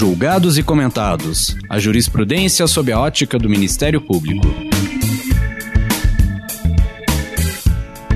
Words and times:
Julgados 0.00 0.56
e 0.56 0.62
comentados. 0.62 1.54
A 1.68 1.78
jurisprudência 1.78 2.66
sob 2.66 2.90
a 2.90 2.98
ótica 2.98 3.38
do 3.38 3.50
Ministério 3.50 4.00
Público. 4.00 4.46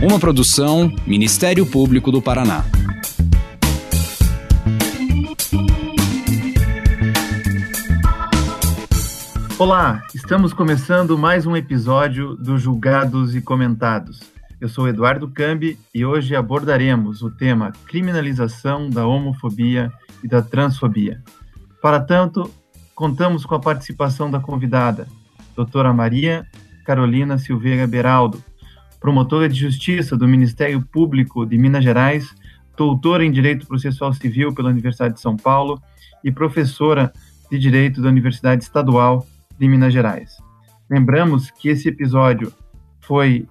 Uma 0.02 0.18
produção 0.18 0.90
Ministério 1.06 1.66
Público 1.66 2.10
do 2.10 2.22
Paraná. 2.22 2.64
Olá, 9.58 10.02
estamos 10.14 10.54
começando 10.54 11.18
mais 11.18 11.44
um 11.44 11.54
episódio 11.54 12.34
do 12.34 12.58
Julgados 12.58 13.36
e 13.36 13.42
Comentados. 13.42 14.20
Eu 14.58 14.70
sou 14.70 14.88
Eduardo 14.88 15.28
Cambi 15.28 15.78
e 15.94 16.02
hoje 16.02 16.34
abordaremos 16.34 17.20
o 17.20 17.30
tema 17.30 17.72
criminalização 17.86 18.88
da 18.88 19.06
homofobia 19.06 19.92
e 20.22 20.26
da 20.26 20.40
transfobia. 20.40 21.20
Para 21.84 22.00
tanto, 22.00 22.50
contamos 22.94 23.44
com 23.44 23.54
a 23.54 23.60
participação 23.60 24.30
da 24.30 24.40
convidada, 24.40 25.06
doutora 25.54 25.92
Maria 25.92 26.46
Carolina 26.82 27.36
Silveira 27.36 27.86
Beraldo, 27.86 28.42
promotora 28.98 29.50
de 29.50 29.60
justiça 29.60 30.16
do 30.16 30.26
Ministério 30.26 30.80
Público 30.80 31.44
de 31.44 31.58
Minas 31.58 31.84
Gerais, 31.84 32.34
doutora 32.74 33.22
em 33.22 33.30
Direito 33.30 33.66
Processual 33.66 34.14
Civil 34.14 34.54
pela 34.54 34.70
Universidade 34.70 35.16
de 35.16 35.20
São 35.20 35.36
Paulo 35.36 35.78
e 36.24 36.32
professora 36.32 37.12
de 37.50 37.58
Direito 37.58 38.00
da 38.00 38.08
Universidade 38.08 38.64
Estadual 38.64 39.26
de 39.58 39.68
Minas 39.68 39.92
Gerais. 39.92 40.38
Lembramos 40.88 41.50
que 41.50 41.68
esse 41.68 41.90
episódio 41.90 42.50
foi 43.02 43.46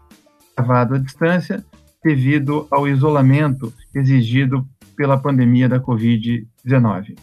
gravado 0.58 0.96
à 0.96 0.98
distância 0.98 1.64
devido 2.04 2.68
ao 2.72 2.88
isolamento 2.88 3.72
exigido 3.94 4.68
pela 4.98 5.20
pandemia 5.20 5.70
da 5.70 5.80
Covid-19. 5.80 7.16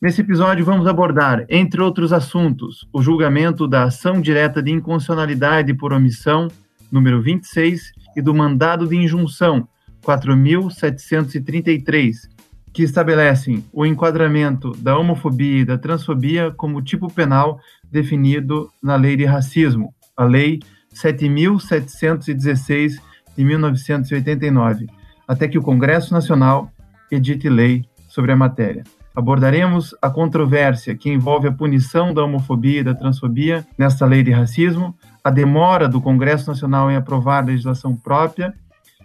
Nesse 0.00 0.22
episódio, 0.22 0.64
vamos 0.64 0.86
abordar, 0.86 1.44
entre 1.46 1.82
outros 1.82 2.10
assuntos, 2.10 2.88
o 2.90 3.02
julgamento 3.02 3.68
da 3.68 3.84
ação 3.84 4.18
direta 4.18 4.62
de 4.62 4.72
inconstitucionalidade 4.72 5.74
por 5.74 5.92
omissão, 5.92 6.48
número 6.90 7.20
26, 7.20 7.92
e 8.16 8.22
do 8.22 8.34
mandado 8.34 8.86
de 8.86 8.96
injunção, 8.96 9.68
4.733, 10.02 12.30
que 12.72 12.82
estabelecem 12.82 13.62
o 13.70 13.84
enquadramento 13.84 14.72
da 14.78 14.96
homofobia 14.96 15.58
e 15.58 15.66
da 15.66 15.76
transfobia 15.76 16.50
como 16.50 16.80
tipo 16.80 17.12
penal 17.12 17.60
definido 17.92 18.70
na 18.82 18.96
Lei 18.96 19.18
de 19.18 19.26
Racismo, 19.26 19.94
a 20.16 20.24
Lei 20.24 20.60
7.716 20.94 22.94
de 23.36 23.44
1989, 23.44 24.86
até 25.28 25.46
que 25.46 25.58
o 25.58 25.62
Congresso 25.62 26.14
Nacional 26.14 26.72
edite 27.10 27.50
lei 27.50 27.84
sobre 28.08 28.32
a 28.32 28.36
matéria. 28.36 28.82
Abordaremos 29.20 29.94
a 30.00 30.08
controvérsia 30.08 30.94
que 30.94 31.10
envolve 31.10 31.46
a 31.46 31.52
punição 31.52 32.14
da 32.14 32.24
homofobia 32.24 32.80
e 32.80 32.82
da 32.82 32.94
transfobia 32.94 33.66
nesta 33.76 34.06
lei 34.06 34.22
de 34.22 34.30
racismo, 34.30 34.96
a 35.22 35.28
demora 35.28 35.86
do 35.86 36.00
Congresso 36.00 36.48
Nacional 36.48 36.90
em 36.90 36.96
aprovar 36.96 37.44
legislação 37.44 37.94
própria 37.94 38.54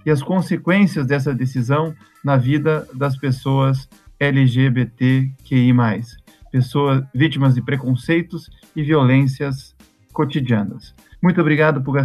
e 0.05 0.09
as 0.09 0.23
consequências 0.23 1.05
dessa 1.05 1.35
decisão 1.35 1.94
na 2.23 2.38
vida 2.38 2.88
das 2.94 3.17
pessoas 3.17 3.89
LGBTQI+, 4.17 5.73
pessoas 6.50 7.03
vítimas 7.13 7.53
de 7.53 7.61
preconceitos 7.61 8.50
e 8.73 8.83
violências 8.83 9.75
cotidianas. 10.13 10.95
Muito 11.22 11.41
obrigado 11.41 11.81
por 11.81 11.97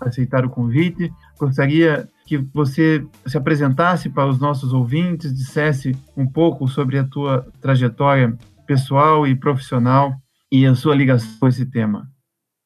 aceitar 0.00 0.46
o 0.46 0.48
convite. 0.48 1.12
Gostaria 1.38 2.08
que 2.30 2.38
você 2.54 3.04
se 3.26 3.36
apresentasse 3.36 4.08
para 4.08 4.28
os 4.28 4.38
nossos 4.38 4.72
ouvintes, 4.72 5.34
dissesse 5.34 5.96
um 6.16 6.24
pouco 6.24 6.68
sobre 6.68 6.96
a 6.96 7.02
tua 7.02 7.44
trajetória 7.60 8.38
pessoal 8.68 9.26
e 9.26 9.34
profissional 9.34 10.14
e 10.52 10.64
a 10.64 10.76
sua 10.76 10.94
ligação 10.94 11.28
com 11.40 11.48
esse 11.48 11.66
tema. 11.66 12.08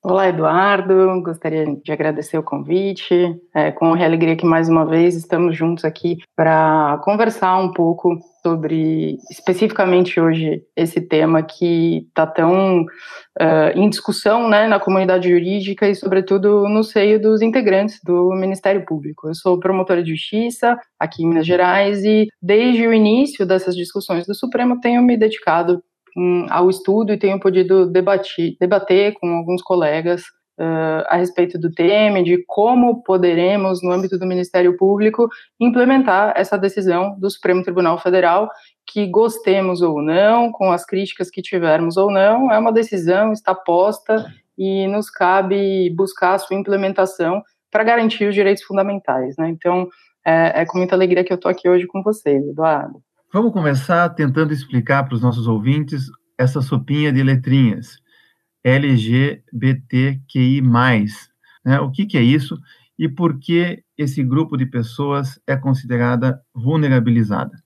Olá, 0.06 0.28
Eduardo. 0.28 1.22
Gostaria 1.22 1.64
de 1.82 1.90
agradecer 1.90 2.36
o 2.36 2.42
convite. 2.42 3.14
É, 3.54 3.72
com 3.72 3.94
alegria 3.94 4.36
que 4.36 4.44
mais 4.44 4.68
uma 4.68 4.84
vez 4.84 5.16
estamos 5.16 5.56
juntos 5.56 5.82
aqui 5.82 6.18
para 6.36 7.00
conversar 7.02 7.56
um 7.56 7.72
pouco 7.72 8.18
sobre, 8.42 9.16
especificamente 9.30 10.20
hoje, 10.20 10.62
esse 10.76 11.00
tema 11.00 11.42
que 11.42 12.06
está 12.06 12.26
tão 12.26 12.82
uh, 12.82 13.70
em 13.74 13.88
discussão 13.88 14.46
né, 14.46 14.68
na 14.68 14.78
comunidade 14.78 15.30
jurídica 15.30 15.88
e, 15.88 15.94
sobretudo, 15.94 16.68
no 16.68 16.84
seio 16.84 17.18
dos 17.18 17.40
integrantes 17.40 17.98
do 18.04 18.28
Ministério 18.34 18.84
Público. 18.84 19.26
Eu 19.26 19.34
sou 19.34 19.58
promotora 19.58 20.02
de 20.02 20.10
justiça 20.10 20.78
aqui 21.00 21.22
em 21.24 21.28
Minas 21.30 21.46
Gerais 21.46 22.04
e, 22.04 22.26
desde 22.42 22.86
o 22.86 22.92
início 22.92 23.46
dessas 23.46 23.74
discussões 23.74 24.26
do 24.26 24.34
Supremo, 24.34 24.78
tenho 24.82 25.02
me 25.02 25.16
dedicado 25.16 25.82
ao 26.50 26.70
estudo 26.70 27.12
e 27.12 27.18
tenho 27.18 27.40
podido 27.40 27.86
debater, 27.86 28.56
debater 28.60 29.14
com 29.14 29.26
alguns 29.28 29.62
colegas 29.62 30.22
uh, 30.58 31.04
a 31.08 31.16
respeito 31.16 31.58
do 31.58 31.70
tema, 31.70 32.22
de 32.22 32.44
como 32.46 33.02
poderemos, 33.02 33.82
no 33.82 33.90
âmbito 33.90 34.18
do 34.18 34.26
Ministério 34.26 34.76
Público, 34.76 35.28
implementar 35.60 36.32
essa 36.36 36.56
decisão 36.56 37.18
do 37.18 37.30
Supremo 37.30 37.62
Tribunal 37.62 37.98
Federal, 37.98 38.48
que 38.86 39.06
gostemos 39.06 39.82
ou 39.82 40.02
não, 40.02 40.52
com 40.52 40.70
as 40.70 40.84
críticas 40.84 41.30
que 41.30 41.42
tivermos 41.42 41.96
ou 41.96 42.10
não, 42.10 42.52
é 42.52 42.58
uma 42.58 42.72
decisão, 42.72 43.32
está 43.32 43.54
posta 43.54 44.24
e 44.56 44.86
nos 44.86 45.10
cabe 45.10 45.90
buscar 45.96 46.34
a 46.34 46.38
sua 46.38 46.56
implementação 46.56 47.42
para 47.70 47.82
garantir 47.82 48.28
os 48.28 48.34
direitos 48.34 48.62
fundamentais. 48.62 49.36
Né? 49.36 49.48
Então, 49.48 49.88
é, 50.24 50.62
é 50.62 50.66
com 50.66 50.78
muita 50.78 50.94
alegria 50.94 51.24
que 51.24 51.32
eu 51.32 51.36
estou 51.36 51.50
aqui 51.50 51.68
hoje 51.68 51.86
com 51.86 52.02
você, 52.02 52.36
Eduardo. 52.36 53.02
Vamos 53.34 53.52
começar 53.52 54.08
tentando 54.10 54.52
explicar 54.52 55.02
para 55.02 55.16
os 55.16 55.20
nossos 55.20 55.48
ouvintes 55.48 56.08
essa 56.38 56.62
sopinha 56.62 57.12
de 57.12 57.20
letrinhas. 57.20 57.98
LGBTQI+. 58.62 60.62
Né? 61.64 61.80
O 61.80 61.90
que, 61.90 62.06
que 62.06 62.16
é 62.16 62.22
isso 62.22 62.56
e 62.96 63.08
por 63.08 63.40
que 63.40 63.82
esse 63.98 64.22
grupo 64.22 64.56
de 64.56 64.66
pessoas 64.66 65.40
é 65.48 65.56
considerada 65.56 66.40
vulnerabilizada? 66.54 67.60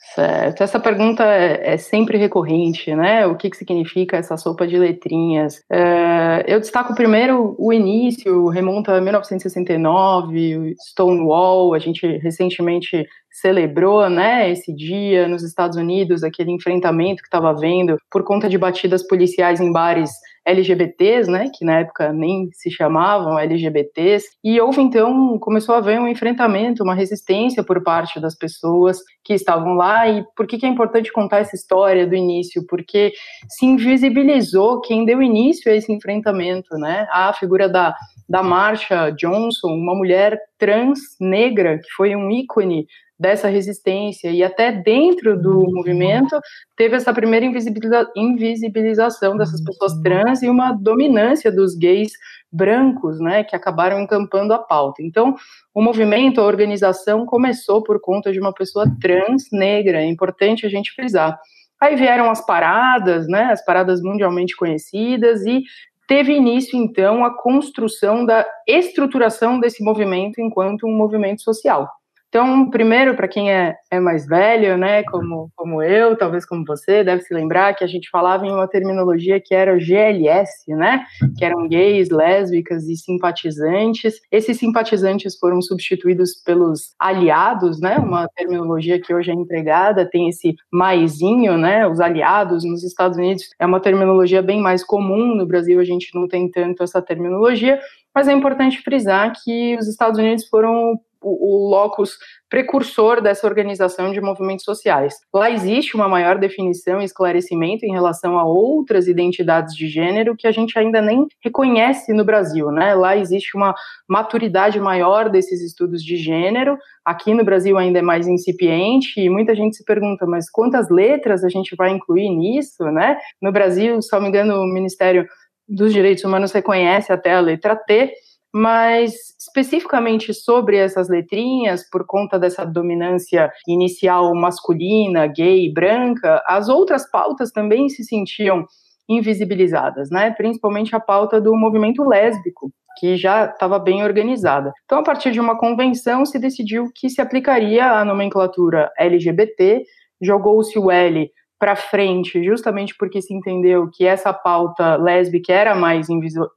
Certo, 0.00 0.62
essa 0.62 0.78
pergunta 0.78 1.24
é, 1.24 1.74
é, 1.74 1.76
sempre 1.76 2.16
recorrente, 2.16 2.94
né? 2.94 3.26
O 3.26 3.36
que, 3.36 3.50
que 3.50 3.56
significa 3.56 4.16
essa 4.16 4.36
sopa 4.36 4.64
de 4.64 4.78
letrinhas? 4.78 5.60
É, 5.70 6.44
eu 6.46 6.60
destaco 6.60 6.94
primeiro 6.94 7.56
o 7.58 7.72
início, 7.72 8.46
remonta 8.46 8.92
a 8.92 9.00
1969, 9.00 10.76
Stonewall, 10.78 11.74
a 11.74 11.80
gente 11.80 12.06
recentemente 12.18 13.06
celebrou, 13.30 14.08
né, 14.08 14.50
esse 14.50 14.74
dia 14.74 15.28
nos 15.28 15.42
Estados 15.42 15.76
Unidos, 15.76 16.24
aquele 16.24 16.50
enfrentamento 16.50 17.22
que 17.22 17.28
estava 17.28 17.50
havendo 17.50 17.96
por 18.10 18.24
conta 18.24 18.48
de 18.48 18.58
batidas 18.58 19.06
policiais 19.06 19.60
em 19.60 19.70
bares 19.70 20.10
LGBTs, 20.48 21.30
né, 21.30 21.50
que 21.54 21.64
na 21.64 21.80
época 21.80 22.12
nem 22.12 22.48
se 22.52 22.70
chamavam 22.70 23.38
LGBTs, 23.38 24.26
e 24.42 24.60
houve 24.60 24.80
então, 24.80 25.38
começou 25.38 25.74
a 25.74 25.78
haver 25.78 26.00
um 26.00 26.08
enfrentamento, 26.08 26.82
uma 26.82 26.94
resistência 26.94 27.62
por 27.62 27.82
parte 27.82 28.18
das 28.20 28.34
pessoas 28.34 28.98
que 29.22 29.34
estavam 29.34 29.74
lá, 29.74 30.08
e 30.08 30.24
por 30.36 30.46
que, 30.46 30.58
que 30.58 30.66
é 30.66 30.68
importante 30.68 31.12
contar 31.12 31.38
essa 31.38 31.54
história 31.54 32.06
do 32.06 32.14
início? 32.14 32.64
Porque 32.66 33.12
se 33.48 33.66
invisibilizou 33.66 34.80
quem 34.80 35.04
deu 35.04 35.22
início 35.22 35.70
a 35.70 35.74
esse 35.74 35.92
enfrentamento, 35.92 36.76
né, 36.76 37.06
a 37.12 37.32
figura 37.32 37.68
da, 37.68 37.94
da 38.28 38.42
Marsha 38.42 39.10
Johnson, 39.10 39.68
uma 39.68 39.94
mulher 39.94 40.38
trans 40.58 40.98
negra, 41.20 41.78
que 41.78 41.90
foi 41.96 42.16
um 42.16 42.30
ícone 42.30 42.86
dessa 43.18 43.48
resistência 43.48 44.30
e 44.30 44.44
até 44.44 44.70
dentro 44.70 45.40
do 45.40 45.58
uhum. 45.58 45.74
movimento 45.74 46.38
teve 46.76 46.94
essa 46.94 47.12
primeira 47.12 47.44
invisibiliza 47.44 48.08
invisibilização 48.14 49.36
dessas 49.36 49.62
pessoas 49.62 49.92
uhum. 49.94 50.02
trans 50.02 50.42
e 50.42 50.48
uma 50.48 50.72
dominância 50.72 51.50
dos 51.50 51.74
gays 51.74 52.12
brancos, 52.50 53.20
né, 53.20 53.44
que 53.44 53.54
acabaram 53.54 54.00
encampando 54.00 54.54
a 54.54 54.58
pauta. 54.58 55.02
Então, 55.02 55.34
o 55.74 55.82
movimento, 55.82 56.40
a 56.40 56.44
organização 56.44 57.26
começou 57.26 57.82
por 57.82 58.00
conta 58.00 58.32
de 58.32 58.40
uma 58.40 58.54
pessoa 58.54 58.86
trans 59.00 59.44
negra, 59.52 60.00
é 60.00 60.06
importante 60.06 60.64
a 60.64 60.68
gente 60.68 60.92
frisar. 60.92 61.38
Aí 61.80 61.94
vieram 61.94 62.30
as 62.30 62.44
paradas, 62.44 63.28
né, 63.28 63.44
as 63.52 63.64
paradas 63.64 64.00
mundialmente 64.00 64.56
conhecidas 64.56 65.44
e 65.44 65.62
teve 66.08 66.32
início 66.32 66.76
então 66.76 67.24
a 67.24 67.36
construção 67.36 68.24
da 68.24 68.46
estruturação 68.66 69.60
desse 69.60 69.84
movimento 69.84 70.40
enquanto 70.40 70.86
um 70.86 70.96
movimento 70.96 71.42
social. 71.42 71.88
Então, 72.28 72.68
primeiro, 72.68 73.16
para 73.16 73.26
quem 73.26 73.50
é, 73.50 73.74
é 73.90 73.98
mais 73.98 74.26
velho, 74.26 74.76
né, 74.76 75.02
como, 75.04 75.50
como 75.56 75.82
eu, 75.82 76.14
talvez 76.14 76.44
como 76.44 76.62
você, 76.66 77.02
deve 77.02 77.22
se 77.22 77.32
lembrar 77.32 77.74
que 77.74 77.82
a 77.82 77.86
gente 77.86 78.10
falava 78.10 78.46
em 78.46 78.52
uma 78.52 78.68
terminologia 78.68 79.40
que 79.42 79.54
era 79.54 79.78
GLS, 79.78 80.66
né, 80.68 81.06
que 81.38 81.44
eram 81.44 81.66
gays, 81.66 82.10
lésbicas 82.10 82.86
e 82.86 82.96
simpatizantes. 82.96 84.20
Esses 84.30 84.58
simpatizantes 84.58 85.38
foram 85.38 85.62
substituídos 85.62 86.34
pelos 86.44 86.94
aliados, 87.00 87.80
né, 87.80 87.96
uma 87.96 88.28
terminologia 88.36 89.00
que 89.00 89.14
hoje 89.14 89.30
é 89.30 89.34
empregada, 89.34 90.04
tem 90.04 90.28
esse 90.28 90.54
maisinho, 90.70 91.56
né, 91.56 91.88
os 91.88 91.98
aliados 91.98 92.62
nos 92.62 92.84
Estados 92.84 93.16
Unidos 93.16 93.44
é 93.58 93.64
uma 93.64 93.80
terminologia 93.80 94.42
bem 94.42 94.60
mais 94.60 94.84
comum, 94.84 95.34
no 95.34 95.46
Brasil 95.46 95.80
a 95.80 95.84
gente 95.84 96.14
não 96.14 96.28
tem 96.28 96.50
tanto 96.50 96.82
essa 96.82 97.00
terminologia, 97.00 97.80
mas 98.14 98.28
é 98.28 98.32
importante 98.32 98.82
frisar 98.82 99.32
que 99.42 99.76
os 99.76 99.88
Estados 99.88 100.18
Unidos 100.18 100.46
foram 100.48 100.98
o, 101.22 101.66
o 101.66 101.68
locus 101.68 102.16
precursor 102.48 103.20
dessa 103.20 103.46
organização 103.46 104.10
de 104.12 104.20
movimentos 104.20 104.64
sociais. 104.64 105.14
Lá 105.32 105.50
existe 105.50 105.94
uma 105.94 106.08
maior 106.08 106.38
definição 106.38 107.00
e 107.00 107.04
esclarecimento 107.04 107.84
em 107.84 107.92
relação 107.92 108.38
a 108.38 108.44
outras 108.44 109.06
identidades 109.06 109.74
de 109.74 109.86
gênero 109.88 110.36
que 110.36 110.46
a 110.46 110.52
gente 110.52 110.78
ainda 110.78 111.02
nem 111.02 111.26
reconhece 111.42 112.12
no 112.12 112.24
Brasil, 112.24 112.70
né? 112.70 112.94
Lá 112.94 113.16
existe 113.16 113.56
uma 113.56 113.74
maturidade 114.08 114.80
maior 114.80 115.28
desses 115.28 115.62
estudos 115.62 116.02
de 116.02 116.16
gênero. 116.16 116.78
Aqui 117.04 117.34
no 117.34 117.44
Brasil 117.44 117.76
ainda 117.76 117.98
é 117.98 118.02
mais 118.02 118.26
incipiente 118.26 119.20
e 119.20 119.28
muita 119.28 119.54
gente 119.54 119.76
se 119.76 119.84
pergunta, 119.84 120.26
mas 120.26 120.50
quantas 120.50 120.88
letras 120.88 121.44
a 121.44 121.48
gente 121.48 121.76
vai 121.76 121.90
incluir 121.90 122.30
nisso, 122.30 122.84
né? 122.84 123.18
No 123.40 123.52
Brasil, 123.52 124.00
se 124.00 124.12
não 124.12 124.22
me 124.22 124.28
engano, 124.28 124.62
o 124.62 124.66
Ministério 124.66 125.26
dos 125.68 125.92
Direitos 125.92 126.24
Humanos 126.24 126.52
reconhece 126.52 127.12
até 127.12 127.34
a 127.34 127.40
letra 127.40 127.76
T, 127.76 128.12
mas 128.52 129.12
especificamente 129.38 130.32
sobre 130.32 130.76
essas 130.76 131.08
letrinhas, 131.08 131.88
por 131.88 132.06
conta 132.06 132.38
dessa 132.38 132.64
dominância 132.64 133.50
inicial 133.66 134.34
masculina, 134.34 135.26
gay, 135.26 135.72
branca, 135.72 136.42
as 136.46 136.68
outras 136.68 137.08
pautas 137.10 137.50
também 137.50 137.88
se 137.88 138.04
sentiam 138.04 138.66
invisibilizadas, 139.08 140.10
né? 140.10 140.30
Principalmente 140.30 140.94
a 140.94 141.00
pauta 141.00 141.40
do 141.40 141.56
movimento 141.56 142.02
lésbico, 142.04 142.70
que 142.98 143.16
já 143.16 143.46
estava 143.46 143.78
bem 143.78 144.02
organizada. 144.02 144.72
Então, 144.84 144.98
a 144.98 145.02
partir 145.02 145.30
de 145.30 145.40
uma 145.40 145.56
convenção, 145.56 146.26
se 146.26 146.38
decidiu 146.38 146.90
que 146.94 147.08
se 147.08 147.20
aplicaria 147.20 147.92
a 147.92 148.04
nomenclatura 148.04 148.90
LGBT, 148.98 149.82
jogou-se 150.20 150.78
o 150.78 150.90
L 150.90 151.30
para 151.58 151.74
frente, 151.74 152.42
justamente 152.44 152.94
porque 152.96 153.20
se 153.20 153.34
entendeu 153.34 153.90
que 153.92 154.06
essa 154.06 154.32
pauta 154.32 154.96
lésbica 154.96 155.52
era 155.52 155.74
mais 155.74 156.08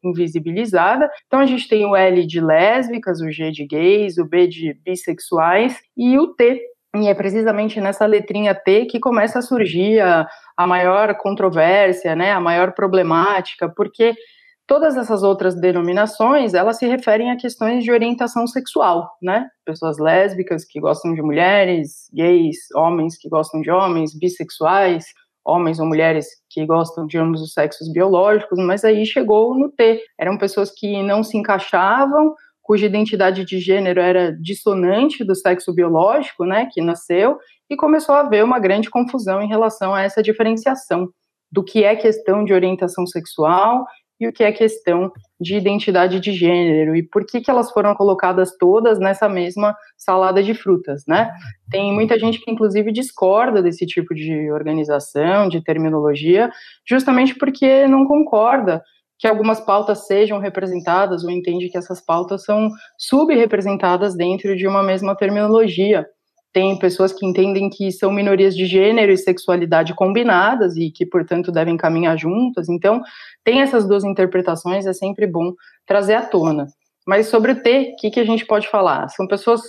invisibilizada. 0.04 1.10
Então 1.26 1.40
a 1.40 1.46
gente 1.46 1.68
tem 1.68 1.86
o 1.86 1.96
L 1.96 2.26
de 2.26 2.40
lésbicas, 2.40 3.20
o 3.20 3.32
G 3.32 3.52
de 3.52 3.66
gays, 3.66 4.18
o 4.18 4.26
B 4.26 4.48
de 4.48 4.74
bissexuais 4.86 5.80
e 5.98 6.18
o 6.20 6.28
T. 6.28 6.62
E 6.96 7.08
é 7.08 7.14
precisamente 7.14 7.80
nessa 7.80 8.06
letrinha 8.06 8.54
T 8.54 8.86
que 8.86 9.00
começa 9.00 9.40
a 9.40 9.42
surgir 9.42 10.02
a, 10.02 10.28
a 10.58 10.68
maior 10.68 11.16
controvérsia, 11.16 12.16
né, 12.16 12.32
a 12.32 12.40
maior 12.40 12.74
problemática, 12.74 13.70
porque 13.70 14.14
Todas 14.72 14.96
essas 14.96 15.22
outras 15.22 15.54
denominações, 15.54 16.54
elas 16.54 16.78
se 16.78 16.88
referem 16.88 17.30
a 17.30 17.36
questões 17.36 17.84
de 17.84 17.92
orientação 17.92 18.48
sexual, 18.48 19.12
né? 19.22 19.50
Pessoas 19.66 20.00
lésbicas 20.00 20.64
que 20.64 20.80
gostam 20.80 21.14
de 21.14 21.22
mulheres, 21.22 22.10
gays, 22.14 22.56
homens 22.74 23.18
que 23.18 23.28
gostam 23.28 23.60
de 23.60 23.70
homens, 23.70 24.18
bissexuais, 24.18 25.04
homens 25.44 25.78
ou 25.78 25.86
mulheres 25.86 26.26
que 26.50 26.66
gostam 26.66 27.06
de 27.06 27.18
ambos 27.18 27.42
os 27.42 27.52
sexos 27.52 27.92
biológicos, 27.92 28.58
mas 28.60 28.86
aí 28.86 29.06
chegou 29.06 29.60
no 29.60 29.70
T. 29.70 30.02
Eram 30.18 30.38
pessoas 30.38 30.72
que 30.72 31.04
não 31.04 31.22
se 31.22 31.38
encaixavam, 31.38 32.34
cuja 32.62 32.86
identidade 32.86 33.44
de 33.44 33.60
gênero 33.60 34.00
era 34.00 34.32
dissonante 34.32 35.22
do 35.26 35.36
sexo 35.36 35.74
biológico, 35.74 36.46
né, 36.46 36.70
que 36.72 36.82
nasceu, 36.82 37.38
e 37.70 37.76
começou 37.76 38.16
a 38.16 38.22
haver 38.22 38.42
uma 38.42 38.58
grande 38.58 38.90
confusão 38.90 39.42
em 39.42 39.50
relação 39.50 39.94
a 39.94 40.02
essa 40.02 40.24
diferenciação 40.24 41.10
do 41.52 41.62
que 41.62 41.84
é 41.84 41.94
questão 41.98 42.46
de 42.46 42.54
orientação 42.54 43.06
sexual 43.06 43.86
e 44.22 44.28
o 44.28 44.32
que 44.32 44.44
é 44.44 44.52
questão 44.52 45.12
de 45.40 45.56
identidade 45.56 46.20
de 46.20 46.32
gênero 46.32 46.96
e 46.96 47.02
por 47.02 47.26
que, 47.26 47.42
que 47.42 47.50
elas 47.50 47.72
foram 47.72 47.96
colocadas 47.96 48.56
todas 48.56 49.00
nessa 49.00 49.28
mesma 49.28 49.76
salada 49.98 50.44
de 50.44 50.54
frutas, 50.54 51.04
né? 51.08 51.32
Tem 51.72 51.92
muita 51.92 52.20
gente 52.20 52.40
que 52.40 52.52
inclusive 52.52 52.92
discorda 52.92 53.64
desse 53.64 53.84
tipo 53.88 54.14
de 54.14 54.52
organização, 54.52 55.50
de 55.50 55.64
terminologia, 55.64 56.52
justamente 56.88 57.34
porque 57.34 57.88
não 57.88 58.06
concorda 58.06 58.84
que 59.18 59.28
algumas 59.28 59.60
pautas 59.60 60.06
sejam 60.06 60.38
representadas 60.38 61.24
ou 61.24 61.32
entende 61.32 61.70
que 61.70 61.78
essas 61.78 62.00
pautas 62.00 62.44
são 62.44 62.70
subrepresentadas 63.00 64.16
dentro 64.16 64.56
de 64.56 64.68
uma 64.68 64.84
mesma 64.84 65.16
terminologia 65.16 66.06
tem 66.54 66.78
pessoas 66.78 67.14
que 67.14 67.26
entendem 67.26 67.70
que 67.70 67.92
são 67.92 68.12
minorias 68.12 68.56
de 68.56 68.66
gênero 68.66 69.12
e 69.12 69.18
sexualidade 69.18 69.94
combinadas 69.94 70.76
e 70.76 70.92
que, 70.92 71.06
portanto, 71.06 71.52
devem 71.52 71.78
caminhar 71.78 72.18
juntas. 72.18 72.68
Então, 72.68 73.02
tem 73.44 73.62
essas 73.62 73.88
duas 73.88 74.04
interpretações, 74.04 74.86
é 74.86 74.94
sempre 74.94 75.26
bom 75.26 75.54
trazer 75.86 76.16
à 76.16 76.22
tona. 76.22 76.68
Mas 77.08 77.28
sobre 77.28 77.54
o 77.54 77.62
T, 77.62 77.94
o 77.94 78.02
que, 78.02 78.12
que 78.12 78.20
a 78.20 78.26
gente 78.26 78.46
pode 78.46 78.68
falar? 78.68 79.08
São 79.10 79.26
pessoas 79.28 79.62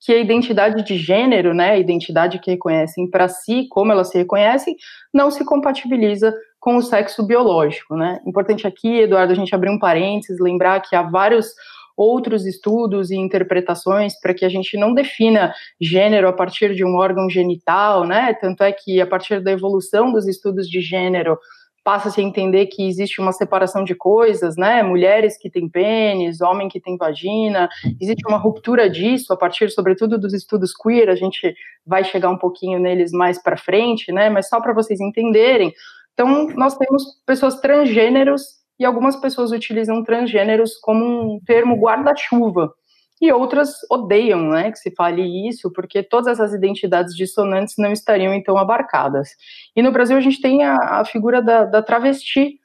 que 0.00 0.12
a 0.12 0.20
identidade 0.20 0.84
de 0.84 0.96
gênero, 0.96 1.52
né, 1.54 1.70
a 1.70 1.78
identidade 1.78 2.38
que 2.38 2.50
reconhecem 2.50 3.10
para 3.10 3.28
si, 3.28 3.66
como 3.70 3.90
elas 3.90 4.10
se 4.10 4.18
reconhecem, 4.18 4.76
não 5.12 5.30
se 5.30 5.44
compatibiliza 5.44 6.34
com 6.60 6.76
o 6.76 6.82
sexo 6.82 7.24
biológico, 7.24 7.96
né? 7.96 8.20
Importante 8.26 8.66
aqui, 8.66 9.00
Eduardo, 9.00 9.32
a 9.32 9.36
gente 9.36 9.54
abrir 9.54 9.70
um 9.70 9.78
parênteses, 9.78 10.38
lembrar 10.38 10.80
que 10.80 10.94
há 10.94 11.02
vários 11.02 11.54
outros 11.96 12.44
estudos 12.44 13.10
e 13.10 13.16
interpretações 13.16 14.18
para 14.20 14.34
que 14.34 14.44
a 14.44 14.48
gente 14.48 14.76
não 14.76 14.92
defina 14.92 15.54
gênero 15.80 16.28
a 16.28 16.32
partir 16.32 16.74
de 16.74 16.84
um 16.84 16.96
órgão 16.96 17.30
genital, 17.30 18.06
né? 18.06 18.34
Tanto 18.34 18.62
é 18.62 18.72
que 18.72 19.00
a 19.00 19.06
partir 19.06 19.42
da 19.42 19.52
evolução 19.52 20.12
dos 20.12 20.28
estudos 20.28 20.68
de 20.68 20.80
gênero 20.80 21.38
passa-se 21.86 22.20
a 22.20 22.24
entender 22.24 22.66
que 22.66 22.84
existe 22.88 23.20
uma 23.20 23.30
separação 23.30 23.84
de 23.84 23.94
coisas, 23.94 24.56
né? 24.56 24.82
Mulheres 24.82 25.38
que 25.38 25.48
têm 25.48 25.68
pênis, 25.68 26.40
homem 26.40 26.68
que 26.68 26.80
tem 26.80 26.96
vagina, 26.96 27.68
existe 28.00 28.26
uma 28.26 28.38
ruptura 28.38 28.90
disso 28.90 29.32
a 29.32 29.36
partir, 29.36 29.70
sobretudo, 29.70 30.18
dos 30.18 30.34
estudos 30.34 30.72
queer. 30.74 31.08
A 31.08 31.14
gente 31.14 31.54
vai 31.86 32.02
chegar 32.02 32.28
um 32.28 32.36
pouquinho 32.36 32.80
neles 32.80 33.12
mais 33.12 33.40
para 33.40 33.56
frente, 33.56 34.10
né? 34.10 34.28
Mas 34.28 34.48
só 34.48 34.60
para 34.60 34.74
vocês 34.74 35.00
entenderem. 35.00 35.72
Então, 36.12 36.48
nós 36.56 36.76
temos 36.76 37.04
pessoas 37.24 37.60
transgêneros 37.60 38.65
e 38.78 38.84
algumas 38.84 39.16
pessoas 39.16 39.52
utilizam 39.52 40.02
transgêneros 40.02 40.76
como 40.76 41.04
um 41.04 41.40
termo 41.44 41.76
guarda-chuva, 41.76 42.72
e 43.20 43.32
outras 43.32 43.70
odeiam 43.90 44.50
né, 44.50 44.70
que 44.70 44.78
se 44.78 44.94
fale 44.94 45.48
isso, 45.48 45.72
porque 45.72 46.02
todas 46.02 46.26
essas 46.26 46.52
identidades 46.52 47.14
dissonantes 47.14 47.74
não 47.78 47.90
estariam 47.90 48.34
então 48.34 48.58
abarcadas. 48.58 49.30
E 49.74 49.82
no 49.82 49.90
Brasil 49.90 50.16
a 50.16 50.20
gente 50.20 50.40
tem 50.40 50.64
a, 50.64 51.00
a 51.00 51.04
figura 51.04 51.40
da, 51.40 51.64
da 51.64 51.82
travesti, 51.82 52.58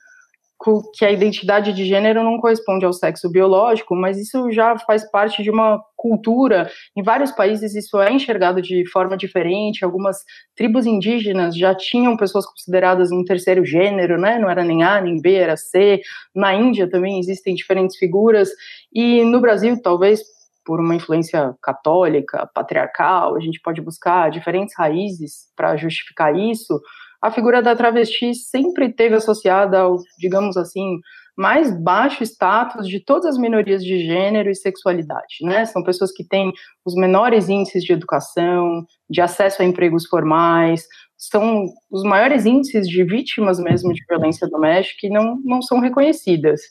que 0.94 1.04
a 1.04 1.12
identidade 1.12 1.74
de 1.74 1.86
gênero 1.86 2.24
não 2.24 2.38
corresponde 2.38 2.86
ao 2.86 2.94
sexo 2.94 3.30
biológico, 3.30 3.96
mas 3.96 4.18
isso 4.18 4.52
já 4.52 4.78
faz 4.78 5.10
parte 5.10 5.42
de 5.42 5.50
uma 5.50 5.82
cultura. 5.96 6.70
Em 6.96 7.02
vários 7.02 7.32
países 7.32 7.76
isso 7.76 8.00
é 8.00 8.12
enxergado 8.12 8.62
de 8.62 8.88
forma 8.90 9.18
diferente. 9.18 9.84
Algumas 9.84 10.18
tribos 10.56 10.86
indígenas 10.86 11.58
já 11.58 11.74
tinham 11.74 12.16
pessoas 12.16 12.46
consideradas 12.46 13.12
um 13.12 13.24
terceiro 13.24 13.66
gênero, 13.66 14.20
né? 14.20 14.38
Não 14.38 14.50
era 14.50 14.64
nem 14.64 14.84
A 14.84 15.02
nem 15.02 15.20
B, 15.20 15.34
era 15.34 15.58
C. 15.58 16.02
Na 16.36 16.54
Índia 16.54 16.90
também 16.90 17.20
existem 17.20 17.56
diferentes 17.56 17.98
figuras 17.98 18.50
e 18.94 19.24
no 19.24 19.42
Brasil 19.42 19.82
talvez 19.82 20.22
por 20.64 20.80
uma 20.80 20.96
influência 20.96 21.56
católica, 21.62 22.48
patriarcal, 22.54 23.36
a 23.36 23.40
gente 23.40 23.60
pode 23.62 23.82
buscar 23.82 24.30
diferentes 24.30 24.76
raízes 24.78 25.52
para 25.56 25.76
justificar 25.76 26.36
isso 26.38 26.80
a 27.22 27.32
figura 27.32 27.62
da 27.62 27.76
travesti 27.76 28.34
sempre 28.34 28.92
teve 28.92 29.16
associada 29.16 29.80
ao, 29.80 29.98
digamos 30.18 30.58
assim, 30.58 31.00
mais 31.38 31.72
baixo 31.82 32.24
status 32.24 32.88
de 32.88 33.00
todas 33.00 33.26
as 33.26 33.38
minorias 33.38 33.84
de 33.84 34.06
gênero 34.06 34.50
e 34.50 34.56
sexualidade, 34.56 35.38
né? 35.42 35.66
São 35.66 35.84
pessoas 35.84 36.12
que 36.12 36.24
têm 36.28 36.52
os 36.86 36.96
menores 36.96 37.48
índices 37.48 37.84
de 37.84 37.94
educação, 37.94 38.86
de 39.10 39.22
acesso 39.22 39.62
a 39.62 39.66
empregos 39.66 40.06
formais, 40.08 40.84
são 41.18 41.66
os 41.92 42.04
maiores 42.04 42.46
índices 42.46 42.88
de 42.88 43.04
vítimas 43.04 43.60
mesmo 43.60 43.94
de 43.94 44.04
violência 44.10 44.48
doméstica 44.48 45.06
e 45.06 45.10
não, 45.10 45.40
não 45.44 45.62
são 45.62 45.80
reconhecidas. 45.80 46.62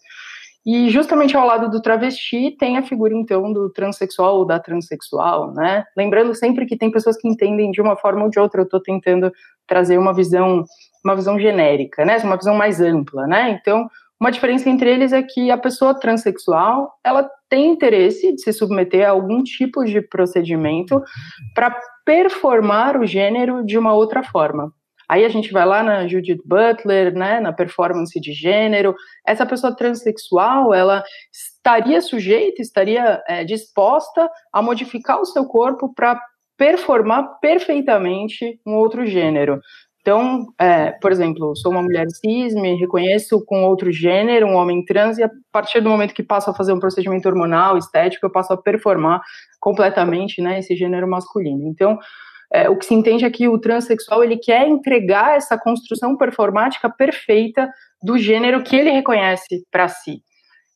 E 0.67 0.90
justamente 0.90 1.37
ao 1.37 1.47
lado 1.47 1.71
do 1.71 1.81
travesti 1.81 2.55
tem 2.59 2.76
a 2.76 2.83
figura 2.83 3.14
então 3.14 3.50
do 3.52 3.71
transexual 3.71 4.37
ou 4.37 4.45
da 4.45 4.61
transexual, 4.61 5.55
né? 5.55 5.85
Lembrando 5.97 6.35
sempre 6.35 6.67
que 6.67 6.76
tem 6.76 6.90
pessoas 6.90 7.17
que 7.17 7.26
entendem 7.26 7.71
de 7.71 7.81
uma 7.81 7.97
forma 7.97 8.25
ou 8.25 8.31
de 8.31 8.38
outra. 8.38 8.61
Eu 8.61 8.64
estou 8.64 8.81
tentando 8.81 9.33
trazer 9.67 9.97
uma 9.97 10.12
visão, 10.12 10.64
uma 11.02 11.17
visão 11.17 11.38
genérica, 11.38 12.05
né? 12.05 12.19
Uma 12.19 12.37
visão 12.37 12.55
mais 12.55 12.81
ampla, 12.81 13.26
né? 13.26 13.59
Então, 13.59 13.88
uma 14.21 14.31
diferença 14.31 14.69
entre 14.69 14.90
eles 14.90 15.14
é 15.14 15.23
que 15.23 15.50
a 15.50 15.57
pessoa 15.57 15.99
transexual 15.99 16.93
ela 17.02 17.26
tem 17.49 17.73
interesse 17.73 18.35
de 18.35 18.43
se 18.43 18.52
submeter 18.52 19.09
a 19.09 19.12
algum 19.12 19.43
tipo 19.43 19.83
de 19.83 20.02
procedimento 20.02 21.02
para 21.55 21.75
performar 22.05 23.00
o 23.00 23.07
gênero 23.07 23.64
de 23.64 23.79
uma 23.79 23.95
outra 23.95 24.23
forma. 24.23 24.71
Aí 25.11 25.25
a 25.25 25.29
gente 25.29 25.52
vai 25.52 25.67
lá 25.67 25.83
na 25.83 26.07
Judith 26.07 26.40
Butler, 26.45 27.12
né, 27.12 27.40
na 27.40 27.52
performance 27.52 28.19
de 28.21 28.33
gênero. 28.33 28.95
Essa 29.26 29.45
pessoa 29.45 29.75
transexual, 29.75 30.73
ela 30.73 31.02
estaria 31.33 32.00
sujeita, 32.00 32.62
estaria 32.62 33.21
é, 33.26 33.43
disposta 33.43 34.31
a 34.52 34.62
modificar 34.62 35.21
o 35.21 35.25
seu 35.25 35.47
corpo 35.47 35.93
para 35.93 36.17
performar 36.57 37.40
perfeitamente 37.40 38.61
um 38.64 38.76
outro 38.76 39.05
gênero. 39.05 39.61
Então, 40.00 40.47
é, 40.57 40.93
por 40.93 41.11
exemplo, 41.11 41.57
sou 41.57 41.73
uma 41.73 41.83
mulher 41.83 42.07
cis, 42.09 42.55
me 42.55 42.76
reconheço 42.76 43.45
com 43.47 43.64
outro 43.64 43.90
gênero, 43.90 44.47
um 44.47 44.55
homem 44.55 44.85
trans, 44.85 45.19
e 45.19 45.25
a 45.25 45.31
partir 45.50 45.81
do 45.81 45.90
momento 45.90 46.14
que 46.14 46.23
passo 46.23 46.50
a 46.50 46.55
fazer 46.55 46.73
um 46.73 46.79
procedimento 46.79 47.29
hormonal, 47.29 47.76
estético, 47.76 48.26
eu 48.26 48.31
passo 48.31 48.52
a 48.52 48.57
performar 48.57 49.21
completamente 49.59 50.40
né, 50.40 50.61
esse 50.61 50.76
gênero 50.76 51.09
masculino. 51.09 51.67
Então, 51.67 51.99
é, 52.52 52.69
o 52.69 52.76
que 52.76 52.85
se 52.85 52.95
entende 52.95 53.25
é 53.25 53.30
que 53.30 53.49
o 53.49 53.59
transexual 53.59 54.25
ele 54.25 54.37
quer 54.37 54.66
entregar 54.66 55.37
essa 55.37 55.59
construção 55.59 56.16
performática 56.16 56.90
perfeita 56.90 57.71
do 58.02 58.19
gênero 58.19 58.62
que 58.62 58.76
ele 58.76 58.90
reconhece 58.90 59.64
para 59.71 59.88
si. 59.88 60.23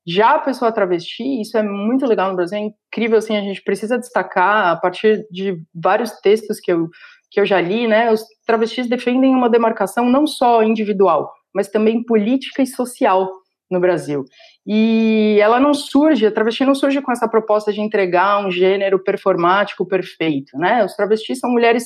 Já 0.07 0.33
a 0.33 0.39
pessoa 0.39 0.71
travesti, 0.71 1.41
isso 1.41 1.57
é 1.57 1.63
muito 1.63 2.07
legal 2.07 2.29
no 2.29 2.37
Brasil, 2.37 2.59
é 2.59 2.61
incrível, 2.61 3.19
assim, 3.19 3.37
a 3.37 3.41
gente 3.41 3.63
precisa 3.63 3.99
destacar, 3.99 4.69
a 4.69 4.77
partir 4.77 5.27
de 5.31 5.59
vários 5.75 6.11
textos 6.21 6.61
que 6.61 6.71
eu, 6.71 6.89
que 7.31 7.41
eu 7.41 7.47
já 7.47 7.59
li, 7.61 7.89
né, 7.89 8.13
os 8.13 8.23
travestis 8.47 8.87
defendem 8.87 9.35
uma 9.35 9.49
demarcação 9.49 10.09
não 10.11 10.27
só 10.27 10.63
individual, 10.63 11.33
mas 11.55 11.69
também 11.69 12.05
política 12.05 12.63
e 12.63 12.67
social 12.67 13.31
no 13.71 13.81
Brasil. 13.81 14.25
E 14.67 15.39
ela 15.41 15.59
não 15.59 15.75
surge, 15.75 16.27
a 16.27 16.33
travesti 16.33 16.65
não 16.65 16.75
surge 16.75 17.01
com 17.01 17.13
essa 17.13 17.29
proposta 17.29 17.73
de 17.73 17.81
entregar 17.81 18.45
um 18.45 18.51
gênero 18.51 19.03
performático 19.03 19.87
perfeito, 19.87 20.57
né? 20.59 20.85
Os 20.85 20.95
travestis 20.95 21.39
são 21.39 21.51
mulheres 21.51 21.85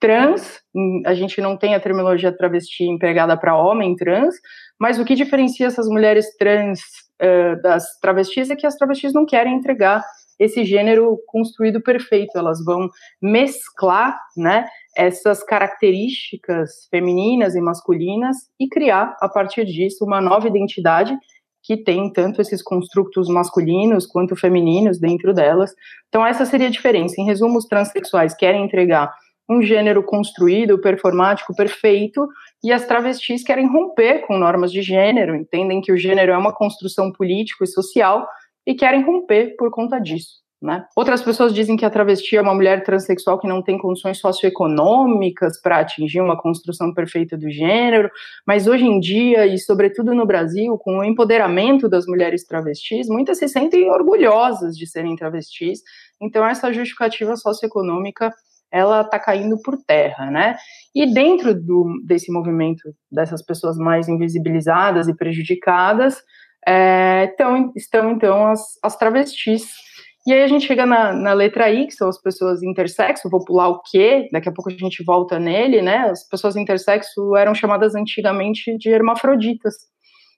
trans, 0.00 0.60
a 1.06 1.14
gente 1.14 1.40
não 1.40 1.56
tem 1.56 1.76
a 1.76 1.80
terminologia 1.80 2.36
travesti 2.36 2.84
empregada 2.84 3.36
para 3.36 3.56
homem 3.56 3.94
trans, 3.94 4.34
mas 4.78 4.98
o 4.98 5.04
que 5.04 5.14
diferencia 5.14 5.68
essas 5.68 5.86
mulheres 5.86 6.36
trans 6.36 6.80
uh, 7.22 7.62
das 7.62 7.98
travestis 8.00 8.50
é 8.50 8.56
que 8.56 8.66
as 8.66 8.74
travestis 8.74 9.12
não 9.12 9.24
querem 9.24 9.54
entregar 9.54 10.02
esse 10.42 10.64
gênero 10.64 11.18
construído 11.26 11.80
perfeito, 11.80 12.36
elas 12.36 12.64
vão 12.64 12.88
mesclar, 13.20 14.18
né, 14.36 14.66
essas 14.96 15.42
características 15.42 16.86
femininas 16.90 17.54
e 17.54 17.60
masculinas 17.60 18.36
e 18.58 18.68
criar 18.68 19.16
a 19.20 19.28
partir 19.28 19.64
disso 19.64 20.04
uma 20.04 20.20
nova 20.20 20.48
identidade 20.48 21.16
que 21.62 21.76
tem 21.76 22.12
tanto 22.12 22.42
esses 22.42 22.60
construtos 22.62 23.28
masculinos 23.28 24.04
quanto 24.04 24.34
femininos 24.34 24.98
dentro 24.98 25.32
delas. 25.32 25.72
Então 26.08 26.26
essa 26.26 26.44
seria 26.44 26.66
a 26.66 26.70
diferença. 26.70 27.20
Em 27.20 27.24
resumo, 27.24 27.56
os 27.56 27.66
transexuais 27.66 28.34
querem 28.34 28.64
entregar 28.64 29.12
um 29.48 29.62
gênero 29.62 30.02
construído, 30.02 30.80
performático, 30.80 31.54
perfeito, 31.54 32.26
e 32.64 32.72
as 32.72 32.86
travestis 32.86 33.42
querem 33.42 33.70
romper 33.70 34.26
com 34.26 34.38
normas 34.38 34.72
de 34.72 34.82
gênero, 34.82 35.34
entendem 35.34 35.80
que 35.80 35.92
o 35.92 35.96
gênero 35.96 36.32
é 36.32 36.38
uma 36.38 36.54
construção 36.54 37.12
político 37.12 37.64
e 37.64 37.66
social 37.66 38.26
e 38.66 38.74
querem 38.74 39.02
romper 39.02 39.56
por 39.56 39.70
conta 39.70 39.98
disso. 39.98 40.42
Né? 40.62 40.84
Outras 40.96 41.20
pessoas 41.20 41.52
dizem 41.52 41.76
que 41.76 41.84
a 41.84 41.90
travesti 41.90 42.36
é 42.36 42.40
uma 42.40 42.54
mulher 42.54 42.84
transexual 42.84 43.36
que 43.36 43.48
não 43.48 43.60
tem 43.60 43.76
condições 43.76 44.18
socioeconômicas 44.18 45.60
para 45.60 45.80
atingir 45.80 46.20
uma 46.20 46.40
construção 46.40 46.94
perfeita 46.94 47.36
do 47.36 47.50
gênero, 47.50 48.08
mas 48.46 48.68
hoje 48.68 48.84
em 48.84 49.00
dia, 49.00 49.44
e 49.44 49.58
sobretudo 49.58 50.14
no 50.14 50.24
Brasil, 50.24 50.78
com 50.78 50.98
o 50.98 51.04
empoderamento 51.04 51.88
das 51.88 52.06
mulheres 52.06 52.46
travestis, 52.46 53.08
muitas 53.08 53.38
se 53.38 53.48
sentem 53.48 53.90
orgulhosas 53.90 54.76
de 54.76 54.86
serem 54.86 55.16
travestis, 55.16 55.80
então 56.20 56.46
essa 56.46 56.72
justificativa 56.72 57.34
socioeconômica 57.34 58.30
ela 58.70 59.02
está 59.02 59.18
caindo 59.18 59.60
por 59.60 59.76
terra, 59.84 60.30
né? 60.30 60.56
E 60.94 61.12
dentro 61.12 61.54
do, 61.54 62.00
desse 62.06 62.32
movimento 62.32 62.82
dessas 63.10 63.44
pessoas 63.44 63.76
mais 63.76 64.08
invisibilizadas 64.08 65.08
e 65.08 65.14
prejudicadas, 65.14 66.22
é, 66.66 67.24
então, 67.24 67.72
estão 67.74 68.10
então 68.12 68.46
as, 68.46 68.78
as 68.82 68.96
travestis. 68.96 69.64
E 70.24 70.32
aí 70.32 70.42
a 70.42 70.46
gente 70.46 70.66
chega 70.66 70.86
na, 70.86 71.12
na, 71.12 71.32
letra 71.32 71.68
I, 71.70 71.86
que 71.86 71.94
são 71.94 72.08
as 72.08 72.20
pessoas 72.20 72.62
intersexo, 72.62 73.28
vou 73.28 73.44
pular 73.44 73.68
o 73.68 73.82
Q, 73.82 74.28
daqui 74.32 74.48
a 74.48 74.52
pouco 74.52 74.70
a 74.70 74.72
gente 74.72 75.02
volta 75.02 75.38
nele, 75.38 75.82
né? 75.82 76.10
As 76.10 76.28
pessoas 76.28 76.54
intersexo 76.54 77.34
eram 77.34 77.54
chamadas 77.54 77.96
antigamente 77.96 78.78
de 78.78 78.88
hermafroditas. 78.88 79.74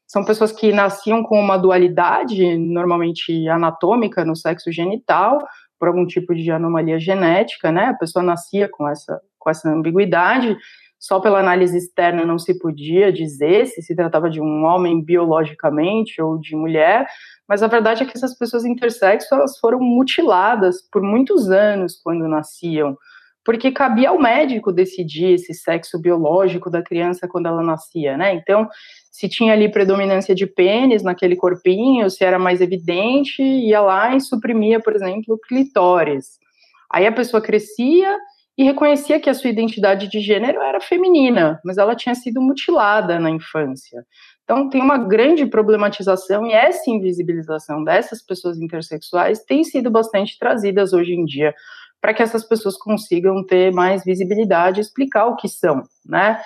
São 0.07 0.25
pessoas 0.25 0.53
que 0.53 0.73
nasciam 0.73 1.23
com 1.23 1.39
uma 1.39 1.59
dualidade, 1.59 2.57
normalmente 2.57 3.47
anatômica, 3.49 4.25
no 4.25 4.35
sexo 4.35 4.73
genital, 4.73 5.39
por 5.79 5.89
algum 5.89 6.07
tipo 6.07 6.35
de 6.35 6.51
anomalia 6.51 6.99
genética, 6.99 7.71
né? 7.71 7.87
A 7.87 7.95
pessoa 7.95 8.23
nascia 8.23 8.69
com 8.71 8.89
essa, 8.89 9.21
com 9.39 9.51
essa 9.51 9.69
ambiguidade, 9.69 10.57
só 10.99 11.21
pela 11.21 11.39
análise 11.39 11.77
externa 11.77 12.25
não 12.25 12.39
se 12.39 12.59
podia 12.59 13.13
dizer 13.13 13.67
se 13.67 13.83
se 13.83 13.95
tratava 13.95 14.31
de 14.31 14.41
um 14.41 14.65
homem 14.65 15.03
biologicamente 15.05 16.21
ou 16.23 16.39
de 16.39 16.57
mulher, 16.57 17.07
mas 17.49 17.63
a 17.63 17.67
verdade 17.67 18.03
é 18.03 18.07
que 18.07 18.17
essas 18.17 18.37
pessoas 18.37 18.65
intersexo 18.65 19.35
elas 19.35 19.59
foram 19.59 19.81
mutiladas 19.81 20.77
por 20.91 21.03
muitos 21.03 21.51
anos 21.51 22.01
quando 22.03 22.27
nasciam, 22.27 22.97
porque 23.45 23.71
cabia 23.71 24.09
ao 24.09 24.19
médico 24.19 24.73
decidir 24.73 25.35
esse 25.35 25.53
sexo 25.53 26.01
biológico 26.01 26.71
da 26.71 26.83
criança 26.83 27.29
quando 27.29 27.47
ela 27.47 27.63
nascia, 27.63 28.17
né? 28.17 28.35
Então, 28.35 28.67
se 29.11 29.29
tinha 29.29 29.53
ali 29.53 29.71
predominância 29.71 30.35
de 30.35 30.47
pênis 30.47 31.03
naquele 31.03 31.37
corpinho, 31.37 32.09
se 32.09 32.25
era 32.25 32.39
mais 32.39 32.61
evidente, 32.61 33.43
ia 33.43 33.81
lá 33.81 34.17
e 34.17 34.21
suprimia, 34.21 34.81
por 34.81 34.95
exemplo, 34.95 35.39
clitóris. 35.47 36.39
Aí 36.91 37.07
a 37.07 37.13
pessoa 37.13 37.43
crescia 37.43 38.17
e 38.57 38.65
reconhecia 38.65 39.21
que 39.21 39.29
a 39.29 39.35
sua 39.35 39.51
identidade 39.51 40.09
de 40.09 40.21
gênero 40.21 40.61
era 40.63 40.81
feminina, 40.81 41.61
mas 41.65 41.77
ela 41.77 41.97
tinha 41.97 42.15
sido 42.15 42.41
mutilada 42.41 43.19
na 43.19 43.31
infância. 43.31 44.05
Então, 44.45 44.69
tem 44.69 44.81
uma 44.81 44.99
grande 44.99 45.47
problematização 45.47 46.47
e 46.47 46.53
essa 46.53 46.91
invisibilização 46.91 47.83
dessas 47.83 48.23
pessoas 48.23 48.59
intersexuais 48.61 49.43
tem 49.43 49.65
sido 49.65 49.91
bastante 49.91 50.39
trazidas 50.39 50.93
hoje 50.93 51.15
em 51.15 51.25
dia 51.25 51.55
para 52.01 52.13
que 52.13 52.23
essas 52.23 52.45
pessoas 52.45 52.77
consigam 52.77 53.43
ter 53.45 53.73
mais 53.73 54.05
visibilidade 54.05 54.79
e 54.79 54.83
explicar 54.83 55.27
o 55.27 55.37
que 55.37 55.49
são, 55.49 55.83
né? 56.05 56.39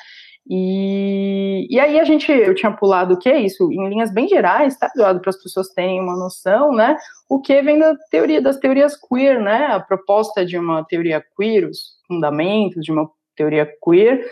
E, 0.51 1.67
e 1.69 1.79
aí 1.79 2.01
a 2.01 2.05
gente, 2.05 2.33
eu 2.33 2.55
tinha 2.55 2.73
pulado 2.73 3.15
o 3.15 3.19
que 3.19 3.29
é 3.29 3.39
isso, 3.39 3.71
em 3.71 3.87
linhas 3.89 4.11
bem 4.11 4.27
gerais, 4.27 4.79
tá, 4.79 4.91
Eduardo, 4.95 5.21
para 5.21 5.29
as 5.29 5.43
pessoas 5.43 5.69
terem 5.69 6.01
uma 6.01 6.17
noção, 6.17 6.73
né? 6.73 6.97
O 7.29 7.39
que 7.39 7.61
vem 7.61 7.79
da 7.79 7.95
teoria, 8.11 8.41
das 8.41 8.57
teorias 8.57 8.97
queer, 8.97 9.43
né? 9.43 9.67
A 9.67 9.81
proposta 9.81 10.47
de 10.47 10.57
uma 10.57 10.83
teoria 10.85 11.23
queer, 11.37 11.69
os 11.69 11.99
fundamentos 12.07 12.83
de 12.83 12.91
uma 12.91 13.11
teoria 13.37 13.69
queer, 13.85 14.25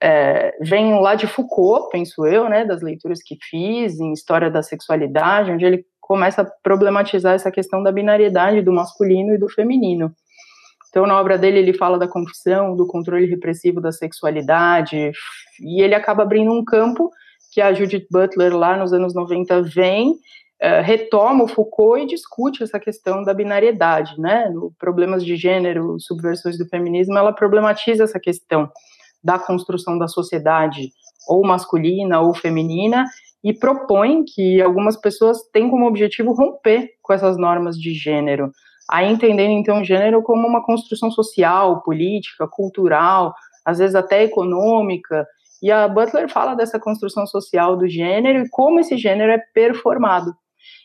é, 0.00 0.56
vem 0.60 1.00
lá 1.00 1.16
de 1.16 1.26
Foucault, 1.26 1.88
penso 1.90 2.24
eu, 2.24 2.48
né? 2.48 2.64
Das 2.64 2.80
leituras 2.80 3.20
que 3.20 3.36
fiz 3.50 3.98
em 3.98 4.12
História 4.12 4.50
da 4.50 4.62
Sexualidade, 4.62 5.50
onde 5.50 5.64
ele 5.64 5.84
começa 6.00 6.42
a 6.42 6.50
problematizar 6.62 7.34
essa 7.34 7.50
questão 7.50 7.82
da 7.82 7.90
binariedade 7.90 8.62
do 8.62 8.72
masculino 8.72 9.34
e 9.34 9.38
do 9.38 9.48
feminino. 9.48 10.14
Então, 10.94 11.08
na 11.08 11.20
obra 11.20 11.36
dele, 11.36 11.58
ele 11.58 11.72
fala 11.76 11.98
da 11.98 12.06
confissão, 12.06 12.76
do 12.76 12.86
controle 12.86 13.26
repressivo 13.26 13.80
da 13.80 13.90
sexualidade, 13.90 15.10
e 15.60 15.82
ele 15.82 15.92
acaba 15.92 16.22
abrindo 16.22 16.52
um 16.52 16.64
campo 16.64 17.10
que 17.50 17.60
a 17.60 17.74
Judith 17.74 18.06
Butler, 18.08 18.56
lá 18.56 18.76
nos 18.76 18.92
anos 18.92 19.12
90, 19.12 19.60
vem, 19.62 20.10
uh, 20.12 20.84
retoma 20.84 21.42
o 21.42 21.48
Foucault 21.48 22.00
e 22.00 22.06
discute 22.06 22.62
essa 22.62 22.78
questão 22.78 23.24
da 23.24 23.34
binariedade, 23.34 24.14
né? 24.20 24.48
Problemas 24.78 25.24
de 25.24 25.34
Gênero, 25.34 25.96
Subversões 25.98 26.56
do 26.56 26.68
Feminismo, 26.68 27.18
ela 27.18 27.32
problematiza 27.32 28.04
essa 28.04 28.20
questão 28.20 28.70
da 29.20 29.36
construção 29.36 29.98
da 29.98 30.06
sociedade 30.06 30.92
ou 31.26 31.44
masculina 31.44 32.20
ou 32.20 32.32
feminina 32.32 33.04
e 33.42 33.52
propõe 33.52 34.22
que 34.24 34.62
algumas 34.62 34.96
pessoas 34.96 35.38
têm 35.52 35.68
como 35.68 35.88
objetivo 35.88 36.32
romper 36.32 36.88
com 37.02 37.12
essas 37.12 37.36
normas 37.36 37.76
de 37.76 37.92
gênero 37.92 38.52
aí 38.90 39.10
entendendo 39.10 39.52
então 39.52 39.80
o 39.80 39.84
gênero 39.84 40.22
como 40.22 40.46
uma 40.46 40.64
construção 40.64 41.10
social, 41.10 41.82
política, 41.82 42.46
cultural, 42.46 43.34
às 43.64 43.78
vezes 43.78 43.94
até 43.94 44.24
econômica. 44.24 45.26
E 45.62 45.70
a 45.70 45.88
Butler 45.88 46.28
fala 46.28 46.54
dessa 46.54 46.78
construção 46.78 47.26
social 47.26 47.76
do 47.76 47.88
gênero 47.88 48.44
e 48.44 48.48
como 48.50 48.80
esse 48.80 48.96
gênero 48.98 49.32
é 49.32 49.38
performado. 49.54 50.34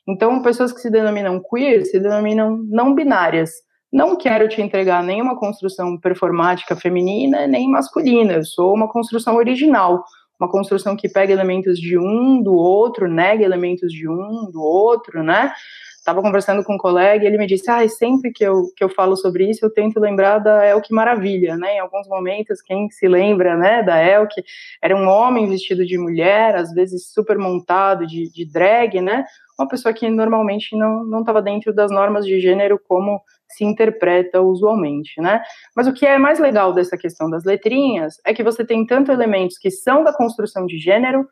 Então, 0.08 0.42
pessoas 0.42 0.72
que 0.72 0.80
se 0.80 0.90
denominam 0.90 1.42
queer 1.42 1.86
se 1.86 2.00
denominam 2.00 2.58
não 2.70 2.96
binárias. 2.96 3.52
Não 3.92 4.16
quero 4.16 4.48
te 4.48 4.62
entregar 4.62 5.04
nenhuma 5.04 5.38
construção 5.38 5.98
performática 6.00 6.76
feminina 6.76 7.48
nem 7.48 7.70
masculina. 7.70 8.34
Eu 8.34 8.46
sou 8.46 8.74
uma 8.74 8.88
construção 8.88 9.36
original, 9.36 10.04
uma 10.40 10.50
construção 10.50 10.96
que 10.96 11.10
pega 11.10 11.34
elementos 11.34 11.78
de 11.80 11.98
um, 11.98 12.42
do 12.42 12.54
outro, 12.54 13.10
nega 13.10 13.44
elementos 13.44 13.92
de 13.92 14.08
um, 14.08 14.50
do 14.52 14.62
outro, 14.62 15.24
né? 15.24 15.52
Estava 16.00 16.22
conversando 16.22 16.64
com 16.64 16.76
um 16.76 16.78
colega 16.78 17.24
e 17.24 17.28
ele 17.28 17.38
me 17.38 17.46
disse, 17.46 17.70
ah, 17.70 17.88
sempre 17.88 18.32
que 18.32 18.44
eu, 18.44 18.72
que 18.76 18.84
eu 18.84 18.90
falo 18.90 19.16
sobre 19.16 19.50
isso, 19.50 19.66
eu 19.66 19.70
tento 19.70 20.00
lembrar 20.00 20.40
da 20.40 20.66
Elke 20.66 20.94
Maravilha, 20.94 21.56
né, 21.58 21.76
em 21.76 21.80
alguns 21.80 22.08
momentos, 22.08 22.62
quem 22.62 22.90
se 22.90 23.08
lembra, 23.08 23.56
né, 23.56 23.84
da 23.84 24.02
Elke, 24.02 24.44
era 24.82 24.96
um 24.96 25.08
homem 25.08 25.48
vestido 25.50 25.86
de 25.86 25.98
mulher, 25.98 26.56
às 26.56 26.74
vezes 26.74 27.12
super 27.12 27.38
montado 27.38 28.08
de, 28.08 28.32
de 28.32 28.46
drag, 28.46 29.02
né, 29.02 29.26
uma 29.58 29.68
pessoa 29.68 29.94
que 29.94 30.10
normalmente 30.10 30.76
não 30.76 31.20
estava 31.20 31.42
dentro 31.42 31.74
das 31.74 31.92
normas 31.92 32.26
de 32.26 32.40
gênero 32.40 32.80
como 32.88 33.22
se 33.50 33.66
interpreta 33.66 34.42
usualmente, 34.42 35.20
né? 35.20 35.42
Mas 35.76 35.88
o 35.88 35.94
que 35.94 36.06
é 36.06 36.18
mais 36.18 36.40
legal 36.40 36.72
dessa 36.72 36.98
questão 36.98 37.30
das 37.30 37.44
letrinhas 37.44 38.22
é 38.26 38.34
que 38.34 38.44
você 38.44 38.64
tem 38.64 38.86
tanto 38.86 39.12
elementos 39.12 39.58
que 39.58 39.72
são 39.72 40.04
da 40.04 40.14
construção 40.14 40.66
de 40.66 40.78
gênero, 40.78 41.28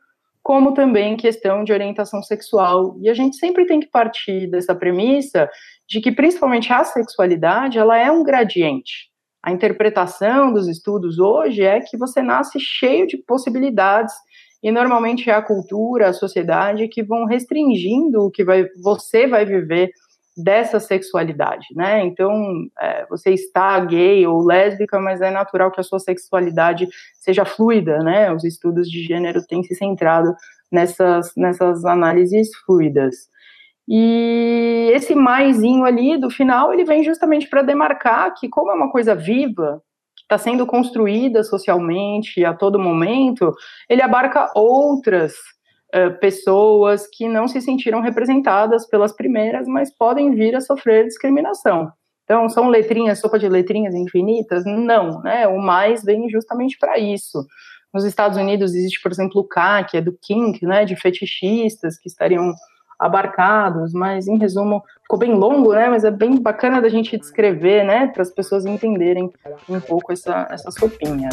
como 0.48 0.74
também 0.74 1.18
questão 1.18 1.62
de 1.66 1.74
orientação 1.74 2.24
sexual. 2.24 2.96
E 3.02 3.10
a 3.10 3.14
gente 3.14 3.36
sempre 3.36 3.66
tem 3.66 3.82
que 3.82 3.92
partir 3.92 4.50
dessa 4.50 4.74
premissa 4.74 5.50
de 5.86 6.00
que, 6.00 6.10
principalmente, 6.10 6.72
a 6.72 6.86
sexualidade 6.86 7.78
ela 7.78 7.98
é 7.98 8.10
um 8.10 8.24
gradiente. 8.24 9.10
A 9.44 9.52
interpretação 9.52 10.54
dos 10.54 10.70
estudos 10.70 11.20
hoje 11.20 11.64
é 11.64 11.82
que 11.82 11.98
você 11.98 12.22
nasce 12.22 12.62
cheio 12.62 13.06
de 13.06 13.18
possibilidades 13.18 14.14
e 14.64 14.72
normalmente 14.72 15.30
é 15.30 15.34
a 15.34 15.42
cultura, 15.42 16.08
a 16.08 16.14
sociedade 16.14 16.88
que 16.88 17.04
vão 17.04 17.26
restringindo 17.26 18.22
o 18.22 18.32
que 18.32 18.46
vai, 18.46 18.68
você 18.82 19.28
vai 19.28 19.46
viver 19.46 19.92
dessa 20.38 20.80
sexualidade, 20.80 21.66
né? 21.76 22.06
Então, 22.06 22.68
é, 22.80 23.08
você 23.08 23.32
está 23.32 23.80
gay 23.80 24.26
ou 24.28 24.46
lésbica, 24.46 25.00
mas 25.00 25.20
é 25.20 25.32
natural 25.32 25.72
que 25.72 25.80
a 25.80 25.84
sua 25.84 26.00
sexualidade 26.00 26.88
seja 27.16 27.44
fluida, 27.44 27.98
né? 28.04 28.32
Os 28.32 28.44
estudos 28.44 28.88
de 28.88 29.04
gênero 29.04 29.44
têm 29.48 29.64
se 29.64 29.74
centrado 29.74 30.36
nessas, 30.72 31.32
nessas 31.36 31.84
análises 31.84 32.50
fluidas. 32.66 33.16
E 33.88 34.92
esse 34.94 35.16
maisinho 35.16 35.86
ali 35.86 36.18
do 36.18 36.30
final, 36.30 36.72
ele 36.72 36.86
vem 36.86 37.04
justamente 37.04 37.50
para 37.50 37.64
demarcar 37.64 38.34
que, 38.36 38.48
como 38.48 38.72
é 38.72 38.76
uma 38.76 38.92
coisa 38.92 39.16
viva, 39.16 39.82
que 40.16 40.24
está 40.24 40.38
sendo 40.38 40.68
construída 40.68 41.44
socialmente 41.44 42.46
a 42.46 42.54
todo 42.54 42.78
momento, 42.78 43.56
ele 43.90 44.04
abarca 44.04 44.52
outras 44.54 45.34
uh, 45.98 46.20
pessoas 46.20 47.08
que 47.08 47.28
não 47.28 47.48
se 47.48 47.62
sentiram 47.62 48.02
representadas 48.02 48.88
pelas 48.88 49.16
primeiras, 49.16 49.68
mas 49.68 49.96
podem 49.96 50.36
vir 50.36 50.56
a 50.56 50.62
sofrer 50.62 51.06
discriminação. 51.06 51.92
Então, 52.24 52.50
são 52.50 52.68
letrinhas, 52.68 53.20
sopa 53.20 53.40
de 53.40 53.48
letrinhas 53.48 53.96
infinitas? 53.96 54.66
Não, 54.66 55.22
né? 55.22 55.48
O 55.48 55.58
mais 55.60 56.04
vem 56.04 56.30
justamente 56.30 56.78
para 56.78 57.00
isso. 57.00 57.46
Nos 57.94 58.04
Estados 58.04 58.38
Unidos 58.38 58.76
existe, 58.76 59.02
por 59.02 59.12
exemplo, 59.12 59.42
o 59.42 59.44
K, 59.44 59.84
que 59.86 59.98
é 59.98 60.02
do 60.02 60.12
kink, 60.22 60.66
né, 60.66 60.84
de 60.84 60.96
fetichistas 60.96 61.98
que 61.98 62.08
estariam 62.10 62.54
abarcados, 63.00 63.94
mas 63.94 64.28
em 64.28 64.38
resumo, 64.38 64.84
ficou 65.04 65.18
bem 65.18 65.34
longo, 65.34 65.74
né, 65.74 65.88
mas 65.88 66.04
é 66.04 66.12
bem 66.12 66.42
bacana 66.42 66.82
da 66.82 66.90
gente 66.90 67.18
descrever, 67.18 67.86
né, 67.86 68.08
para 68.08 68.24
as 68.24 68.32
pessoas 68.32 68.66
entenderem 68.66 69.32
um 69.70 69.80
pouco 69.80 70.12
essa, 70.12 70.48
essa 70.50 70.70
sopinha. 70.72 71.30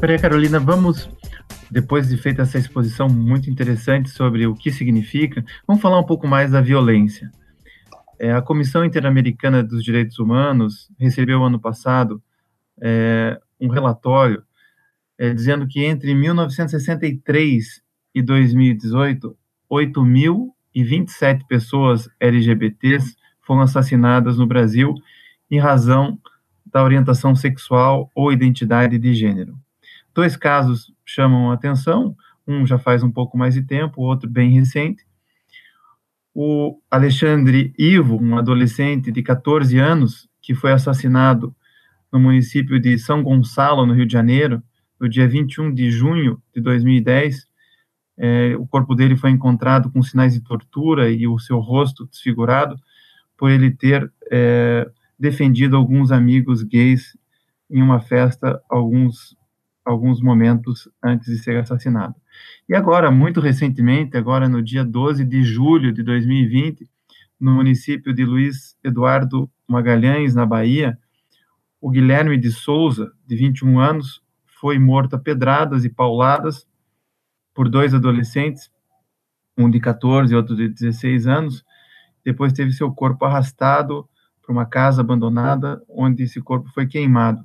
Peraí, 0.00 0.18
Carolina, 0.18 0.58
vamos, 0.58 1.10
depois 1.70 2.08
de 2.08 2.16
feita 2.16 2.40
essa 2.40 2.56
exposição 2.56 3.06
muito 3.06 3.50
interessante 3.50 4.08
sobre 4.08 4.46
o 4.46 4.54
que 4.54 4.72
significa, 4.72 5.44
vamos 5.66 5.82
falar 5.82 6.00
um 6.00 6.06
pouco 6.06 6.26
mais 6.26 6.52
da 6.52 6.62
violência. 6.62 7.30
É, 8.18 8.32
a 8.32 8.40
Comissão 8.40 8.82
Interamericana 8.82 9.62
dos 9.62 9.84
Direitos 9.84 10.18
Humanos 10.18 10.90
recebeu 10.98 11.44
ano 11.44 11.60
passado 11.60 12.22
é, 12.80 13.38
um 13.60 13.68
relatório 13.68 14.42
é, 15.18 15.34
dizendo 15.34 15.68
que 15.68 15.84
entre 15.84 16.14
1963 16.14 17.82
e 18.14 18.22
2018, 18.22 19.36
8.027 19.70 21.46
pessoas 21.46 22.08
LGBTs 22.18 23.16
foram 23.42 23.60
assassinadas 23.60 24.38
no 24.38 24.46
Brasil 24.46 24.94
em 25.50 25.58
razão 25.58 26.18
da 26.64 26.82
orientação 26.82 27.36
sexual 27.36 28.10
ou 28.14 28.32
identidade 28.32 28.98
de 28.98 29.12
gênero. 29.12 29.58
Dois 30.14 30.36
casos 30.36 30.92
chamam 31.04 31.50
a 31.50 31.54
atenção, 31.54 32.16
um 32.46 32.66
já 32.66 32.78
faz 32.78 33.02
um 33.02 33.10
pouco 33.10 33.38
mais 33.38 33.54
de 33.54 33.62
tempo, 33.62 34.00
o 34.00 34.04
outro 34.04 34.28
bem 34.28 34.52
recente. 34.52 35.04
O 36.34 36.80
Alexandre 36.90 37.72
Ivo, 37.78 38.16
um 38.20 38.38
adolescente 38.38 39.10
de 39.12 39.22
14 39.22 39.78
anos, 39.78 40.28
que 40.40 40.54
foi 40.54 40.72
assassinado 40.72 41.54
no 42.12 42.18
município 42.18 42.80
de 42.80 42.98
São 42.98 43.22
Gonçalo, 43.22 43.86
no 43.86 43.94
Rio 43.94 44.06
de 44.06 44.12
Janeiro, 44.12 44.62
no 44.98 45.08
dia 45.08 45.28
21 45.28 45.72
de 45.72 45.90
junho 45.90 46.42
de 46.54 46.60
2010. 46.60 47.46
É, 48.18 48.54
o 48.56 48.66
corpo 48.66 48.94
dele 48.94 49.16
foi 49.16 49.30
encontrado 49.30 49.90
com 49.90 50.02
sinais 50.02 50.34
de 50.34 50.40
tortura 50.40 51.10
e 51.10 51.26
o 51.26 51.38
seu 51.38 51.58
rosto 51.58 52.06
desfigurado 52.06 52.76
por 53.36 53.50
ele 53.50 53.70
ter 53.70 54.12
é, 54.30 54.90
defendido 55.18 55.76
alguns 55.76 56.12
amigos 56.12 56.62
gays 56.62 57.16
em 57.70 57.80
uma 57.80 58.00
festa 58.00 58.60
alguns 58.68 59.36
alguns 59.84 60.20
momentos 60.20 60.88
antes 61.02 61.26
de 61.26 61.38
ser 61.38 61.56
assassinado. 61.56 62.14
E 62.68 62.74
agora, 62.74 63.10
muito 63.10 63.40
recentemente, 63.40 64.16
agora 64.16 64.48
no 64.48 64.62
dia 64.62 64.84
12 64.84 65.24
de 65.24 65.42
julho 65.42 65.92
de 65.92 66.02
2020, 66.02 66.88
no 67.38 67.54
município 67.54 68.14
de 68.14 68.24
Luiz 68.24 68.76
Eduardo 68.84 69.50
Magalhães, 69.66 70.34
na 70.34 70.44
Bahia, 70.44 70.98
o 71.80 71.88
Guilherme 71.88 72.36
de 72.36 72.52
Souza, 72.52 73.12
de 73.26 73.34
21 73.36 73.80
anos, 73.80 74.22
foi 74.60 74.78
morto 74.78 75.16
a 75.16 75.18
pedradas 75.18 75.84
e 75.84 75.88
pauladas 75.88 76.66
por 77.54 77.68
dois 77.68 77.94
adolescentes, 77.94 78.70
um 79.56 79.70
de 79.70 79.80
14 79.80 80.32
e 80.32 80.36
outro 80.36 80.54
de 80.54 80.68
16 80.68 81.26
anos. 81.26 81.64
Depois 82.22 82.52
teve 82.52 82.72
seu 82.72 82.92
corpo 82.92 83.24
arrastado 83.24 84.08
para 84.42 84.52
uma 84.52 84.66
casa 84.66 85.00
abandonada, 85.00 85.82
onde 85.88 86.24
esse 86.24 86.40
corpo 86.40 86.68
foi 86.74 86.86
queimado. 86.86 87.42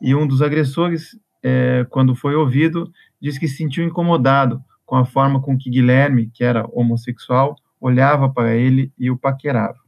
E 0.00 0.14
um 0.14 0.26
dos 0.26 0.40
agressores 0.40 1.18
é, 1.42 1.86
quando 1.90 2.14
foi 2.14 2.34
ouvido, 2.34 2.90
disse 3.20 3.38
que 3.38 3.48
se 3.48 3.56
sentiu 3.56 3.84
incomodado 3.84 4.62
com 4.84 4.96
a 4.96 5.04
forma 5.04 5.40
com 5.40 5.56
que 5.56 5.70
Guilherme, 5.70 6.30
que 6.32 6.42
era 6.42 6.66
homossexual, 6.72 7.56
olhava 7.80 8.28
para 8.28 8.56
ele 8.56 8.92
e 8.98 9.10
o 9.10 9.18
paquerava. 9.18 9.78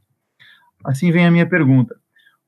Assim 0.83 1.11
vem 1.11 1.25
a 1.25 1.31
minha 1.31 1.47
pergunta: 1.47 1.95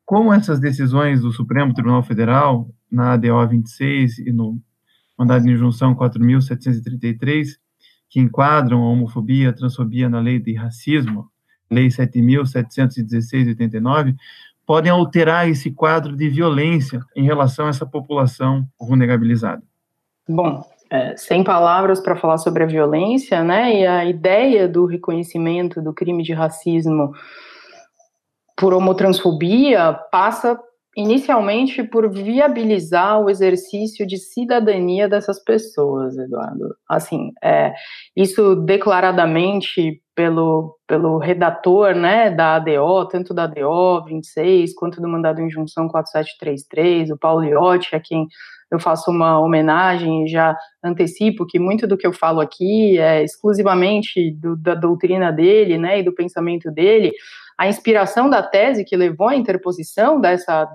como 0.06 0.34
essas 0.34 0.60
decisões 0.60 1.22
do 1.22 1.32
Supremo 1.32 1.74
Tribunal 1.74 2.04
Federal, 2.04 2.70
na 2.92 3.14
ADO 3.14 3.48
26 3.48 4.20
e 4.20 4.32
no 4.32 4.62
mandado 5.18 5.44
de 5.46 5.52
injunção 5.52 5.96
4.733, 5.96 7.58
que 8.10 8.20
enquadram 8.20 8.84
a 8.84 8.90
homofobia, 8.90 9.50
a 9.50 9.54
transfobia 9.54 10.10
na 10.10 10.20
lei 10.20 10.40
de 10.40 10.54
racismo, 10.54 11.30
lei 11.72 11.88
7.716 11.88 13.48
89, 13.48 14.16
podem 14.66 14.92
alterar 14.92 15.48
esse 15.50 15.72
quadro 15.72 16.16
de 16.16 16.30
violência 16.30 17.02
em 17.16 17.24
relação 17.24 17.66
a 17.66 17.70
essa 17.70 17.86
população 17.86 18.66
vulnerabilizada? 18.80 19.62
Bom, 20.28 20.64
é, 20.90 21.16
sem 21.18 21.44
palavras 21.44 22.00
para 22.00 22.16
falar 22.16 22.38
sobre 22.38 22.64
a 22.64 22.68
violência, 22.68 23.44
né? 23.44 23.82
E 23.82 23.88
a 23.88 24.06
ideia 24.06 24.68
do 24.68 24.86
reconhecimento 24.86 25.82
do 25.82 25.94
crime 25.94 26.24
de 26.24 26.34
racismo 26.34 27.14
por 28.56 28.74
homotransfobia 28.74 29.94
passa 30.12 30.60
inicialmente 30.96 31.84
por 31.84 32.10
viabilizar 32.12 33.20
o 33.20 33.30
exercício 33.30 34.06
de 34.06 34.18
cidadania 34.18 35.10
dessas 35.10 35.44
pessoas, 35.44 36.18
Eduardo. 36.18 36.76
Assim, 36.88 37.32
é, 37.44 37.74
isso 38.16 38.56
declaradamente 38.56 40.02
pelo, 40.16 40.78
pelo 40.88 41.18
redator 41.18 41.96
né, 41.96 42.30
da 42.30 42.56
ADO, 42.56 43.08
tanto 43.08 43.34
da 43.34 43.46
ADO 43.46 44.06
26 44.06 44.76
quanto 44.76 45.02
do 45.02 45.10
mandado 45.10 45.42
em 45.42 45.48
injunção 45.48 45.88
4733, 45.88 47.10
o 47.10 47.18
Paulo 47.18 47.44
Iotti, 47.44 47.96
a 47.96 48.00
quem 48.00 48.28
eu 48.72 48.80
faço 48.80 49.12
uma 49.12 49.40
homenagem 49.40 50.26
e 50.26 50.28
já 50.28 50.56
antecipo 50.84 51.46
que 51.46 51.60
muito 51.60 51.86
do 51.86 51.96
que 51.98 52.08
eu 52.08 52.14
falo 52.14 52.42
aqui 52.42 52.98
é 52.98 53.24
exclusivamente 53.24 54.32
do, 54.32 54.56
da 54.56 54.74
doutrina 54.74 55.32
dele 55.32 55.78
né, 55.78 56.00
e 56.00 56.04
do 56.04 56.14
pensamento 56.14 56.72
dele. 56.72 57.12
A 57.58 57.68
inspiração 57.68 58.30
da 58.30 58.42
tese 58.42 58.84
que 58.84 58.96
levou 58.96 59.28
à 59.28 59.36
interposição 59.36 60.20
dessa 60.20 60.68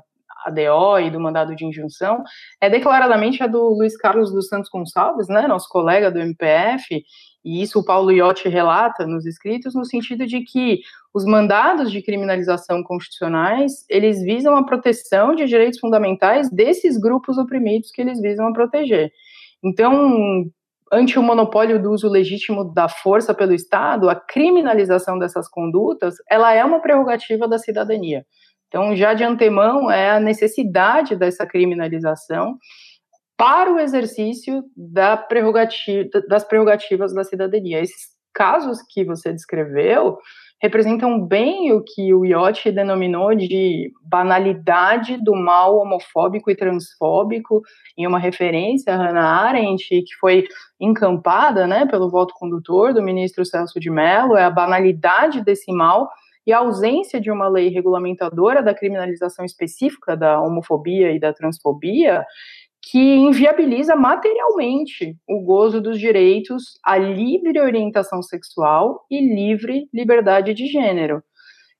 ADO 0.46 1.00
e 1.00 1.10
do 1.10 1.20
mandado 1.20 1.54
de 1.54 1.64
injunção 1.64 2.22
é 2.60 2.68
declaradamente 2.68 3.42
a 3.42 3.46
do 3.46 3.70
Luiz 3.70 3.96
Carlos 3.96 4.32
dos 4.32 4.48
Santos 4.48 4.70
Gonçalves, 4.70 5.28
né, 5.28 5.46
nosso 5.46 5.68
colega 5.68 6.10
do 6.10 6.18
MPF, 6.18 7.02
e 7.44 7.62
isso 7.62 7.78
o 7.78 7.84
Paulo 7.84 8.10
Iotti 8.10 8.48
relata 8.48 9.06
nos 9.06 9.24
escritos, 9.24 9.74
no 9.74 9.84
sentido 9.84 10.26
de 10.26 10.40
que 10.40 10.80
os 11.14 11.24
mandados 11.24 11.90
de 11.90 12.02
criminalização 12.02 12.82
constitucionais, 12.82 13.84
eles 13.88 14.22
visam 14.22 14.56
a 14.56 14.64
proteção 14.64 15.34
de 15.34 15.46
direitos 15.46 15.80
fundamentais 15.80 16.50
desses 16.50 16.98
grupos 16.98 17.38
oprimidos 17.38 17.90
que 17.90 18.00
eles 18.00 18.20
visam 18.20 18.46
a 18.46 18.52
proteger. 18.52 19.10
Então, 19.64 20.50
ante 20.92 21.18
o 21.18 21.22
monopólio 21.22 21.80
do 21.80 21.90
uso 21.90 22.08
legítimo 22.08 22.64
da 22.64 22.88
força 22.88 23.34
pelo 23.34 23.54
Estado, 23.54 24.08
a 24.08 24.14
criminalização 24.14 25.18
dessas 25.18 25.48
condutas, 25.48 26.14
ela 26.30 26.52
é 26.52 26.64
uma 26.64 26.80
prerrogativa 26.80 27.46
da 27.46 27.58
cidadania. 27.58 28.24
Então, 28.68 28.94
já 28.94 29.14
de 29.14 29.24
antemão, 29.24 29.90
é 29.90 30.10
a 30.10 30.20
necessidade 30.20 31.16
dessa 31.16 31.46
criminalização 31.46 32.56
para 33.36 33.72
o 33.72 33.78
exercício 33.78 34.64
da 34.76 35.16
prerrogativa, 35.16 36.08
das 36.28 36.44
prerrogativas 36.44 37.14
da 37.14 37.24
cidadania. 37.24 37.80
Esses 37.80 38.18
casos 38.34 38.78
que 38.90 39.04
você 39.04 39.32
descreveu 39.32 40.18
representam 40.60 41.24
bem 41.24 41.72
o 41.72 41.82
que 41.82 42.12
o 42.12 42.24
Iotti 42.24 42.72
denominou 42.72 43.34
de 43.34 43.92
banalidade 44.02 45.16
do 45.22 45.34
mal 45.34 45.76
homofóbico 45.76 46.50
e 46.50 46.56
transfóbico, 46.56 47.62
em 47.96 48.06
uma 48.06 48.18
referência 48.18 48.92
a 48.92 48.96
Hannah 48.96 49.46
Arendt, 49.46 49.88
que 49.88 50.14
foi 50.20 50.44
encampada 50.80 51.66
né, 51.66 51.86
pelo 51.86 52.10
voto 52.10 52.34
condutor 52.34 52.92
do 52.92 53.02
ministro 53.02 53.44
Celso 53.44 53.78
de 53.78 53.88
Mello, 53.88 54.36
é 54.36 54.44
a 54.44 54.50
banalidade 54.50 55.44
desse 55.44 55.72
mal 55.72 56.08
e 56.48 56.52
a 56.52 56.60
ausência 56.60 57.20
de 57.20 57.30
uma 57.30 57.46
lei 57.46 57.68
regulamentadora 57.68 58.62
da 58.62 58.74
criminalização 58.74 59.44
específica 59.44 60.16
da 60.16 60.40
homofobia 60.40 61.12
e 61.12 61.20
da 61.20 61.30
transfobia 61.30 62.24
que 62.90 62.98
inviabiliza 62.98 63.94
materialmente 63.94 65.14
o 65.28 65.42
gozo 65.42 65.78
dos 65.78 66.00
direitos 66.00 66.80
à 66.82 66.96
livre 66.96 67.60
orientação 67.60 68.22
sexual 68.22 69.04
e 69.10 69.20
livre 69.20 69.90
liberdade 69.92 70.54
de 70.54 70.66
gênero. 70.66 71.22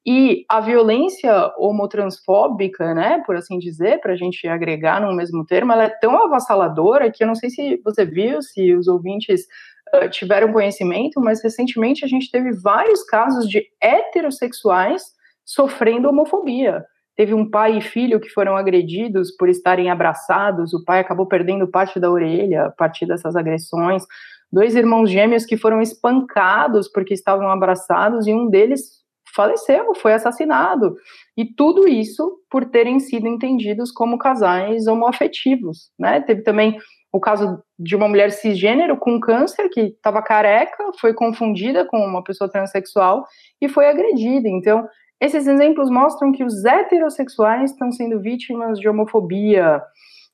E 0.07 0.45
a 0.51 0.61
violência 0.61 1.51
homotransfóbica, 1.57 2.93
né, 2.93 3.23
por 3.25 3.37
assim 3.37 3.59
dizer, 3.59 4.03
para 4.03 4.13
a 4.13 4.17
gente 4.17 4.47
agregar 4.47 5.01
no 5.01 5.17
mesmo 5.17 5.47
termo, 5.47 5.73
ela 5.73 5.85
é 5.85 5.99
tão 5.99 6.23
avassaladora 6.23 7.11
que 7.11 7.25
eu 7.25 7.27
não 7.27 7.35
sei 7.35 7.49
se 7.49 7.81
você 7.83 8.05
viu, 8.05 8.43
se 8.43 8.75
os 8.75 8.87
ouvintes 8.87 9.47
uh, 9.95 10.09
tiveram 10.11 10.53
conhecimento, 10.53 11.21
mas 11.21 11.43
recentemente 11.43 12.05
a 12.05 12.09
gente 12.09 12.31
teve 12.31 12.53
vários 12.53 13.03
casos 13.05 13.49
de 13.49 13.65
heterossexuais 13.81 15.03
sofrendo 15.45 16.09
homofobia 16.09 16.85
teve 17.19 17.35
um 17.35 17.51
pai 17.51 17.79
e 17.79 17.81
filho 17.81 18.21
que 18.21 18.31
foram 18.31 18.57
agredidos 18.57 19.35
por 19.37 19.49
estarem 19.49 19.91
abraçados, 19.91 20.73
o 20.73 20.85
pai 20.85 21.01
acabou 21.01 21.27
perdendo 21.27 21.67
parte 21.67 21.99
da 21.99 22.09
orelha 22.09 22.67
a 22.67 22.71
partir 22.71 23.07
dessas 23.07 23.35
agressões. 23.35 24.05
Dois 24.53 24.77
irmãos 24.77 25.11
gêmeos 25.11 25.45
que 25.45 25.57
foram 25.57 25.83
espancados 25.83 26.87
porque 26.87 27.13
estavam 27.13 27.51
abraçados 27.51 28.29
e 28.29 28.33
um 28.33 28.49
deles 28.49 28.99
faleceu, 29.35 29.97
foi 29.97 30.13
assassinado. 30.13 30.95
E 31.37 31.45
tudo 31.45 31.89
isso 31.89 32.39
por 32.49 32.65
terem 32.67 33.01
sido 33.01 33.27
entendidos 33.27 33.91
como 33.91 34.17
casais 34.17 34.87
homoafetivos, 34.87 35.91
né? 35.99 36.21
Teve 36.21 36.43
também 36.43 36.79
o 37.13 37.21
caso 37.21 37.63
de 37.79 37.97
uma 37.97 38.09
mulher 38.09 38.31
cisgênero 38.31 38.97
com 38.99 39.19
câncer 39.21 39.69
que 39.71 39.81
estava 39.81 40.23
careca, 40.23 40.85
foi 41.01 41.15
confundida 41.15 41.85
com 41.87 41.99
uma 41.99 42.23
pessoa 42.23 42.51
transexual 42.51 43.25
e 43.61 43.69
foi 43.69 43.87
agredida. 43.87 44.49
Então, 44.49 44.87
esses 45.21 45.47
exemplos 45.47 45.91
mostram 45.91 46.33
que 46.33 46.45
os 46.45 46.65
heterossexuais 46.65 47.73
estão 47.73 47.91
sendo 47.91 48.21
vítimas 48.21 48.79
de 48.79 48.89
homofobia 48.89 49.83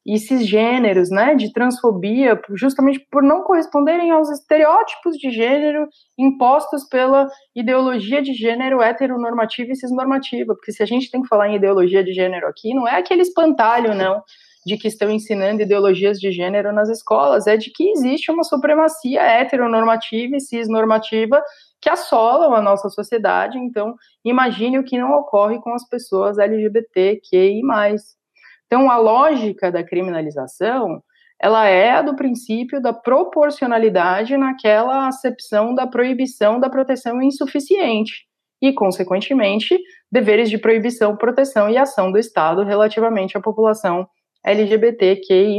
e 0.06 0.18
cisgêneros, 0.18 1.08
né, 1.10 1.34
de 1.34 1.50
transfobia, 1.50 2.38
justamente 2.50 3.00
por 3.10 3.22
não 3.22 3.42
corresponderem 3.42 4.10
aos 4.10 4.30
estereótipos 4.30 5.16
de 5.16 5.30
gênero 5.30 5.88
impostos 6.18 6.84
pela 6.84 7.26
ideologia 7.56 8.20
de 8.20 8.34
gênero 8.34 8.82
heteronormativa 8.82 9.72
e 9.72 9.76
cisnormativa, 9.76 10.54
porque 10.54 10.72
se 10.72 10.82
a 10.82 10.86
gente 10.86 11.10
tem 11.10 11.22
que 11.22 11.28
falar 11.28 11.48
em 11.48 11.56
ideologia 11.56 12.04
de 12.04 12.12
gênero 12.12 12.46
aqui, 12.46 12.74
não 12.74 12.86
é 12.86 12.96
aquele 12.98 13.22
espantalho, 13.22 13.94
não, 13.94 14.22
de 14.64 14.78
que 14.78 14.88
estão 14.88 15.10
ensinando 15.10 15.62
ideologias 15.62 16.18
de 16.18 16.32
gênero 16.32 16.72
nas 16.72 16.88
escolas, 16.88 17.46
é 17.46 17.56
de 17.56 17.70
que 17.70 17.90
existe 17.90 18.30
uma 18.30 18.44
supremacia 18.44 19.20
heteronormativa 19.20 20.36
e 20.36 20.40
cisnormativa 20.40 21.42
que 21.80 21.90
assolam 21.90 22.54
a 22.54 22.62
nossa 22.62 22.88
sociedade. 22.88 23.58
Então, 23.58 23.94
imagine 24.24 24.78
o 24.78 24.84
que 24.84 24.98
não 24.98 25.12
ocorre 25.12 25.60
com 25.60 25.74
as 25.74 25.86
pessoas 25.86 26.38
LGBTQI+. 26.38 27.60
Então, 28.66 28.90
a 28.90 28.96
lógica 28.96 29.70
da 29.70 29.84
criminalização, 29.84 31.02
ela 31.38 31.66
é 31.66 31.90
a 31.90 32.02
do 32.02 32.16
princípio 32.16 32.80
da 32.80 32.94
proporcionalidade 32.94 34.34
naquela 34.36 35.06
acepção 35.06 35.74
da 35.74 35.86
proibição 35.86 36.58
da 36.58 36.70
proteção 36.70 37.20
insuficiente 37.20 38.24
e, 38.62 38.72
consequentemente, 38.72 39.78
deveres 40.10 40.48
de 40.48 40.56
proibição, 40.56 41.14
proteção 41.16 41.68
e 41.68 41.76
ação 41.76 42.10
do 42.10 42.18
Estado 42.18 42.64
relativamente 42.64 43.36
à 43.36 43.40
população 43.42 44.08
LGBTQI+. 44.44 45.58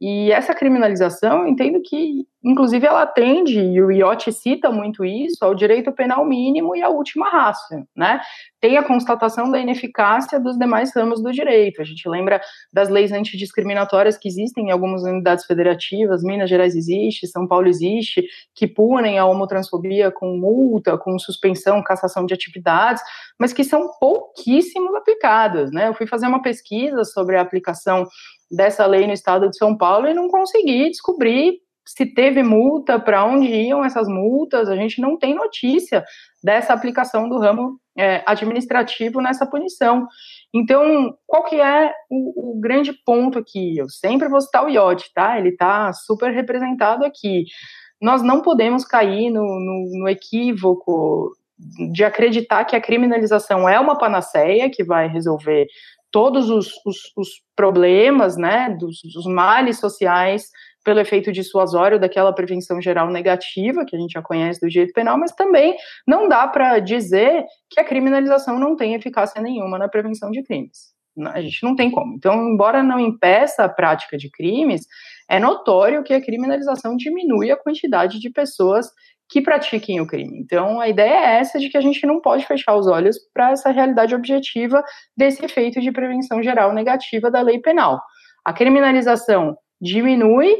E 0.00 0.30
essa 0.30 0.54
criminalização, 0.54 1.42
eu 1.42 1.48
entendo 1.48 1.80
que, 1.82 2.26
inclusive, 2.48 2.86
ela 2.86 3.02
atende, 3.02 3.60
e 3.60 3.82
o 3.82 3.92
IOT 3.92 4.32
cita 4.32 4.70
muito 4.70 5.04
isso, 5.04 5.44
ao 5.44 5.54
direito 5.54 5.92
penal 5.92 6.24
mínimo 6.24 6.74
e 6.74 6.82
à 6.82 6.88
última 6.88 7.28
raça, 7.28 7.86
né? 7.94 8.20
Tem 8.58 8.78
a 8.78 8.82
constatação 8.82 9.50
da 9.50 9.58
ineficácia 9.58 10.40
dos 10.40 10.58
demais 10.58 10.90
ramos 10.96 11.22
do 11.22 11.30
direito. 11.30 11.82
A 11.82 11.84
gente 11.84 12.08
lembra 12.08 12.40
das 12.72 12.88
leis 12.88 13.12
antidiscriminatórias 13.12 14.16
que 14.16 14.26
existem 14.26 14.68
em 14.68 14.70
algumas 14.70 15.02
unidades 15.02 15.44
federativas, 15.44 16.22
Minas 16.22 16.48
Gerais 16.48 16.74
existe, 16.74 17.26
São 17.26 17.46
Paulo 17.46 17.68
existe, 17.68 18.26
que 18.54 18.66
punem 18.66 19.18
a 19.18 19.26
homotransfobia 19.26 20.10
com 20.10 20.38
multa, 20.38 20.96
com 20.96 21.18
suspensão, 21.18 21.82
cassação 21.82 22.24
de 22.24 22.32
atividades, 22.32 23.02
mas 23.38 23.52
que 23.52 23.62
são 23.62 23.90
pouquíssimo 24.00 24.96
aplicadas, 24.96 25.70
né? 25.70 25.88
Eu 25.88 25.94
fui 25.94 26.06
fazer 26.06 26.26
uma 26.26 26.40
pesquisa 26.40 27.04
sobre 27.04 27.36
a 27.36 27.42
aplicação 27.42 28.06
dessa 28.50 28.86
lei 28.86 29.06
no 29.06 29.12
estado 29.12 29.50
de 29.50 29.56
São 29.58 29.76
Paulo 29.76 30.08
e 30.08 30.14
não 30.14 30.28
consegui 30.28 30.88
descobrir 30.88 31.60
se 31.88 32.04
teve 32.04 32.42
multa, 32.42 33.00
para 33.00 33.24
onde 33.24 33.46
iam 33.46 33.82
essas 33.82 34.06
multas, 34.06 34.68
a 34.68 34.76
gente 34.76 35.00
não 35.00 35.16
tem 35.16 35.34
notícia 35.34 36.04
dessa 36.44 36.74
aplicação 36.74 37.28
do 37.28 37.38
ramo 37.38 37.80
é, 37.96 38.22
administrativo 38.26 39.22
nessa 39.22 39.46
punição. 39.46 40.06
Então, 40.54 41.14
qual 41.26 41.44
que 41.44 41.58
é 41.58 41.92
o, 42.10 42.56
o, 42.56 42.60
grande 42.60 42.92
ponto 43.04 43.38
aqui? 43.38 43.78
Eu 43.78 43.88
sempre 43.88 44.28
vou 44.28 44.40
citar 44.40 44.64
o 44.64 44.68
IOT, 44.68 45.12
tá? 45.14 45.38
Ele 45.38 45.48
está 45.48 45.92
super 45.94 46.30
representado 46.30 47.06
aqui. 47.06 47.44
Nós 48.00 48.22
não 48.22 48.42
podemos 48.42 48.84
cair 48.84 49.30
no, 49.30 49.42
no, 49.42 50.00
no 50.00 50.08
equívoco 50.08 51.32
de 51.92 52.04
acreditar 52.04 52.64
que 52.66 52.76
a 52.76 52.80
criminalização 52.80 53.66
é 53.66 53.80
uma 53.80 53.96
panaceia 53.96 54.70
que 54.70 54.84
vai 54.84 55.08
resolver 55.08 55.66
todos 56.10 56.48
os, 56.50 56.72
os, 56.86 57.12
os 57.16 57.28
problemas, 57.56 58.36
né, 58.36 58.76
dos, 58.78 59.00
dos, 59.12 59.26
males 59.26 59.78
sociais 59.78 60.44
pelo 60.84 61.00
efeito 61.00 61.32
dissuasório 61.32 61.98
daquela 61.98 62.32
prevenção 62.32 62.80
geral 62.80 63.10
negativa 63.10 63.84
que 63.84 63.96
a 63.96 63.98
gente 63.98 64.12
já 64.12 64.22
conhece 64.22 64.60
do 64.60 64.68
direito 64.68 64.92
penal, 64.92 65.18
mas 65.18 65.32
também 65.32 65.76
não 66.06 66.28
dá 66.28 66.46
para 66.46 66.78
dizer 66.78 67.44
que 67.70 67.80
a 67.80 67.84
criminalização 67.84 68.58
não 68.58 68.76
tem 68.76 68.94
eficácia 68.94 69.40
nenhuma 69.42 69.78
na 69.78 69.88
prevenção 69.88 70.30
de 70.30 70.42
crimes. 70.42 70.96
A 71.26 71.40
gente 71.40 71.62
não 71.64 71.74
tem 71.74 71.90
como. 71.90 72.14
Então, 72.14 72.34
embora 72.48 72.82
não 72.82 73.00
impeça 73.00 73.64
a 73.64 73.68
prática 73.68 74.16
de 74.16 74.30
crimes, 74.30 74.86
é 75.28 75.40
notório 75.40 76.04
que 76.04 76.14
a 76.14 76.20
criminalização 76.20 76.96
diminui 76.96 77.50
a 77.50 77.56
quantidade 77.56 78.20
de 78.20 78.30
pessoas 78.30 78.88
que 79.28 79.42
pratiquem 79.42 80.00
o 80.00 80.06
crime. 80.06 80.38
Então, 80.38 80.80
a 80.80 80.88
ideia 80.88 81.12
é 81.12 81.40
essa 81.40 81.58
de 81.58 81.68
que 81.68 81.76
a 81.76 81.80
gente 81.80 82.06
não 82.06 82.20
pode 82.20 82.46
fechar 82.46 82.74
os 82.76 82.86
olhos 82.86 83.18
para 83.34 83.50
essa 83.50 83.70
realidade 83.70 84.14
objetiva 84.14 84.82
desse 85.16 85.44
efeito 85.44 85.80
de 85.80 85.92
prevenção 85.92 86.42
geral 86.42 86.72
negativa 86.72 87.30
da 87.30 87.42
lei 87.42 87.58
penal. 87.60 88.00
A 88.44 88.52
criminalização 88.52 89.56
diminui, 89.80 90.56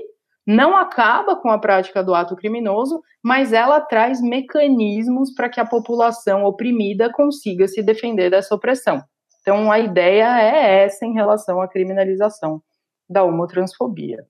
não 0.46 0.76
acaba 0.76 1.37
com 1.37 1.50
a 1.50 1.59
prática 1.59 2.02
do 2.02 2.14
ato 2.14 2.35
criminoso, 2.35 3.02
mas 3.22 3.52
ela 3.52 3.81
traz 3.81 4.20
mecanismos 4.20 5.35
para 5.35 5.48
que 5.48 5.61
a 5.61 5.66
população 5.66 6.44
oprimida 6.44 7.12
consiga 7.12 7.68
se 7.68 7.83
defender 7.83 8.31
dessa 8.31 8.54
opressão. 8.54 9.02
Então, 9.42 9.70
a 9.70 9.78
ideia 9.78 10.40
é 10.40 10.85
essa 10.85 11.04
em 11.04 11.12
relação 11.12 11.61
à 11.61 11.68
criminalização 11.68 12.62
da 13.09 13.22
homotransfobia. 13.22 14.24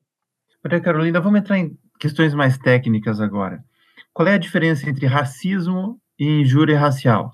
Maria 0.63 0.81
Carolina, 0.81 1.21
vamos 1.21 1.41
entrar 1.41 1.59
em 1.59 1.77
questões 1.99 2.35
mais 2.35 2.59
técnicas 2.59 3.21
agora. 3.21 3.63
Qual 4.13 4.27
é 4.27 4.35
a 4.35 4.39
diferença 4.39 4.89
entre 4.89 5.07
racismo 5.07 6.01
e 6.19 6.41
injúria 6.41 6.79
racial? 6.79 7.33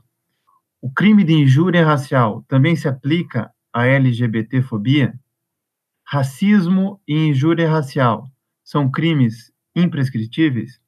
O 0.80 0.92
crime 0.92 1.24
de 1.24 1.32
injúria 1.32 1.84
racial 1.84 2.44
também 2.48 2.76
se 2.76 2.86
aplica 2.86 3.50
à 3.72 3.86
LGBTfobia? 3.86 5.14
Racismo 6.14 7.00
e 7.09 7.27
injúria 7.27 7.68
racial 7.68 8.27
são 8.62 8.88
crimes 8.88 9.53
imprescritíveis? 9.74 10.79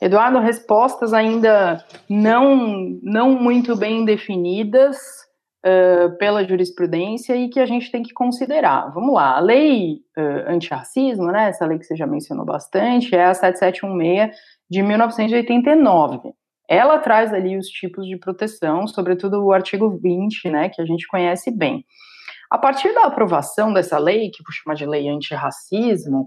Eduardo, 0.00 0.38
respostas 0.38 1.12
ainda 1.12 1.84
não, 2.08 2.96
não 3.02 3.32
muito 3.32 3.74
bem 3.74 4.04
definidas 4.04 4.96
uh, 5.66 6.16
pela 6.18 6.46
jurisprudência 6.46 7.34
e 7.34 7.48
que 7.48 7.58
a 7.58 7.66
gente 7.66 7.90
tem 7.90 8.04
que 8.04 8.14
considerar. 8.14 8.88
Vamos 8.94 9.12
lá, 9.12 9.36
a 9.36 9.40
lei 9.40 9.96
uh, 10.16 10.48
antirracismo, 10.48 11.26
né, 11.32 11.48
essa 11.48 11.66
lei 11.66 11.76
que 11.76 11.84
você 11.84 11.96
já 11.96 12.06
mencionou 12.06 12.46
bastante, 12.46 13.16
é 13.16 13.24
a 13.24 13.34
7716 13.34 14.30
de 14.70 14.80
1989. 14.80 16.32
Ela 16.68 17.00
traz 17.00 17.34
ali 17.34 17.58
os 17.58 17.66
tipos 17.66 18.06
de 18.06 18.16
proteção, 18.16 18.86
sobretudo 18.86 19.44
o 19.44 19.52
artigo 19.52 19.90
20, 19.90 20.50
né, 20.50 20.68
que 20.68 20.80
a 20.80 20.86
gente 20.86 21.04
conhece 21.08 21.50
bem. 21.50 21.84
A 22.56 22.58
partir 22.58 22.94
da 22.94 23.02
aprovação 23.02 23.70
dessa 23.70 23.98
lei, 23.98 24.30
que 24.30 24.42
vou 24.42 24.50
chamar 24.50 24.74
de 24.76 24.86
lei 24.86 25.10
antirracismo, 25.10 26.24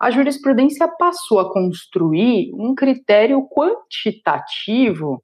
a 0.00 0.08
jurisprudência 0.08 0.86
passou 0.86 1.40
a 1.40 1.52
construir 1.52 2.52
um 2.54 2.76
critério 2.76 3.44
quantitativo 3.48 5.20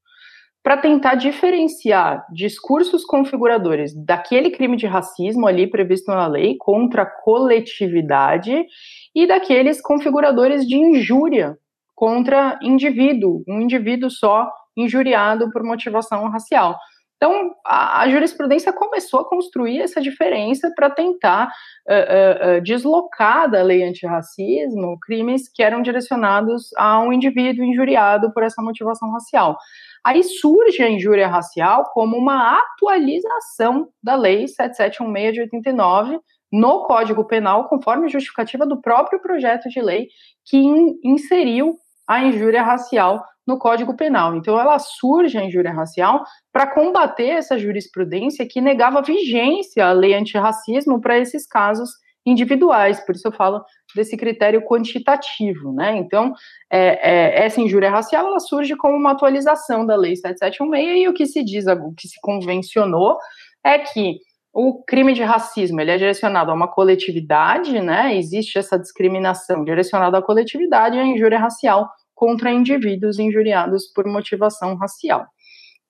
para 0.61 0.77
tentar 0.77 1.15
diferenciar 1.15 2.27
discursos 2.33 3.05
configuradores 3.05 3.95
daquele 4.05 4.51
crime 4.51 4.77
de 4.77 4.89
racismo 4.89 5.47
ali 5.47 5.71
previsto 5.71 6.11
na 6.11 6.27
lei 6.27 6.57
contra 6.59 7.03
a 7.03 7.07
coletividade 7.07 8.67
e 9.15 9.29
daqueles 9.29 9.81
configuradores 9.81 10.67
de 10.67 10.75
injúria 10.75 11.57
contra 11.95 12.59
indivíduo, 12.61 13.45
um 13.47 13.61
indivíduo 13.61 14.11
só 14.11 14.51
injuriado 14.77 15.49
por 15.53 15.63
motivação 15.63 16.29
racial. 16.29 16.77
Então, 17.23 17.55
a, 17.67 18.01
a 18.01 18.09
jurisprudência 18.09 18.73
começou 18.73 19.21
a 19.21 19.29
construir 19.29 19.83
essa 19.83 20.01
diferença 20.01 20.73
para 20.75 20.89
tentar 20.89 21.49
uh, 21.87 22.57
uh, 22.57 22.61
deslocar 22.63 23.51
da 23.51 23.63
lei 23.63 23.85
antirracismo 23.85 24.99
crimes 25.03 25.47
que 25.47 25.63
eram 25.63 25.83
direcionados 25.83 26.71
a 26.79 26.99
um 26.99 27.13
indivíduo 27.13 27.63
injuriado 27.63 28.33
por 28.33 28.43
essa 28.43 28.63
motivação 28.63 29.13
racial. 29.13 29.59
Aí 30.03 30.23
surge 30.23 30.83
a 30.83 30.89
injúria 30.89 31.29
racial 31.29 31.85
como 31.93 32.17
uma 32.17 32.59
atualização 32.59 33.91
da 34.03 34.17
lei 34.17 34.49
7716 34.49 35.35
de 35.35 35.41
89, 35.43 36.21
no 36.51 36.85
Código 36.87 37.27
Penal, 37.27 37.69
conforme 37.69 38.09
justificativa 38.09 38.65
do 38.65 38.81
próprio 38.81 39.21
projeto 39.21 39.69
de 39.69 39.83
lei 39.83 40.09
que 40.47 40.57
in, 40.57 40.99
inseriu 41.05 41.77
a 42.11 42.25
injúria 42.25 42.65
racial 42.65 43.25
no 43.47 43.57
Código 43.57 43.97
Penal. 43.97 44.35
Então, 44.35 44.59
ela 44.59 44.81
surge 44.81 45.39
a 45.39 45.45
injúria 45.45 45.73
racial 45.73 46.25
para 46.53 46.67
combater 46.67 47.29
essa 47.29 47.57
jurisprudência 47.57 48.45
que 48.49 48.61
negava 48.61 49.01
vigência 49.01 49.87
à 49.87 49.93
lei 49.93 50.13
antirracismo 50.15 51.01
para 51.01 51.17
esses 51.17 51.47
casos 51.47 51.89
individuais. 52.27 52.99
Por 53.07 53.15
isso 53.15 53.29
eu 53.29 53.33
falo 53.33 53.65
desse 53.95 54.17
critério 54.17 54.61
quantitativo, 54.63 55.73
né? 55.73 55.97
Então, 55.99 56.35
é, 56.69 57.39
é, 57.41 57.45
essa 57.45 57.61
injúria 57.61 57.91
racial 57.91 58.27
ela 58.27 58.41
surge 58.41 58.75
como 58.75 58.97
uma 58.97 59.13
atualização 59.13 59.87
da 59.87 59.95
lei 59.95 60.17
7716 60.17 61.05
e 61.05 61.09
o 61.09 61.15
que 61.15 61.27
se 61.27 61.45
diz, 61.45 61.65
o 61.69 61.95
que 61.95 62.09
se 62.09 62.21
convencionou 62.21 63.19
é 63.65 63.79
que 63.79 64.19
o 64.53 64.83
crime 64.83 65.13
de 65.15 65.23
racismo 65.23 65.81
ele 65.81 65.93
é 65.93 65.97
direcionado 65.97 66.51
a 66.51 66.55
uma 66.55 66.67
coletividade, 66.67 67.81
né? 67.81 68.17
Existe 68.17 68.59
essa 68.59 68.77
discriminação 68.77 69.63
direcionada 69.63 70.19
à 70.19 70.23
coletividade 70.23 70.97
e 70.97 71.01
a 71.01 71.07
injúria 71.07 71.39
racial 71.39 71.89
contra 72.21 72.53
indivíduos 72.53 73.19
injuriados 73.19 73.91
por 73.95 74.07
motivação 74.07 74.77
racial. 74.77 75.23
O 75.23 75.27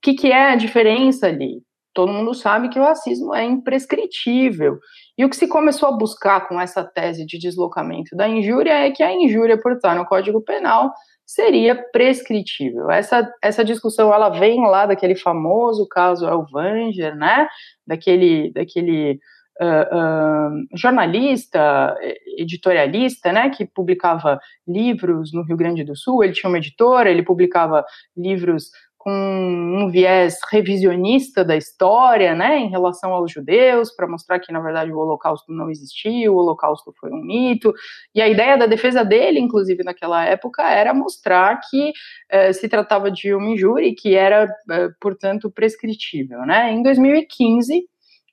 que, 0.01 0.15
que 0.15 0.31
é 0.31 0.53
a 0.53 0.55
diferença 0.55 1.27
ali? 1.27 1.61
Todo 1.93 2.13
mundo 2.13 2.33
sabe 2.35 2.69
que 2.69 2.79
o 2.79 2.85
racismo 2.85 3.35
é 3.35 3.45
imprescritível. 3.45 4.79
E 5.19 5.25
o 5.25 5.29
que 5.29 5.35
se 5.35 5.49
começou 5.49 5.89
a 5.89 5.97
buscar 5.97 6.47
com 6.47 6.61
essa 6.61 6.85
tese 6.85 7.27
de 7.27 7.37
deslocamento 7.37 8.15
da 8.15 8.29
injúria 8.29 8.75
é 8.75 8.93
que 8.93 9.03
a 9.03 9.13
injúria, 9.13 9.61
por 9.61 9.73
estar 9.73 9.97
no 9.97 10.07
Código 10.07 10.41
Penal, 10.41 10.93
seria 11.27 11.75
prescritível. 11.91 12.89
Essa, 12.93 13.29
essa 13.43 13.65
discussão 13.65 14.15
ela 14.15 14.29
vem 14.29 14.65
lá 14.69 14.87
daquele 14.87 15.17
famoso 15.17 15.85
caso 15.89 16.29
Elvanger, 16.29 17.17
né? 17.17 17.49
Daquele, 17.85 18.53
daquele 18.53 19.19
uh, 19.61 20.77
jornalista, 20.77 21.97
editorialista, 22.39 23.33
né? 23.33 23.51
Que 23.51 23.67
publicava 23.67 24.41
livros 24.67 25.33
no 25.33 25.45
Rio 25.45 25.57
Grande 25.57 25.85
do 25.85 25.97
Sul. 25.97 26.25
Ele 26.25 26.33
tinha 26.33 26.49
uma 26.49 26.59
editora, 26.59 27.11
ele 27.11 27.23
publicava 27.23 27.85
livros 28.17 28.71
com 29.01 29.11
um 29.11 29.91
viés 29.91 30.37
revisionista 30.53 31.43
da 31.43 31.57
história, 31.57 32.35
né, 32.35 32.59
em 32.59 32.69
relação 32.69 33.15
aos 33.15 33.33
judeus, 33.33 33.91
para 33.91 34.07
mostrar 34.07 34.39
que 34.39 34.53
na 34.53 34.61
verdade 34.61 34.93
o 34.93 34.99
Holocausto 34.99 35.51
não 35.51 35.71
existiu, 35.71 36.35
o 36.35 36.37
Holocausto 36.37 36.93
foi 37.01 37.11
um 37.11 37.23
mito. 37.25 37.73
E 38.15 38.21
a 38.21 38.29
ideia 38.29 38.59
da 38.59 38.67
defesa 38.67 39.03
dele, 39.03 39.41
inclusive 39.41 39.83
naquela 39.83 40.27
época, 40.27 40.71
era 40.71 40.93
mostrar 40.93 41.59
que 41.71 41.93
eh, 42.29 42.53
se 42.53 42.69
tratava 42.69 43.11
de 43.11 43.33
uma 43.33 43.49
injúria 43.49 43.91
que 43.97 44.15
era, 44.15 44.55
eh, 44.71 44.89
portanto, 45.01 45.51
prescritível, 45.51 46.41
né. 46.41 46.71
Em 46.71 46.83
2015, 46.83 47.83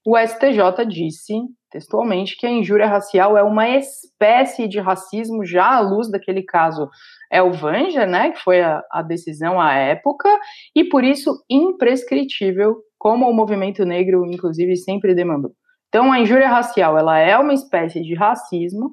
o 0.09 0.17
STJ 0.17 0.85
disse 0.87 1.33
textualmente 1.69 2.37
que 2.37 2.47
a 2.47 2.49
injúria 2.49 2.87
racial 2.87 3.37
é 3.37 3.43
uma 3.43 3.67
espécie 3.67 4.65
de 4.65 4.79
racismo 4.79 5.43
já 5.43 5.75
à 5.75 5.81
luz 5.81 6.09
daquele 6.09 6.43
caso 6.43 6.87
Elvanger, 7.29 8.07
né, 8.07 8.31
que 8.31 8.39
foi 8.39 8.61
a, 8.61 8.81
a 8.89 9.01
decisão 9.01 9.59
à 9.59 9.73
época, 9.73 10.29
e 10.73 10.85
por 10.85 11.03
isso 11.03 11.43
imprescritível, 11.49 12.77
como 12.97 13.29
o 13.29 13.33
movimento 13.33 13.83
negro, 13.83 14.25
inclusive, 14.25 14.77
sempre 14.77 15.13
demandou. 15.13 15.51
Então, 15.89 16.09
a 16.09 16.21
injúria 16.21 16.47
racial, 16.47 16.97
ela 16.97 17.19
é 17.19 17.37
uma 17.37 17.53
espécie 17.53 18.01
de 18.01 18.15
racismo, 18.15 18.91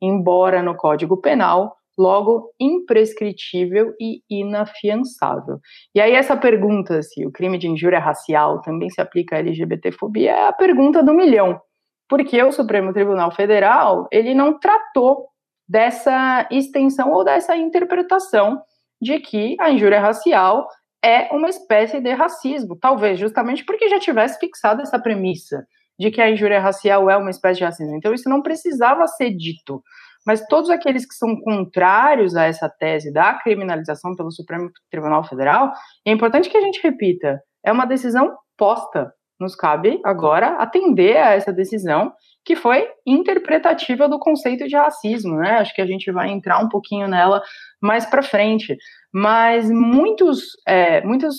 embora 0.00 0.62
no 0.62 0.74
Código 0.74 1.20
Penal, 1.20 1.76
logo 1.96 2.52
imprescritível 2.60 3.92
e 4.00 4.20
inafiançável. 4.28 5.58
E 5.94 6.00
aí 6.00 6.12
essa 6.12 6.36
pergunta 6.36 7.02
se 7.02 7.24
o 7.26 7.32
crime 7.32 7.58
de 7.58 7.68
injúria 7.68 8.00
racial 8.00 8.60
também 8.62 8.90
se 8.90 9.00
aplica 9.00 9.36
à 9.36 9.38
LGBTfobia 9.38 10.32
é 10.32 10.48
a 10.48 10.52
pergunta 10.52 11.02
do 11.02 11.14
milhão. 11.14 11.60
Porque 12.08 12.42
o 12.42 12.52
Supremo 12.52 12.92
Tribunal 12.92 13.30
Federal, 13.30 14.06
ele 14.12 14.34
não 14.34 14.58
tratou 14.58 15.26
dessa 15.68 16.46
extensão 16.50 17.10
ou 17.12 17.24
dessa 17.24 17.56
interpretação 17.56 18.60
de 19.00 19.18
que 19.20 19.56
a 19.60 19.70
injúria 19.70 20.00
racial 20.00 20.66
é 21.02 21.28
uma 21.32 21.48
espécie 21.48 22.00
de 22.00 22.12
racismo, 22.12 22.78
talvez 22.78 23.18
justamente 23.18 23.64
porque 23.64 23.88
já 23.88 23.98
tivesse 23.98 24.38
fixado 24.38 24.82
essa 24.82 24.98
premissa 24.98 25.66
de 25.98 26.10
que 26.10 26.20
a 26.20 26.30
injúria 26.30 26.60
racial 26.60 27.08
é 27.08 27.16
uma 27.16 27.30
espécie 27.30 27.58
de 27.58 27.64
racismo. 27.64 27.96
Então 27.96 28.12
isso 28.12 28.28
não 28.28 28.42
precisava 28.42 29.06
ser 29.06 29.30
dito. 29.30 29.82
Mas 30.26 30.46
todos 30.46 30.70
aqueles 30.70 31.06
que 31.06 31.14
são 31.14 31.36
contrários 31.40 32.34
a 32.34 32.44
essa 32.44 32.68
tese 32.68 33.12
da 33.12 33.34
criminalização 33.34 34.14
pelo 34.14 34.30
Supremo 34.32 34.70
Tribunal 34.90 35.24
Federal, 35.24 35.72
é 36.06 36.10
importante 36.10 36.48
que 36.48 36.56
a 36.56 36.62
gente 36.62 36.80
repita, 36.82 37.40
é 37.64 37.72
uma 37.72 37.86
decisão 37.86 38.36
posta. 38.56 39.12
Nos 39.38 39.56
cabe 39.56 40.00
agora 40.04 40.56
atender 40.58 41.16
a 41.16 41.32
essa 41.32 41.52
decisão 41.52 42.12
que 42.44 42.54
foi 42.54 42.86
interpretativa 43.04 44.08
do 44.08 44.18
conceito 44.18 44.68
de 44.68 44.76
racismo, 44.76 45.36
né? 45.36 45.58
Acho 45.58 45.74
que 45.74 45.82
a 45.82 45.86
gente 45.86 46.12
vai 46.12 46.30
entrar 46.30 46.60
um 46.60 46.68
pouquinho 46.68 47.08
nela 47.08 47.42
mais 47.82 48.06
para 48.06 48.22
frente. 48.22 48.76
Mas 49.12 49.68
muitos, 49.70 50.42
é, 50.68 51.04
muitas, 51.04 51.34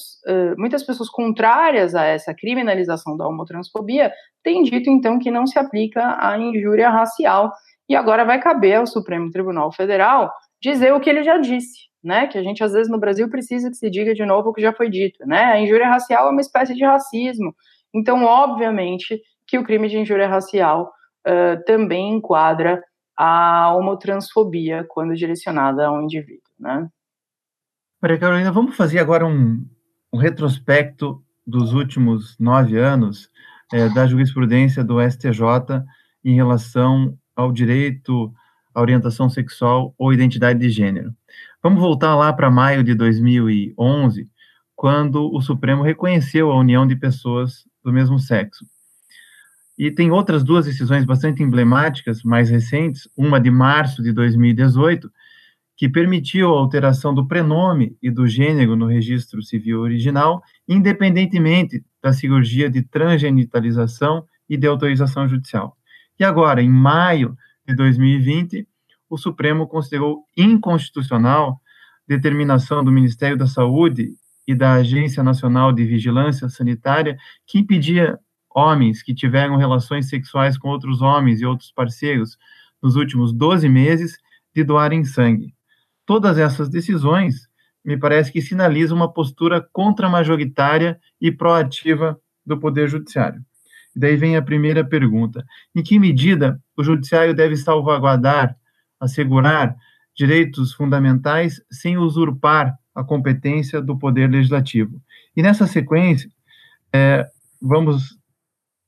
muitas 0.57 0.83
pessoas 0.83 1.09
contrárias 1.09 1.95
a 1.95 2.03
essa 2.03 2.33
criminalização 2.33 3.15
da 3.15 3.27
homotransfobia 3.27 4.11
têm 4.43 4.63
dito, 4.63 4.89
então, 4.89 5.17
que 5.17 5.31
não 5.31 5.47
se 5.47 5.57
aplica 5.57 6.17
a 6.19 6.37
injúria 6.37 6.89
racial. 6.89 7.51
E 7.87 7.95
agora 7.95 8.25
vai 8.25 8.39
caber 8.39 8.75
ao 8.75 8.87
Supremo 8.87 9.29
Tribunal 9.29 9.71
Federal 9.71 10.31
dizer 10.61 10.93
o 10.93 10.99
que 10.99 11.09
ele 11.09 11.23
já 11.23 11.37
disse, 11.37 11.77
né? 12.03 12.27
Que 12.27 12.37
a 12.37 12.43
gente, 12.43 12.63
às 12.63 12.73
vezes, 12.73 12.91
no 12.91 12.99
Brasil 12.99 13.29
precisa 13.29 13.69
que 13.69 13.75
se 13.75 13.89
diga 13.89 14.13
de 14.13 14.25
novo 14.25 14.49
o 14.49 14.53
que 14.53 14.61
já 14.61 14.73
foi 14.73 14.89
dito, 14.89 15.25
né? 15.25 15.43
A 15.45 15.59
injúria 15.59 15.87
racial 15.87 16.27
é 16.27 16.31
uma 16.31 16.41
espécie 16.41 16.73
de 16.73 16.83
racismo. 16.83 17.55
Então, 17.93 18.23
obviamente, 18.23 19.21
que 19.47 19.57
o 19.57 19.63
crime 19.63 19.87
de 19.87 19.97
injúria 19.97 20.27
racial 20.27 20.91
uh, 21.27 21.63
também 21.65 22.15
enquadra 22.15 22.83
a 23.15 23.73
homotransfobia 23.75 24.85
quando 24.89 25.15
direcionada 25.15 25.87
a 25.87 25.91
um 25.91 26.01
indivíduo, 26.01 26.41
né? 26.59 26.89
Maria 28.01 28.19
Carolina, 28.19 28.51
vamos 28.51 28.75
fazer 28.75 28.99
agora 28.99 29.25
um, 29.25 29.65
um 30.11 30.17
retrospecto 30.17 31.23
dos 31.45 31.73
últimos 31.73 32.37
nove 32.39 32.77
anos 32.77 33.29
é, 33.71 33.87
da 33.89 34.05
jurisprudência 34.05 34.83
do 34.83 35.01
STJ 35.01 35.83
em 36.23 36.35
relação 36.35 37.17
ao 37.35 37.51
direito 37.51 38.33
à 38.73 38.81
orientação 38.81 39.29
sexual 39.29 39.93
ou 39.97 40.13
identidade 40.13 40.59
de 40.59 40.69
gênero. 40.69 41.13
Vamos 41.61 41.79
voltar 41.79 42.15
lá 42.15 42.31
para 42.31 42.51
maio 42.51 42.83
de 42.83 42.93
2011, 42.93 44.29
quando 44.75 45.33
o 45.33 45.41
Supremo 45.41 45.83
reconheceu 45.83 46.51
a 46.51 46.57
união 46.59 46.85
de 46.85 46.95
pessoas 46.95 47.65
do 47.83 47.91
mesmo 47.91 48.19
sexo. 48.19 48.65
E 49.77 49.91
tem 49.91 50.11
outras 50.11 50.43
duas 50.43 50.65
decisões 50.65 51.03
bastante 51.05 51.43
emblemáticas, 51.43 52.23
mais 52.23 52.49
recentes, 52.49 53.09
uma 53.15 53.39
de 53.39 53.51
março 53.51 54.01
de 54.01 54.13
2018, 54.13 55.11
que 55.77 55.89
permitiu 55.89 56.53
a 56.53 56.59
alteração 56.59 57.13
do 57.13 57.27
prenome 57.27 57.97
e 58.01 58.09
do 58.09 58.27
gênero 58.27 58.75
no 58.75 58.85
registro 58.85 59.43
civil 59.43 59.81
original, 59.81 60.41
independentemente 60.67 61.83
da 62.01 62.13
cirurgia 62.13 62.69
de 62.69 62.81
transgenitalização 62.81 64.25
e 64.49 64.55
de 64.55 64.67
autorização 64.67 65.27
judicial. 65.27 65.74
E 66.19 66.23
agora, 66.23 66.61
em 66.61 66.69
maio 66.69 67.35
de 67.67 67.75
2020, 67.75 68.67
o 69.09 69.17
Supremo 69.17 69.67
considerou 69.67 70.23
inconstitucional 70.35 71.59
determinação 72.07 72.83
do 72.83 72.91
Ministério 72.91 73.37
da 73.37 73.47
Saúde 73.47 74.13
e 74.47 74.53
da 74.53 74.73
Agência 74.73 75.23
Nacional 75.23 75.71
de 75.71 75.83
Vigilância 75.83 76.47
Sanitária 76.49 77.17
que 77.47 77.59
impedia 77.59 78.19
homens 78.49 79.01
que 79.01 79.13
tiveram 79.13 79.57
relações 79.57 80.07
sexuais 80.07 80.57
com 80.57 80.69
outros 80.69 81.01
homens 81.01 81.41
e 81.41 81.45
outros 81.45 81.71
parceiros 81.71 82.37
nos 82.81 82.95
últimos 82.95 83.33
12 83.33 83.67
meses 83.67 84.17
de 84.53 84.63
doarem 84.63 85.03
sangue. 85.03 85.53
Todas 86.05 86.37
essas 86.37 86.69
decisões 86.69 87.47
me 87.83 87.97
parece 87.97 88.31
que 88.31 88.41
sinalizam 88.41 88.95
uma 88.95 89.11
postura 89.11 89.67
contramajoritária 89.73 90.99
e 91.19 91.31
proativa 91.31 92.19
do 92.45 92.57
Poder 92.59 92.87
Judiciário. 92.87 93.43
Daí 93.95 94.15
vem 94.17 94.35
a 94.35 94.41
primeira 94.41 94.83
pergunta: 94.83 95.45
em 95.73 95.81
que 95.81 95.97
medida 95.97 96.59
o 96.77 96.83
Judiciário 96.83 97.33
deve 97.33 97.55
salvaguardar, 97.55 98.55
assegurar 98.99 99.75
direitos 100.15 100.73
fundamentais 100.73 101.61
sem 101.71 101.97
usurpar 101.97 102.77
a 102.93 103.03
competência 103.03 103.81
do 103.81 103.97
Poder 103.97 104.29
Legislativo? 104.29 105.01
E 105.35 105.41
nessa 105.41 105.65
sequência, 105.67 106.29
é, 106.93 107.25
vamos 107.61 108.17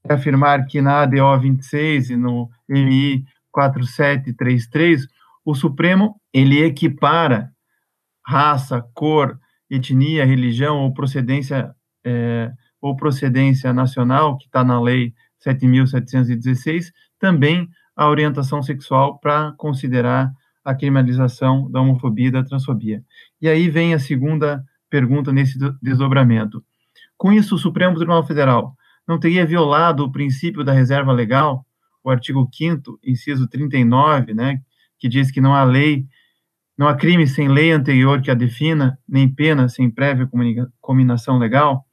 afirmar 0.07 0.65
que 0.65 0.81
na 0.81 1.01
ADO 1.01 1.39
26 1.39 2.11
e 2.11 2.15
no 2.15 2.49
MI 2.67 3.25
4733, 3.51 5.07
o 5.43 5.55
Supremo 5.55 6.19
ele 6.33 6.61
equipara 6.61 7.51
raça, 8.25 8.85
cor, 8.93 9.39
etnia, 9.69 10.25
religião 10.25 10.79
ou 10.83 10.93
procedência 10.93 11.73
é, 12.05 12.51
ou 12.87 12.95
procedência 12.95 13.73
nacional, 13.73 14.37
que 14.37 14.45
está 14.45 14.63
na 14.63 14.81
Lei 14.81 15.13
7.716, 15.45 16.91
também 17.19 17.69
a 17.95 18.07
orientação 18.07 18.61
sexual 18.61 19.19
para 19.19 19.53
considerar 19.57 20.31
a 20.63 20.75
criminalização 20.75 21.69
da 21.71 21.81
homofobia 21.81 22.27
e 22.27 22.31
da 22.31 22.43
transfobia. 22.43 23.03
E 23.41 23.47
aí 23.47 23.69
vem 23.69 23.93
a 23.93 23.99
segunda 23.99 24.63
pergunta 24.89 25.31
nesse 25.31 25.57
desdobramento. 25.81 26.63
Com 27.17 27.31
isso, 27.31 27.55
o 27.55 27.57
Supremo 27.57 27.95
Tribunal 27.95 28.25
Federal 28.25 28.75
não 29.07 29.19
teria 29.19 29.45
violado 29.45 30.03
o 30.03 30.11
princípio 30.11 30.63
da 30.63 30.73
reserva 30.73 31.11
legal, 31.11 31.65
o 32.03 32.09
artigo 32.09 32.47
5 32.51 32.99
inciso 33.03 33.47
39, 33.47 34.33
né, 34.33 34.61
que 34.99 35.07
diz 35.07 35.31
que 35.31 35.41
não 35.41 35.53
há 35.53 35.63
lei, 35.63 36.05
não 36.77 36.87
há 36.87 36.95
crime 36.95 37.25
sem 37.25 37.47
lei 37.47 37.71
anterior 37.71 38.21
que 38.21 38.29
a 38.29 38.33
defina, 38.33 38.99
nem 39.07 39.27
pena 39.27 39.67
sem 39.69 39.89
prévia 39.89 40.29
combinação 40.81 41.37
legal, 41.37 41.86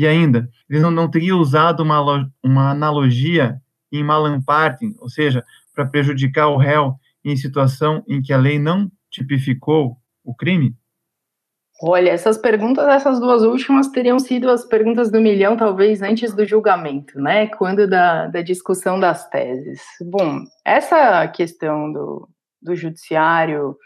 e 0.00 0.06
ainda, 0.06 0.48
ele 0.66 0.80
não, 0.80 0.90
não 0.90 1.10
usado 1.30 1.82
uma, 1.82 2.26
uma 2.42 2.70
analogia 2.70 3.60
em 3.92 4.02
malampartem, 4.02 4.94
ou 4.98 5.10
seja, 5.10 5.44
para 5.74 5.84
prejudicar 5.84 6.48
o 6.48 6.56
réu 6.56 6.94
em 7.22 7.36
situação 7.36 8.02
em 8.08 8.22
que 8.22 8.32
a 8.32 8.38
lei 8.38 8.58
não 8.58 8.90
tipificou 9.10 9.98
o 10.24 10.34
crime? 10.34 10.74
Olha, 11.82 12.08
essas 12.08 12.38
perguntas, 12.38 12.88
essas 12.88 13.20
duas 13.20 13.42
últimas, 13.42 13.88
teriam 13.88 14.18
sido 14.18 14.48
as 14.48 14.64
perguntas 14.64 15.12
do 15.12 15.20
milhão, 15.20 15.54
talvez 15.54 16.00
antes 16.00 16.34
do 16.34 16.46
julgamento, 16.46 17.20
né? 17.20 17.48
Quando 17.48 17.86
da, 17.86 18.26
da 18.26 18.40
discussão 18.40 18.98
das 18.98 19.28
teses. 19.28 19.82
Bom, 20.10 20.44
essa 20.64 21.28
questão 21.28 21.92
do, 21.92 22.26
do 22.62 22.74
judiciário 22.74 23.76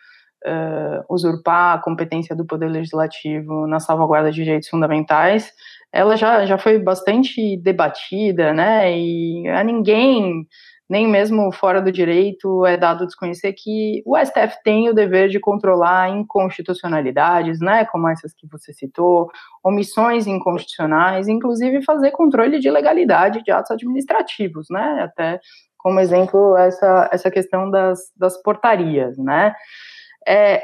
uh, 0.47 1.05
usurpar 1.09 1.75
a 1.75 1.83
competência 1.83 2.35
do 2.35 2.45
Poder 2.47 2.69
Legislativo 2.69 3.67
na 3.67 3.81
salvaguarda 3.81 4.31
de 4.31 4.43
direitos 4.45 4.69
fundamentais, 4.69 5.53
ela 5.93 6.17
já, 6.17 6.45
já 6.45 6.59
foi 6.59 6.79
bastante 6.79 7.57
debatida, 7.57 8.53
né? 8.53 8.99
E 8.99 9.49
a 9.49 9.63
ninguém 9.63 10.47
nem 10.89 11.09
mesmo 11.09 11.51
fora 11.51 11.81
do 11.81 11.91
direito 11.91 12.67
é 12.67 12.77
dado 12.77 13.07
desconhecer 13.07 13.53
que 13.55 14.03
o 14.05 14.17
STF 14.17 14.63
tem 14.63 14.89
o 14.89 14.95
dever 14.95 15.29
de 15.29 15.41
controlar 15.41 16.11
inconstitucionalidades, 16.11 17.59
né, 17.61 17.87
como 17.87 18.09
essas 18.09 18.35
que 18.35 18.47
você 18.47 18.73
citou, 18.73 19.31
omissões 19.63 20.27
inconstitucionais, 20.27 21.27
inclusive 21.27 21.83
fazer 21.83 22.11
controle 22.11 22.59
de 22.59 22.71
legalidade 22.71 23.43
de 23.43 23.51
atos 23.51 23.71
administrativos, 23.71 24.67
né, 24.71 25.01
até 25.03 25.41
como 25.79 26.01
exemplo 26.01 26.57
essa, 26.57 27.09
essa 27.11 27.31
questão 27.31 27.71
das, 27.71 28.13
das 28.17 28.41
portarias, 28.43 29.17
né. 29.17 29.55
É, 30.27 30.63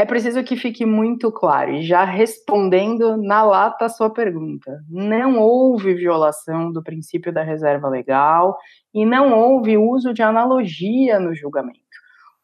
é 0.00 0.04
preciso 0.06 0.42
que 0.42 0.56
fique 0.56 0.86
muito 0.86 1.30
claro, 1.30 1.72
e 1.72 1.82
já 1.82 2.04
respondendo 2.04 3.18
na 3.18 3.42
lata 3.42 3.84
a 3.84 3.88
sua 3.90 4.08
pergunta, 4.08 4.80
não 4.88 5.38
houve 5.38 5.92
violação 5.92 6.72
do 6.72 6.82
princípio 6.82 7.30
da 7.30 7.42
reserva 7.42 7.86
legal 7.86 8.56
e 8.94 9.04
não 9.04 9.38
houve 9.38 9.76
uso 9.76 10.14
de 10.14 10.22
analogia 10.22 11.20
no 11.20 11.34
julgamento. 11.34 11.80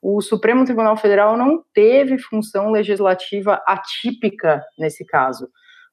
O 0.03 0.21
Supremo 0.21 0.67
Tribunal 0.67 0.99
Federal 0.99 1.35
não 1.35 1.65
teve 1.73 2.19
função 2.19 2.71
legislativa 2.71 3.63
atípica 3.67 4.63
nesse 4.79 5.07
caso, 5.07 5.49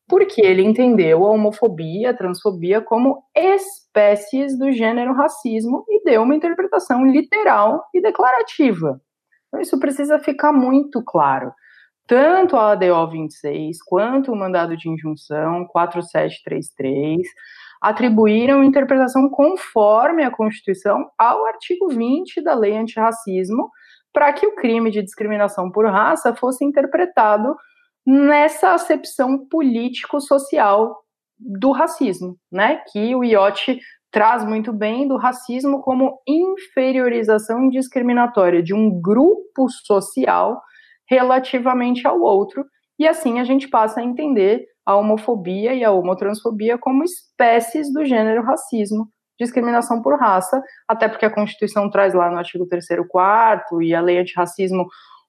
porque 0.05 0.41
ele 0.41 0.63
entendeu 0.63 1.25
a 1.25 1.31
homofobia, 1.31 2.09
a 2.09 2.13
transfobia 2.13 2.81
como 2.81 3.23
espécies 3.33 4.59
do 4.59 4.69
gênero 4.73 5.13
racismo 5.13 5.85
e 5.87 6.03
deu 6.03 6.23
uma 6.23 6.35
interpretação 6.35 7.05
literal 7.05 7.85
e 7.93 8.01
declarativa 8.01 8.99
então, 9.53 9.61
isso 9.61 9.79
precisa 9.79 10.17
ficar 10.17 10.51
muito 10.51 11.03
claro. 11.03 11.53
Tanto 12.07 12.57
a 12.57 12.71
ADO 12.71 13.11
26 13.11 13.77
quanto 13.83 14.31
o 14.31 14.35
mandado 14.35 14.75
de 14.75 14.89
injunção 14.89 15.67
4733 15.67 17.21
atribuíram 17.79 18.63
interpretação 18.63 19.29
conforme 19.29 20.23
a 20.23 20.31
Constituição 20.31 21.07
ao 21.19 21.45
artigo 21.45 21.87
20 21.89 22.41
da 22.41 22.55
Lei 22.55 22.75
Antirracismo, 22.75 23.69
para 24.11 24.33
que 24.33 24.47
o 24.47 24.55
crime 24.55 24.89
de 24.89 25.03
discriminação 25.03 25.71
por 25.71 25.85
raça 25.85 26.33
fosse 26.33 26.65
interpretado 26.65 27.55
nessa 28.05 28.73
acepção 28.73 29.47
político-social 29.47 30.97
do 31.37 31.71
racismo, 31.71 32.37
né? 32.51 32.81
Que 32.91 33.13
o 33.15 33.23
IOT 33.23 33.79
traz 34.13 34.45
muito 34.45 34.71
bem 34.71 35.07
do 35.07 35.17
racismo 35.17 35.81
como 35.81 36.19
inferiorização 36.27 37.67
discriminatória 37.67 38.61
de 38.61 38.71
um 38.71 39.01
grupo 39.01 39.67
social 39.67 40.61
relativamente 41.09 42.07
ao 42.07 42.21
outro, 42.21 42.63
e 42.99 43.07
assim 43.07 43.39
a 43.39 43.43
gente 43.43 43.67
passa 43.67 43.99
a 43.99 44.03
entender 44.03 44.65
a 44.85 44.95
homofobia 44.95 45.73
e 45.73 45.83
a 45.83 45.91
homotransfobia 45.91 46.77
como 46.77 47.03
espécies 47.03 47.91
do 47.91 48.05
gênero 48.05 48.43
racismo, 48.43 49.07
discriminação 49.39 50.01
por 50.01 50.19
raça, 50.19 50.61
até 50.87 51.09
porque 51.09 51.25
a 51.25 51.33
Constituição 51.33 51.89
traz 51.89 52.13
lá 52.13 52.29
no 52.29 52.37
artigo 52.37 52.67
3 52.67 52.85
4 53.09 53.81
e 53.81 53.95
a 53.95 54.01
lei 54.01 54.19
antirracismo 54.19 54.85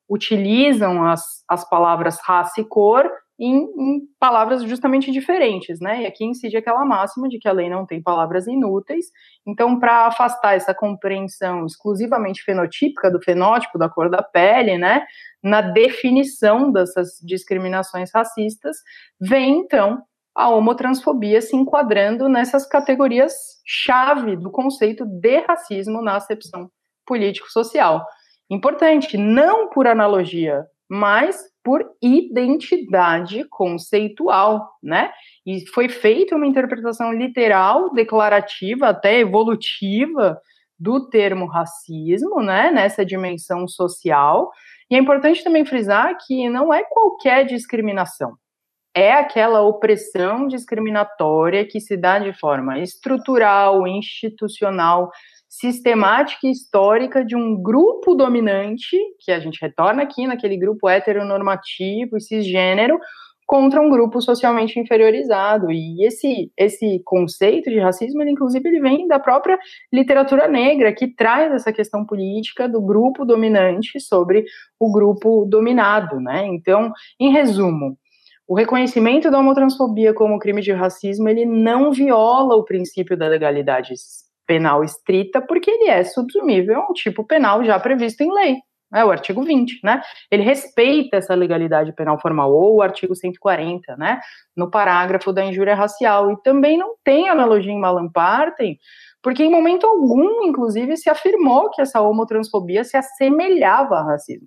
utilizam 0.09 1.03
as, 1.05 1.23
as 1.49 1.67
palavras 1.69 2.19
raça 2.23 2.61
e 2.61 2.65
cor 2.69 3.11
em, 3.39 3.57
em, 3.57 4.01
palavras 4.19 4.63
justamente 4.63 5.11
diferentes, 5.11 5.81
né? 5.81 6.03
E 6.03 6.07
aqui 6.07 6.25
incide 6.25 6.57
aquela 6.57 6.85
máxima 6.85 7.29
de 7.29 7.39
que 7.39 7.49
a 7.49 7.53
lei 7.53 7.69
não 7.69 7.85
tem 7.85 8.03
palavras 8.03 8.47
inúteis. 8.47 9.07
Então, 9.47 9.79
para 9.79 10.07
afastar 10.07 10.55
essa 10.55 10.73
compreensão 10.73 11.67
exclusivamente 11.67 12.43
fenotípica 12.43 13.11
do 13.11 13.21
fenótipo 13.21 13.79
da 13.79 13.89
cor 13.89 14.09
da 14.09 14.23
pele, 14.23 14.79
né? 14.79 15.05
Na 15.43 15.61
definição 15.61 16.71
dessas 16.71 17.19
discriminações 17.23 18.11
racistas, 18.15 18.77
vem 19.21 19.59
então 19.59 20.03
a 20.35 20.49
homotransfobia 20.49 21.41
se 21.41 21.55
enquadrando 21.55 22.29
nessas 22.29 22.67
categorias 22.67 23.33
chave 23.65 24.37
do 24.37 24.51
conceito 24.51 25.05
de 25.07 25.41
racismo 25.41 26.03
na 26.03 26.17
acepção 26.17 26.69
político-social. 27.07 28.05
Importante, 28.51 29.17
não 29.17 29.69
por 29.71 29.87
analogia, 29.87 30.65
mas 30.89 31.54
por 31.65 31.83
identidade 32.03 33.45
conceitual, 33.49 34.71
né? 34.83 35.11
E 35.47 35.67
foi 35.69 35.89
feita 35.89 36.37
uma 36.37 36.47
interpretação 36.47 37.11
literal, 37.11 37.91
declarativa, 37.95 38.89
até 38.89 39.19
evolutiva 39.19 40.39
do 40.79 41.09
termo 41.09 41.47
racismo, 41.47 42.43
né, 42.43 42.71
nessa 42.71 43.05
dimensão 43.05 43.67
social. 43.67 44.51
E 44.91 44.95
é 44.95 44.99
importante 44.99 45.43
também 45.43 45.65
frisar 45.65 46.15
que 46.27 46.49
não 46.51 46.73
é 46.73 46.85
qualquer 46.85 47.47
discriminação. 47.47 48.35
É 48.95 49.13
aquela 49.13 49.63
opressão 49.63 50.47
discriminatória 50.47 51.67
que 51.67 51.81
se 51.81 51.97
dá 51.97 52.19
de 52.19 52.33
forma 52.39 52.79
estrutural, 52.79 53.87
institucional, 53.87 55.11
sistemática 55.61 56.47
e 56.47 56.51
histórica 56.51 57.25
de 57.25 57.37
um 57.37 57.61
grupo 57.63 58.15
dominante, 58.15 58.97
que 59.21 59.31
a 59.31 59.39
gente 59.39 59.61
retorna 59.61 60.03
aqui 60.03 60.27
naquele 60.27 60.57
grupo 60.57 60.89
heteronormativo 60.89 62.17
e 62.17 62.21
cisgênero, 62.21 62.99
contra 63.47 63.81
um 63.81 63.89
grupo 63.89 64.21
socialmente 64.21 64.81
inferiorizado. 64.81 65.71
E 65.71 66.05
esse, 66.05 66.51
esse 66.57 67.01
conceito 67.05 67.71
de 67.71 67.79
racismo, 67.79 68.21
ele, 68.23 68.33
inclusive, 68.33 68.69
ele 68.69 68.81
vem 68.81 69.07
da 69.07 69.21
própria 69.21 69.57
literatura 69.93 70.49
negra, 70.49 70.93
que 70.93 71.07
traz 71.07 71.53
essa 71.53 71.73
questão 71.73 72.05
política 72.05 72.69
do 72.69 72.81
grupo 72.81 73.25
dominante 73.25 74.01
sobre 74.01 74.45
o 74.81 74.91
grupo 74.91 75.45
dominado, 75.45 76.19
né? 76.19 76.47
Então, 76.47 76.91
em 77.21 77.31
resumo, 77.31 77.97
o 78.49 78.57
reconhecimento 78.57 79.31
da 79.31 79.39
homotransfobia 79.39 80.13
como 80.13 80.39
crime 80.39 80.61
de 80.61 80.73
racismo, 80.73 81.29
ele 81.29 81.47
não 81.47 81.93
viola 81.93 82.57
o 82.57 82.65
princípio 82.65 83.17
da 83.17 83.29
legalidade 83.29 83.95
penal 84.47 84.85
estrita, 84.85 85.41
porque 85.41 85.71
ele 85.71 85.89
é 85.91 86.05
subsumível 86.05 86.81
a 86.81 86.91
um 86.91 86.93
tipo 86.93 87.25
penal 87.25 87.65
já 87.65 87.79
previsto 87.79 88.23
em 88.23 88.33
lei, 88.33 88.57
né, 88.93 89.05
o 89.05 89.11
artigo 89.11 89.43
20, 89.43 89.81
né? 89.83 90.01
Ele 90.31 90.43
respeita 90.43 91.17
essa 91.17 91.35
legalidade 91.35 91.93
penal 91.95 92.21
formal, 92.21 92.53
ou 92.53 92.77
o 92.77 92.83
artigo 92.83 93.15
140, 93.15 93.97
né? 93.97 94.21
No 94.57 94.71
parágrafo 94.71 95.33
da 95.33 95.45
injúria 95.45 95.75
racial. 95.75 96.31
E 96.31 96.43
também 96.43 96.79
não 96.79 96.95
tem 97.05 97.29
analogia 97.29 97.73
em 97.73 97.81
Malampartem, 97.81 98.79
porque 99.23 99.43
em 99.43 99.51
momento 99.51 99.87
algum, 99.87 100.45
inclusive, 100.45 100.97
se 100.97 101.11
afirmou 101.11 101.71
que 101.71 101.83
essa 101.83 102.01
homotransfobia 102.01 102.85
se 102.85 102.97
assemelhava 102.97 103.97
a 103.97 104.05
racismo. 104.05 104.47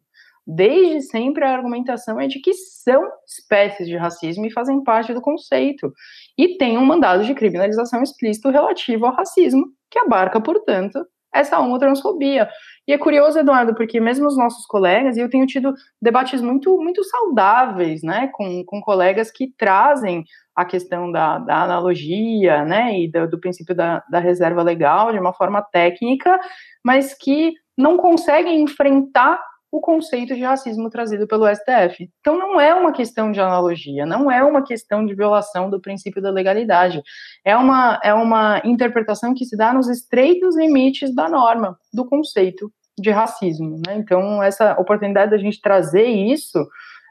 Desde 0.50 1.02
sempre 1.02 1.44
a 1.44 1.54
argumentação 1.54 2.18
é 2.22 2.26
de 2.26 2.40
que 2.40 2.54
são 2.54 3.04
espécies 3.28 3.86
de 3.86 3.98
racismo 3.98 4.46
e 4.46 4.54
fazem 4.54 4.82
parte 4.82 5.14
do 5.14 5.22
conceito. 5.22 5.92
E 6.38 6.58
tem 6.58 6.78
um 6.78 6.86
mandado 6.86 7.26
de 7.26 7.34
criminalização 7.34 8.02
explícito 8.02 8.50
relativo 8.50 9.06
ao 9.06 9.14
racismo, 9.14 9.66
que 9.92 10.00
abarca, 10.00 10.40
portanto, 10.40 11.06
essa 11.34 11.60
homotransfobia. 11.60 12.48
E 12.88 12.94
é 12.94 12.98
curioso, 12.98 13.38
Eduardo, 13.38 13.76
porque 13.76 14.00
mesmo 14.00 14.26
os 14.26 14.38
nossos 14.38 14.66
colegas, 14.66 15.18
e 15.18 15.20
eu 15.20 15.30
tenho 15.30 15.46
tido 15.46 15.74
debates 16.02 16.42
muito, 16.42 16.78
muito 16.78 17.04
saudáveis, 17.04 18.02
né, 18.02 18.30
com, 18.32 18.64
com 18.66 18.80
colegas 18.80 19.30
que 19.30 19.54
trazem 19.58 20.24
a 20.56 20.64
questão 20.64 21.12
da, 21.12 21.40
da 21.40 21.64
analogia, 21.64 22.64
né, 22.64 22.98
e 22.98 23.12
do, 23.12 23.30
do 23.30 23.40
princípio 23.40 23.76
da, 23.76 24.02
da 24.10 24.20
reserva 24.20 24.64
legal 24.64 25.12
de 25.12 25.20
uma 25.20 25.34
forma 25.34 25.62
técnica, 25.62 26.40
mas 26.84 27.14
que 27.14 27.54
não 27.78 27.98
conseguem 27.98 28.62
enfrentar 28.62 29.40
o 29.72 29.82
conceito 29.82 30.34
de 30.34 30.42
racismo 30.42 30.90
trazido 30.90 31.28
pelo 31.28 31.48
STF. 31.48 32.10
Então 32.20 32.38
não 32.38 32.60
é 32.60 32.74
uma 32.74 32.94
questão 32.94 33.32
de 33.32 33.40
analogia, 33.40 34.06
não 34.06 34.32
é 34.32 34.44
uma 34.44 34.64
questão 34.64 35.06
de 35.06 35.14
violação 35.14 35.70
do 35.70 35.82
princípio 35.82 36.22
da 36.22 36.32
legalidade. 36.32 37.02
É 37.44 37.56
uma, 37.56 38.00
é 38.04 38.14
uma 38.14 38.62
interpretação 38.64 39.34
que 39.34 39.46
se 39.46 39.58
dá 39.58 39.74
nos 39.74 39.90
estreitos 39.90 40.56
limites 40.58 41.14
da 41.14 41.28
norma, 41.28 41.78
do 41.94 42.06
conceito 42.08 42.72
de 42.98 43.12
racismo. 43.12 43.82
Né? 43.86 43.98
Então 43.98 44.42
essa 44.42 44.74
oportunidade 44.80 45.32
da 45.32 45.38
gente 45.38 45.62
trazer 45.62 46.08
isso 46.08 46.66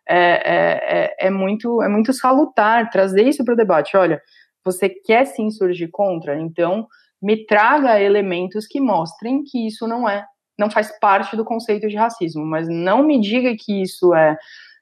é, 0.09 0.19
é, 0.19 1.25
é, 1.25 1.27
é 1.27 1.31
muito, 1.31 1.83
é 1.83 1.89
muito 1.89 2.13
salutar, 2.13 2.91
trazer 2.91 3.29
isso 3.29 3.45
para 3.45 3.55
o 3.55 3.57
debate. 3.57 3.97
Olha, 3.97 4.21
você 4.65 4.89
quer 4.89 5.27
se 5.27 5.43
insurgir 5.43 5.91
contra? 5.91 6.41
Então 6.41 6.87
me 7.21 7.45
traga 7.45 8.01
elementos 8.01 8.67
que 8.67 8.81
mostrem 8.81 9.43
que 9.43 9.67
isso 9.67 9.87
não 9.87 10.09
é 10.09 10.25
não 10.59 10.71
faz 10.71 10.99
parte 10.99 11.37
do 11.37 11.45
conceito 11.45 11.89
de 11.89 11.97
racismo, 11.97 12.45
mas 12.45 12.69
não 12.69 13.03
me 13.03 13.21
diga 13.21 13.55
que 13.59 13.83
isso 13.83 14.15
é 14.15 14.37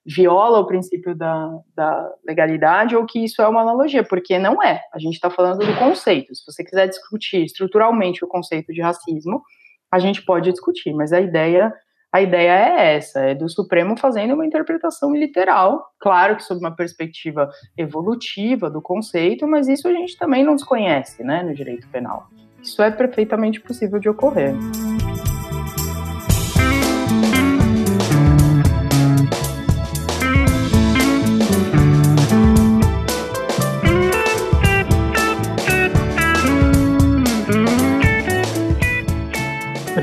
viola 0.07 0.59
o 0.59 0.67
princípio 0.67 1.15
da, 1.15 1.51
da 1.75 2.13
legalidade 2.27 2.95
ou 2.95 3.07
que 3.07 3.25
isso 3.25 3.41
é 3.41 3.49
uma 3.49 3.63
analogia, 3.63 4.05
porque 4.05 4.39
não 4.39 4.63
é. 4.63 4.83
A 4.93 4.99
gente 4.99 5.15
está 5.15 5.31
falando 5.31 5.65
do 5.65 5.79
conceito. 5.79 6.35
Se 6.35 6.45
você 6.47 6.63
quiser 6.63 6.89
discutir 6.89 7.45
estruturalmente 7.45 8.25
o 8.25 8.29
conceito 8.29 8.73
de 8.73 8.83
racismo, 8.83 9.43
a 9.91 9.99
gente 9.99 10.23
pode 10.23 10.51
discutir, 10.51 10.93
mas 10.93 11.13
a 11.13 11.21
ideia 11.21 11.73
a 12.13 12.23
ideia 12.23 12.53
é 12.53 12.95
essa, 12.95 13.19
é 13.19 13.35
do 13.35 13.49
Supremo 13.49 13.97
fazendo 13.97 14.35
uma 14.35 14.47
interpretação 14.47 15.13
literal, 15.13 15.85
claro 15.99 16.37
que 16.37 16.45
sob 16.45 16.61
uma 16.61 16.71
perspectiva 16.71 17.51
evolutiva 17.77 18.71
do 18.71 18.81
conceito, 18.81 19.49
mas 19.49 19.67
isso 19.67 19.89
a 19.89 19.93
gente 19.93 20.17
também 20.17 20.45
não 20.45 20.55
desconhece, 20.55 21.25
né, 21.25 21.43
no 21.43 21.53
direito 21.53 21.89
penal. 21.89 22.29
Isso 22.63 22.81
é 22.81 22.91
perfeitamente 22.93 23.61
possível 23.61 23.99
de 23.99 24.09
ocorrer. 24.09 24.55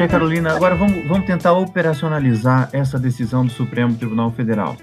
Maria 0.02 0.14
Carolina, 0.14 0.56
agora 0.56 0.74
vamos, 0.74 1.08
vamos 1.08 1.28
tentar 1.28 1.54
operacionalizar 1.54 2.72
essa 2.74 2.97
decisão 2.97 3.45
do 3.45 3.52
Supremo 3.52 3.95
Tribunal 3.95 4.32
Federal. 4.32 4.76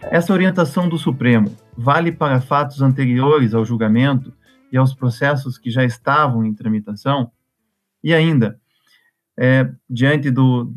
Essa 0.00 0.32
orientação 0.32 0.88
do 0.88 0.96
Supremo 0.96 1.54
vale 1.76 2.10
para 2.10 2.40
fatos 2.40 2.80
anteriores 2.80 3.52
ao 3.52 3.66
julgamento 3.66 4.32
e 4.72 4.78
aos 4.78 4.94
processos 4.94 5.58
que 5.58 5.70
já 5.70 5.84
estavam 5.84 6.42
em 6.42 6.54
tramitação? 6.54 7.30
E 8.02 8.14
ainda, 8.14 8.58
é, 9.38 9.70
diante 9.90 10.30
do, 10.30 10.72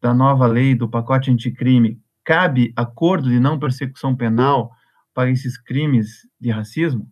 da 0.00 0.14
nova 0.14 0.46
lei 0.46 0.74
do 0.74 0.88
pacote 0.88 1.30
anticrime, 1.30 2.00
cabe 2.24 2.72
acordo 2.74 3.28
de 3.28 3.38
não 3.38 3.58
persecução 3.58 4.16
penal 4.16 4.72
para 5.12 5.28
esses 5.28 5.58
crimes 5.58 6.26
de 6.40 6.50
racismo? 6.50 7.06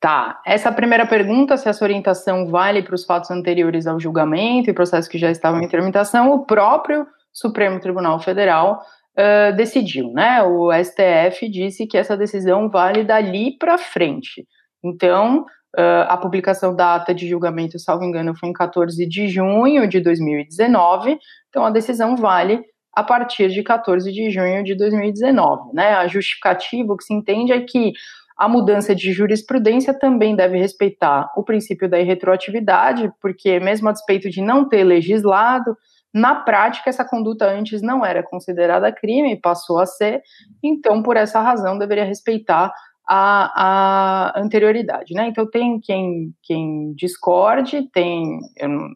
Tá, 0.00 0.40
essa 0.46 0.70
primeira 0.70 1.04
pergunta, 1.04 1.56
se 1.56 1.68
essa 1.68 1.84
orientação 1.84 2.46
vale 2.46 2.84
para 2.84 2.94
os 2.94 3.04
fatos 3.04 3.32
anteriores 3.32 3.84
ao 3.84 3.98
julgamento 3.98 4.70
e 4.70 4.72
processos 4.72 5.08
que 5.08 5.18
já 5.18 5.28
estavam 5.28 5.60
em 5.60 5.66
tramitação, 5.66 6.30
o 6.30 6.46
próprio 6.46 7.04
Supremo 7.32 7.80
Tribunal 7.80 8.20
Federal 8.20 8.80
uh, 9.18 9.56
decidiu, 9.56 10.12
né? 10.12 10.40
O 10.44 10.70
STF 10.72 11.48
disse 11.50 11.84
que 11.84 11.98
essa 11.98 12.16
decisão 12.16 12.70
vale 12.70 13.02
dali 13.02 13.58
para 13.58 13.76
frente. 13.76 14.46
Então, 14.84 15.40
uh, 15.76 16.06
a 16.06 16.16
publicação 16.16 16.76
da 16.76 16.94
ata 16.94 17.12
de 17.12 17.28
julgamento, 17.28 17.76
salvo 17.80 18.04
engano, 18.04 18.36
foi 18.36 18.50
em 18.50 18.52
14 18.52 19.04
de 19.04 19.26
junho 19.26 19.88
de 19.88 19.98
2019, 20.00 21.18
então 21.48 21.64
a 21.64 21.70
decisão 21.70 22.16
vale 22.16 22.62
a 22.94 23.02
partir 23.02 23.48
de 23.48 23.64
14 23.64 24.12
de 24.12 24.30
junho 24.30 24.62
de 24.62 24.76
2019, 24.76 25.72
né? 25.74 25.94
A 25.94 26.06
justificativa, 26.06 26.92
o 26.92 26.96
que 26.96 27.02
se 27.04 27.14
entende 27.14 27.52
é 27.52 27.60
que 27.60 27.92
a 28.38 28.48
mudança 28.48 28.94
de 28.94 29.12
jurisprudência 29.12 29.92
também 29.92 30.36
deve 30.36 30.56
respeitar 30.56 31.28
o 31.36 31.42
princípio 31.42 31.88
da 31.88 31.98
irretroatividade, 31.98 33.10
porque, 33.20 33.58
mesmo 33.58 33.88
a 33.88 33.92
despeito 33.92 34.30
de 34.30 34.40
não 34.40 34.68
ter 34.68 34.84
legislado, 34.84 35.76
na 36.14 36.36
prática 36.36 36.88
essa 36.88 37.04
conduta 37.04 37.46
antes 37.50 37.82
não 37.82 38.06
era 38.06 38.22
considerada 38.22 38.92
crime 38.92 39.32
e 39.32 39.40
passou 39.40 39.80
a 39.80 39.86
ser, 39.86 40.22
então, 40.62 41.02
por 41.02 41.16
essa 41.16 41.40
razão, 41.40 41.76
deveria 41.76 42.04
respeitar 42.04 42.72
a, 43.08 44.32
a 44.36 44.40
anterioridade, 44.40 45.14
né? 45.14 45.26
Então 45.26 45.48
tem 45.48 45.80
quem, 45.80 46.32
quem 46.42 46.92
discorde, 46.94 47.90
tem 47.90 48.38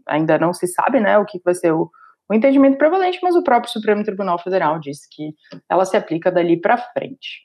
ainda 0.07 0.39
não 0.39 0.53
se 0.53 0.67
sabe, 0.67 1.01
né, 1.01 1.17
o 1.19 1.25
que 1.25 1.41
vai 1.43 1.55
ser 1.55 1.73
o, 1.73 1.91
o 2.31 2.35
entendimento 2.35 2.77
prevalente, 2.77 3.19
mas 3.23 3.35
o 3.35 3.43
próprio 3.43 3.73
Supremo 3.73 4.05
Tribunal 4.05 4.39
Federal 4.39 4.79
disse 4.79 5.09
que 5.11 5.33
ela 5.69 5.85
se 5.85 5.97
aplica 5.97 6.31
dali 6.31 6.61
para 6.61 6.77
frente. 6.77 7.41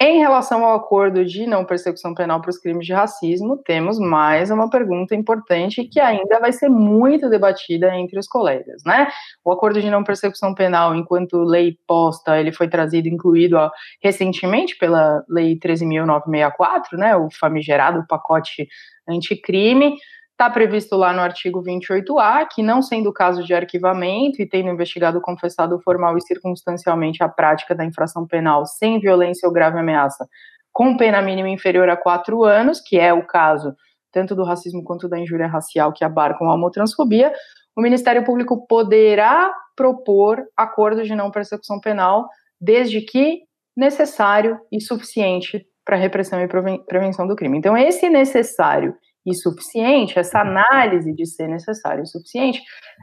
Em 0.00 0.20
relação 0.20 0.64
ao 0.64 0.76
acordo 0.76 1.24
de 1.24 1.44
não 1.44 1.64
persecução 1.64 2.14
penal 2.14 2.40
para 2.40 2.50
os 2.50 2.58
crimes 2.58 2.86
de 2.86 2.92
racismo, 2.92 3.56
temos 3.56 3.98
mais 3.98 4.48
uma 4.48 4.70
pergunta 4.70 5.12
importante 5.12 5.82
que 5.88 5.98
ainda 5.98 6.38
vai 6.38 6.52
ser 6.52 6.68
muito 6.68 7.28
debatida 7.28 7.92
entre 7.96 8.16
os 8.16 8.28
colegas, 8.28 8.80
né? 8.86 9.08
O 9.44 9.50
acordo 9.50 9.80
de 9.80 9.90
não 9.90 10.04
persecução 10.04 10.54
penal, 10.54 10.94
enquanto 10.94 11.42
lei 11.42 11.76
posta, 11.84 12.38
ele 12.38 12.52
foi 12.52 12.68
trazido, 12.68 13.08
incluído 13.08 13.56
ó, 13.56 13.72
recentemente 14.00 14.78
pela 14.78 15.24
Lei 15.28 15.58
13.964, 15.58 16.96
né? 16.96 17.16
O 17.16 17.28
famigerado 17.32 18.06
pacote 18.08 18.68
anticrime. 19.08 19.96
Está 20.40 20.48
previsto 20.48 20.94
lá 20.94 21.12
no 21.12 21.20
artigo 21.20 21.60
28A 21.64 22.46
que, 22.48 22.62
não 22.62 22.80
sendo 22.80 23.12
caso 23.12 23.42
de 23.42 23.52
arquivamento 23.52 24.40
e 24.40 24.48
tendo 24.48 24.70
investigado, 24.70 25.20
confessado 25.20 25.80
formal 25.80 26.16
e 26.16 26.20
circunstancialmente 26.20 27.24
a 27.24 27.28
prática 27.28 27.74
da 27.74 27.84
infração 27.84 28.24
penal 28.24 28.64
sem 28.64 29.00
violência 29.00 29.48
ou 29.48 29.52
grave 29.52 29.80
ameaça, 29.80 30.28
com 30.72 30.96
pena 30.96 31.20
mínima 31.20 31.48
inferior 31.48 31.88
a 31.88 31.96
quatro 31.96 32.44
anos, 32.44 32.80
que 32.80 32.96
é 32.96 33.12
o 33.12 33.26
caso 33.26 33.74
tanto 34.12 34.36
do 34.36 34.44
racismo 34.44 34.84
quanto 34.84 35.08
da 35.08 35.18
injúria 35.18 35.48
racial 35.48 35.92
que 35.92 36.04
abarcam 36.04 36.48
a 36.48 36.54
homotransfobia, 36.54 37.32
o 37.76 37.82
Ministério 37.82 38.24
Público 38.24 38.64
poderá 38.68 39.52
propor 39.74 40.44
acordos 40.56 41.08
de 41.08 41.16
não 41.16 41.32
persecução 41.32 41.80
penal, 41.80 42.28
desde 42.60 43.00
que 43.00 43.40
necessário 43.76 44.56
e 44.70 44.80
suficiente 44.80 45.66
para 45.84 45.96
repressão 45.96 46.40
e 46.40 46.46
prevenção 46.86 47.26
do 47.26 47.34
crime. 47.34 47.58
Então, 47.58 47.76
esse 47.76 48.08
necessário 48.08 48.94
e 49.30 49.34
suficiente, 49.34 50.18
essa 50.18 50.40
análise 50.40 51.12
de 51.12 51.26
ser 51.26 51.48
necessário 51.48 52.02
e 52.02 52.06
suficiente, 52.06 52.62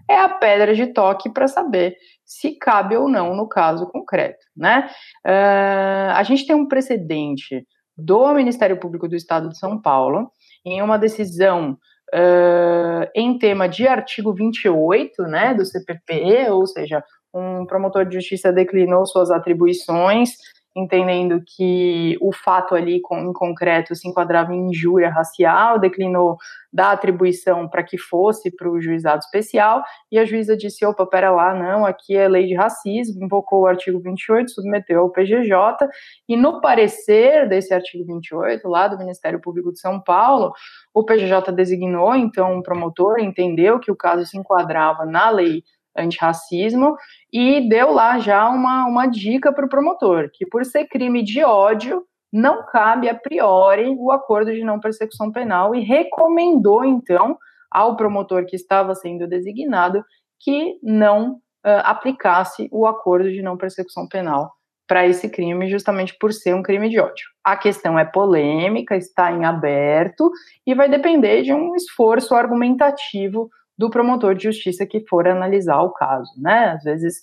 é 0.10 0.18
a 0.18 0.30
pedra 0.30 0.74
de 0.74 0.88
toque 0.88 1.30
para 1.30 1.48
saber 1.48 1.96
se 2.26 2.54
cabe 2.58 2.98
ou 2.98 3.08
não 3.08 3.36
no 3.36 3.48
caso 3.48 3.88
concreto, 3.88 4.44
né? 4.56 4.90
Uh, 5.26 6.12
a 6.16 6.24
gente 6.24 6.46
tem 6.46 6.56
um 6.56 6.68
precedente 6.68 7.66
do 7.98 8.34
Ministério 8.34 8.80
Público 8.80 9.08
do 9.08 9.16
Estado 9.16 9.50
de 9.50 9.58
São 9.58 9.80
Paulo 9.80 10.30
em 10.66 10.82
uma 10.82 10.98
decisão 10.98 11.78
uh, 12.14 13.10
em 13.16 13.38
tema 13.38 13.70
de 13.70 13.88
artigo 13.88 14.34
28, 14.34 15.24
né, 15.24 15.54
do 15.54 15.66
CPP, 15.66 16.50
ou 16.50 16.66
seja, 16.66 17.04
um 17.34 17.66
promotor 17.66 18.06
de 18.06 18.16
justiça 18.16 18.52
declinou 18.52 19.06
suas 19.06 19.30
atribuições 19.30 20.32
entendendo 20.76 21.42
que 21.46 22.18
o 22.20 22.34
fato 22.34 22.76
ali 22.76 22.98
em 22.98 23.34
concreto 23.34 23.96
se 23.96 24.08
enquadrava 24.08 24.54
em 24.54 24.70
injúria 24.70 25.10
racial, 25.10 25.80
declinou 25.80 26.38
da 26.72 26.92
atribuição 26.92 27.70
para 27.70 27.84
que 27.84 27.98
fosse 27.98 28.54
para 28.54 28.70
o 28.70 28.82
juizado 28.82 29.20
especial, 29.20 29.82
e 30.12 30.20
a 30.20 30.26
juíza 30.26 30.58
disse, 30.58 30.86
opa, 30.86 31.08
pera 31.08 31.32
lá, 31.32 31.54
não, 31.54 31.86
aqui 31.86 32.18
é 32.18 32.28
lei 32.28 32.46
de 32.46 32.54
racismo, 32.54 33.24
invocou 33.24 33.62
o 33.62 33.68
artigo 33.68 34.00
28, 34.02 34.52
submeteu 34.52 35.00
ao 35.00 35.10
PGJ, 35.10 35.88
e 36.28 36.36
no 36.36 36.60
parecer 36.60 37.48
desse 37.48 37.74
artigo 37.74 38.04
28, 38.06 38.68
lá 38.68 38.90
do 38.90 38.98
Ministério 38.98 39.40
Público 39.40 39.72
de 39.72 39.80
São 39.80 40.02
Paulo, 40.02 40.52
o 40.94 41.06
PGJ 41.06 41.54
designou, 41.54 42.14
então, 42.14 42.58
um 42.58 42.62
promotor, 42.62 43.20
entendeu 43.20 43.80
que 43.80 43.92
o 43.92 43.96
caso 43.96 44.26
se 44.26 44.38
enquadrava 44.38 45.06
na 45.06 45.30
lei 45.30 45.64
antirracismo 45.98 46.96
e 47.32 47.68
deu 47.70 47.92
lá 47.92 48.20
já 48.20 48.50
uma, 48.50 48.86
uma 48.88 49.08
dica 49.08 49.54
para 49.54 49.66
o 49.66 49.70
promotor, 49.70 50.30
que 50.34 50.46
por 50.46 50.66
ser 50.66 50.86
crime 50.86 51.24
de 51.24 51.44
ódio, 51.44 52.04
não 52.32 52.66
cabe 52.66 53.08
a 53.08 53.16
priori 53.16 53.96
o 53.98 54.12
acordo 54.12 54.54
de 54.54 54.64
não 54.64 54.80
persecução 54.80 55.32
penal 55.32 55.74
e 55.74 55.82
recomendou, 55.82 56.84
então, 56.84 57.38
ao 57.72 57.96
promotor 57.96 58.46
que 58.46 58.56
estava 58.56 58.94
sendo 58.94 59.28
designado 59.28 60.04
que 60.40 60.78
não 60.84 61.34
uh, 61.34 61.82
aplicasse 61.84 62.68
o 62.72 62.86
acordo 62.86 63.32
de 63.32 63.42
não 63.42 63.58
persecução 63.58 64.08
penal 64.08 64.52
para 64.88 65.08
esse 65.08 65.30
crime, 65.30 65.70
justamente 65.70 66.16
por 66.20 66.32
ser 66.32 66.54
um 66.54 66.62
crime 66.62 66.90
de 66.90 67.00
ódio. 67.00 67.26
A 67.44 67.58
questão 67.58 67.98
é 67.98 68.06
polêmica, 68.06 68.96
está 68.96 69.32
em 69.32 69.44
aberto 69.44 70.32
e 70.66 70.76
vai 70.76 70.88
depender 70.88 71.42
de 71.42 71.54
um 71.54 71.76
esforço 71.76 72.36
argumentativo 72.36 73.50
do 73.78 73.90
promotor 73.90 74.36
de 74.36 74.44
justiça 74.44 74.86
que 74.86 75.06
for 75.08 75.28
analisar 75.28 75.82
o 75.82 75.92
caso, 75.92 76.32
né? 76.38 76.72
Às 76.72 76.84
vezes 76.84 77.20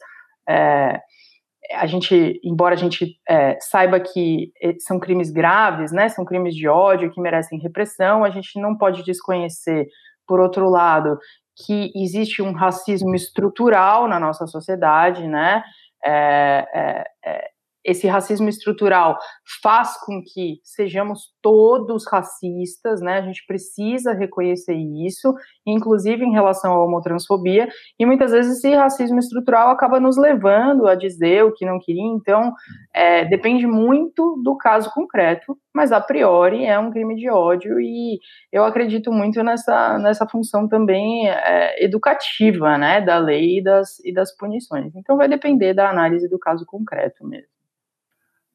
é, 0.48 1.00
a 1.74 1.86
gente, 1.86 2.40
embora 2.44 2.74
a 2.74 2.78
gente 2.78 3.18
é, 3.28 3.58
saiba 3.60 4.00
que 4.00 4.52
são 4.80 4.98
crimes 4.98 5.30
graves, 5.30 5.92
né? 5.92 6.08
São 6.08 6.24
crimes 6.24 6.54
de 6.54 6.68
ódio 6.68 7.10
que 7.10 7.20
merecem 7.20 7.60
repressão, 7.60 8.24
a 8.24 8.30
gente 8.30 8.60
não 8.60 8.76
pode 8.76 9.02
desconhecer, 9.02 9.86
por 10.26 10.40
outro 10.40 10.68
lado, 10.68 11.18
que 11.64 11.92
existe 11.94 12.42
um 12.42 12.52
racismo 12.52 13.14
estrutural 13.14 14.08
na 14.08 14.18
nossa 14.18 14.46
sociedade, 14.46 15.26
né? 15.26 15.62
É, 16.04 16.66
é, 16.74 17.04
é 17.24 17.48
esse 17.84 18.06
racismo 18.06 18.48
estrutural 18.48 19.18
faz 19.62 19.98
com 20.04 20.22
que 20.22 20.60
sejamos 20.62 21.32
todos 21.42 22.06
racistas, 22.10 23.00
né? 23.00 23.18
A 23.18 23.22
gente 23.22 23.44
precisa 23.46 24.12
reconhecer 24.12 24.74
isso, 24.74 25.34
inclusive 25.66 26.24
em 26.24 26.32
relação 26.32 26.72
à 26.72 26.84
homotransfobia, 26.84 27.68
e 27.98 28.06
muitas 28.06 28.30
vezes 28.30 28.58
esse 28.58 28.74
racismo 28.74 29.18
estrutural 29.18 29.70
acaba 29.70 29.98
nos 29.98 30.16
levando 30.16 30.86
a 30.86 30.94
dizer 30.94 31.44
o 31.44 31.52
que 31.52 31.66
não 31.66 31.78
queria, 31.80 32.02
então 32.02 32.52
é, 32.94 33.24
depende 33.24 33.66
muito 33.66 34.40
do 34.42 34.56
caso 34.56 34.90
concreto, 34.92 35.56
mas 35.74 35.90
a 35.90 36.00
priori 36.00 36.64
é 36.64 36.78
um 36.78 36.90
crime 36.90 37.16
de 37.16 37.28
ódio 37.28 37.80
e 37.80 38.18
eu 38.52 38.64
acredito 38.64 39.10
muito 39.10 39.42
nessa, 39.42 39.98
nessa 39.98 40.28
função 40.28 40.68
também 40.68 41.28
é, 41.28 41.84
educativa, 41.84 42.78
né, 42.78 43.00
da 43.00 43.18
lei 43.18 43.58
e 43.58 43.62
das, 43.62 43.98
e 44.04 44.12
das 44.12 44.34
punições. 44.36 44.94
Então 44.94 45.16
vai 45.16 45.28
depender 45.28 45.74
da 45.74 45.90
análise 45.90 46.28
do 46.28 46.38
caso 46.38 46.64
concreto 46.66 47.26
mesmo. 47.26 47.51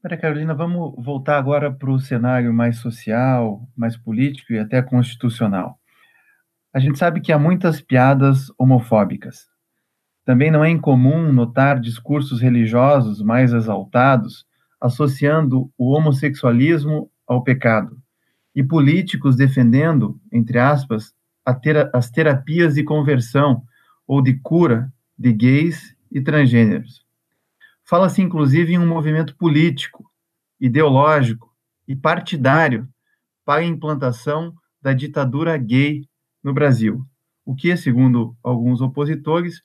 Maria 0.07 0.17
Carolina, 0.17 0.53
vamos 0.53 0.95
voltar 1.03 1.37
agora 1.37 1.69
para 1.69 1.91
o 1.91 1.99
cenário 1.99 2.53
mais 2.53 2.77
social, 2.77 3.67
mais 3.75 3.97
político 3.97 4.53
e 4.53 4.57
até 4.57 4.81
constitucional. 4.81 5.77
A 6.73 6.79
gente 6.79 6.97
sabe 6.97 7.19
que 7.19 7.29
há 7.29 7.37
muitas 7.37 7.81
piadas 7.81 8.49
homofóbicas. 8.57 9.49
Também 10.23 10.49
não 10.49 10.63
é 10.63 10.69
incomum 10.69 11.33
notar 11.33 11.77
discursos 11.81 12.39
religiosos 12.39 13.21
mais 13.21 13.51
exaltados 13.51 14.45
associando 14.79 15.69
o 15.77 15.91
homossexualismo 15.93 17.11
ao 17.27 17.43
pecado, 17.43 17.97
e 18.55 18.63
políticos 18.63 19.35
defendendo, 19.35 20.17
entre 20.31 20.57
aspas, 20.57 21.13
as 21.91 22.09
terapias 22.09 22.75
de 22.75 22.83
conversão 22.85 23.61
ou 24.07 24.21
de 24.21 24.35
cura 24.35 24.89
de 25.19 25.33
gays 25.33 25.93
e 26.09 26.21
transgêneros. 26.21 27.06
Fala-se 27.88 28.21
inclusive 28.21 28.73
em 28.73 28.77
um 28.77 28.85
movimento 28.85 29.33
político, 29.38 30.11
ideológico 30.59 31.55
e 31.88 31.95
partidário 31.95 32.85
para 33.45 33.61
a 33.61 33.65
implantação 33.65 34.53
da 34.81 34.91
ditadura 34.91 35.57
gay 35.57 36.05
no 36.43 36.53
Brasil, 36.53 37.05
o 37.45 37.55
que, 37.55 37.77
segundo 37.77 38.35
alguns 38.43 38.81
opositores, 38.81 39.61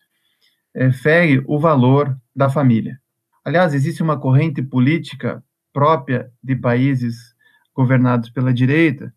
é, 0.72 0.92
fere 0.92 1.42
o 1.48 1.58
valor 1.58 2.16
da 2.34 2.48
família. 2.48 3.00
Aliás, 3.44 3.74
existe 3.74 4.04
uma 4.04 4.18
corrente 4.18 4.62
política 4.62 5.44
própria 5.72 6.30
de 6.40 6.54
países 6.54 7.34
governados 7.74 8.30
pela 8.30 8.54
direita. 8.54 9.12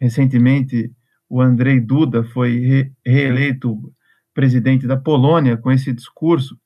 Recentemente, 0.00 0.92
o 1.28 1.40
Andrei 1.40 1.78
Duda 1.78 2.24
foi 2.24 2.58
re 2.58 2.92
reeleito 3.06 3.94
presidente 4.34 4.88
da 4.88 4.96
Polônia 4.96 5.56
com 5.56 5.70
esse 5.70 5.92
discurso 5.92 6.58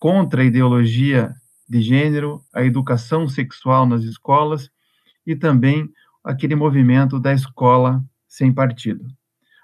contra 0.00 0.40
a 0.40 0.44
ideologia 0.44 1.34
de 1.68 1.82
gênero, 1.82 2.44
a 2.52 2.64
educação 2.64 3.28
sexual 3.28 3.86
nas 3.86 4.02
escolas 4.02 4.70
e 5.24 5.36
também 5.36 5.88
aquele 6.24 6.56
movimento 6.56 7.20
da 7.20 7.32
escola 7.32 8.02
sem 8.26 8.52
partido. 8.52 9.06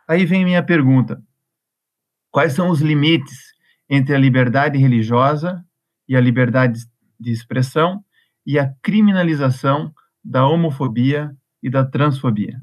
Aí 0.06 0.24
vem 0.24 0.44
minha 0.44 0.62
pergunta: 0.62 1.20
quais 2.30 2.52
são 2.52 2.68
os 2.68 2.80
limites 2.80 3.54
entre 3.88 4.14
a 4.14 4.18
liberdade 4.18 4.78
religiosa 4.78 5.64
e 6.08 6.14
a 6.14 6.20
liberdade 6.20 6.80
de 7.18 7.32
expressão 7.32 8.04
e 8.44 8.58
a 8.58 8.72
criminalização 8.82 9.92
da 10.22 10.46
homofobia 10.46 11.34
e 11.62 11.70
da 11.70 11.84
transfobia? 11.84 12.60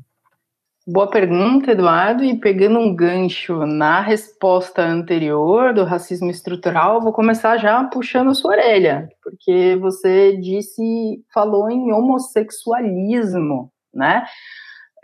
Boa 0.85 1.09
pergunta, 1.09 1.71
Eduardo. 1.71 2.25
E 2.25 2.37
pegando 2.37 2.77
um 2.77 2.93
gancho 2.93 3.65
na 3.65 4.01
resposta 4.01 4.81
anterior 4.81 5.73
do 5.73 5.85
racismo 5.85 6.29
estrutural, 6.29 6.99
vou 7.01 7.13
começar 7.13 7.55
já 7.57 7.81
puxando 7.85 8.35
sua 8.35 8.51
orelha, 8.51 9.07
porque 9.23 9.77
você 9.79 10.35
disse, 10.35 11.23
falou 11.33 11.69
em 11.69 11.93
homossexualismo, 11.93 13.71
né? 13.93 14.25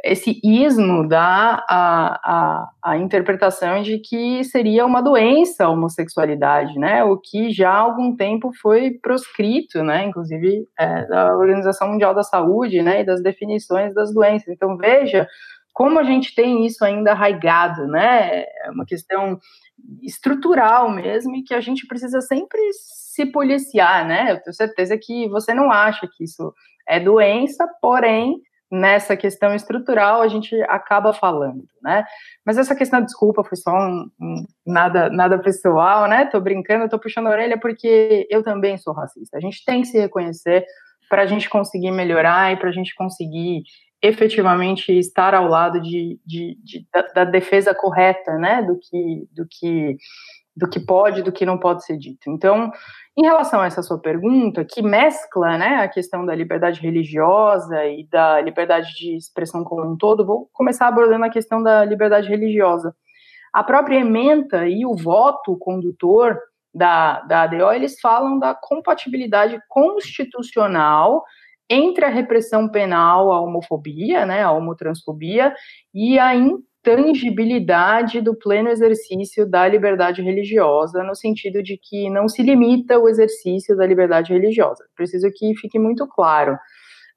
esse 0.03 0.39
ismo 0.43 1.07
dá 1.07 1.63
a, 1.67 2.19
a, 2.23 2.69
a, 2.83 2.97
interpretação 2.97 3.81
de 3.81 3.99
que 3.99 4.43
seria 4.43 4.85
uma 4.85 5.01
doença 5.01 5.65
a 5.65 5.69
homossexualidade, 5.69 6.77
né? 6.79 7.03
O 7.03 7.17
que 7.17 7.51
já 7.51 7.71
há 7.71 7.79
algum 7.79 8.15
tempo 8.15 8.51
foi 8.61 8.91
proscrito, 8.91 9.83
né? 9.83 10.05
Inclusive 10.05 10.65
é, 10.79 11.05
da 11.05 11.35
Organização 11.35 11.89
Mundial 11.89 12.13
da 12.13 12.23
Saúde, 12.23 12.81
né? 12.81 13.01
E 13.01 13.05
das 13.05 13.21
definições 13.21 13.93
das 13.93 14.13
doenças. 14.13 14.47
Então 14.49 14.77
veja 14.77 15.27
como 15.79 15.97
a 15.97 16.03
gente 16.03 16.35
tem 16.35 16.65
isso 16.65 16.83
ainda 16.83 17.13
arraigado, 17.13 17.87
né? 17.87 18.41
É 18.65 18.69
uma 18.69 18.85
questão 18.85 19.39
estrutural 20.03 20.91
mesmo 20.91 21.37
e 21.37 21.41
que 21.41 21.53
a 21.53 21.61
gente 21.61 21.87
precisa 21.87 22.19
sempre 22.19 22.59
se 22.73 23.25
policiar, 23.25 24.05
né? 24.05 24.33
Eu 24.33 24.43
tenho 24.43 24.53
certeza 24.53 24.97
que 25.01 25.29
você 25.29 25.53
não 25.53 25.71
acha 25.71 26.05
que 26.05 26.25
isso 26.25 26.53
é 26.85 26.99
doença, 26.99 27.65
porém 27.81 28.41
nessa 28.69 29.15
questão 29.15 29.55
estrutural 29.55 30.21
a 30.21 30.27
gente 30.27 30.53
acaba 30.63 31.13
falando, 31.13 31.63
né? 31.81 32.03
Mas 32.45 32.57
essa 32.57 32.75
questão, 32.75 33.01
desculpa, 33.01 33.41
foi 33.45 33.55
só 33.55 33.71
um, 33.71 34.09
um, 34.21 34.43
nada, 34.67 35.09
nada 35.09 35.39
pessoal, 35.39 36.09
né? 36.09 36.25
Tô 36.25 36.41
brincando, 36.41 36.89
tô 36.89 36.99
puxando 36.99 37.27
a 37.27 37.31
orelha 37.31 37.57
porque 37.57 38.27
eu 38.29 38.43
também 38.43 38.77
sou 38.77 38.93
racista. 38.93 39.37
A 39.37 39.39
gente 39.39 39.63
tem 39.63 39.79
que 39.79 39.87
se 39.87 39.97
reconhecer 39.97 40.65
para 41.09 41.21
a 41.21 41.25
gente 41.25 41.49
conseguir 41.49 41.91
melhorar 41.91 42.51
e 42.51 42.57
para 42.57 42.67
a 42.67 42.73
gente 42.73 42.93
conseguir 42.93 43.63
efetivamente 44.01 44.97
estar 44.97 45.33
ao 45.35 45.47
lado 45.47 45.81
de, 45.81 46.19
de, 46.25 46.57
de 46.63 46.87
da, 46.93 47.01
da, 47.01 47.23
defesa 47.25 47.73
correta, 47.73 48.37
né? 48.37 48.61
Do 48.61 48.79
que, 48.79 49.27
do 49.31 49.45
que 49.47 49.97
do 50.59 50.69
que 50.69 50.79
pode, 50.79 51.23
do 51.23 51.31
que 51.31 51.45
não 51.45 51.57
pode 51.57 51.85
ser 51.85 51.97
dito. 51.97 52.29
Então, 52.29 52.69
em 53.17 53.23
relação 53.23 53.61
a 53.61 53.65
essa 53.65 53.81
sua 53.81 53.97
pergunta, 53.97 54.65
que 54.65 54.81
mescla 54.81 55.57
né, 55.57 55.77
a 55.77 55.87
questão 55.87 56.25
da 56.25 56.35
liberdade 56.35 56.81
religiosa 56.81 57.85
e 57.85 58.05
da 58.07 58.41
liberdade 58.41 58.93
de 58.95 59.15
expressão 59.15 59.63
como 59.63 59.89
um 59.89 59.97
todo, 59.97 60.25
vou 60.25 60.49
começar 60.51 60.87
abordando 60.87 61.23
a 61.23 61.29
questão 61.29 61.63
da 61.63 61.85
liberdade 61.85 62.27
religiosa. 62.27 62.93
A 63.53 63.63
própria 63.63 63.99
ementa 63.99 64.67
e 64.67 64.85
o 64.85 64.95
voto 64.95 65.57
condutor 65.57 66.37
da, 66.73 67.21
da 67.21 67.43
ADO, 67.43 67.71
eles 67.71 67.99
falam 67.99 68.37
da 68.37 68.53
compatibilidade 68.53 69.59
constitucional 69.67 71.23
entre 71.69 72.05
a 72.05 72.09
repressão 72.09 72.67
penal 72.67 73.31
à 73.31 73.41
homofobia, 73.41 74.25
né, 74.25 74.41
a 74.41 74.51
homotransfobia, 74.51 75.53
e 75.93 76.17
a 76.17 76.33
tangibilidade 76.81 78.21
do 78.21 78.35
pleno 78.35 78.69
exercício 78.69 79.45
da 79.45 79.67
liberdade 79.67 80.21
religiosa, 80.21 81.03
no 81.03 81.13
sentido 81.13 81.61
de 81.61 81.77
que 81.77 82.09
não 82.09 82.27
se 82.27 82.41
limita 82.41 82.97
o 82.97 83.07
exercício 83.07 83.75
da 83.75 83.85
liberdade 83.85 84.33
religiosa. 84.33 84.85
Preciso 84.95 85.29
que 85.35 85.53
fique 85.55 85.77
muito 85.77 86.07
claro. 86.07 86.57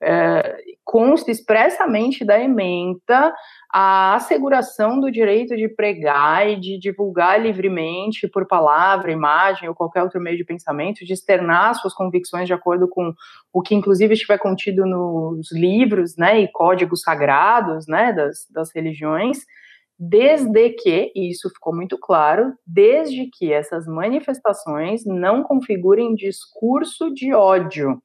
É, 0.05 0.57
consta 0.85 1.31
expressamente 1.31 2.25
da 2.25 2.39
ementa 2.39 3.33
a 3.73 4.17
asseguração 4.17 5.01
do 5.01 5.11
direito 5.11 5.57
de 5.57 5.69
pregar 5.69 6.49
e 6.49 6.61
de 6.61 6.79
divulgar 6.79 7.41
livremente 7.41 8.29
por 8.29 8.47
palavra, 8.47 9.13
imagem 9.13 9.69
ou 9.69 9.75
qualquer 9.75 10.03
outro 10.03 10.21
meio 10.21 10.37
de 10.37 10.45
pensamento, 10.45 11.05
de 11.05 11.13
externar 11.13 11.75
suas 11.77 11.95
convicções 11.95 12.47
de 12.47 12.53
acordo 12.53 12.89
com 12.89 13.15
o 13.53 13.63
que 13.63 13.75
inclusive 13.75 14.13
estiver 14.13 14.39
contido 14.39 14.85
nos 14.85 15.53
livros, 15.53 16.17
né, 16.17 16.41
e 16.41 16.51
códigos 16.51 17.01
sagrados, 17.03 17.87
né, 17.87 18.13
das, 18.13 18.47
das 18.51 18.75
religiões, 18.75 19.39
desde 19.99 20.71
que, 20.71 21.13
e 21.15 21.31
isso 21.31 21.49
ficou 21.49 21.75
muito 21.75 21.97
claro, 21.97 22.53
desde 22.67 23.31
que 23.33 23.53
essas 23.53 23.87
manifestações 23.87 25.07
não 25.07 25.43
configurem 25.45 26.15
discurso 26.15 27.15
de 27.15 27.33
ódio, 27.33 28.03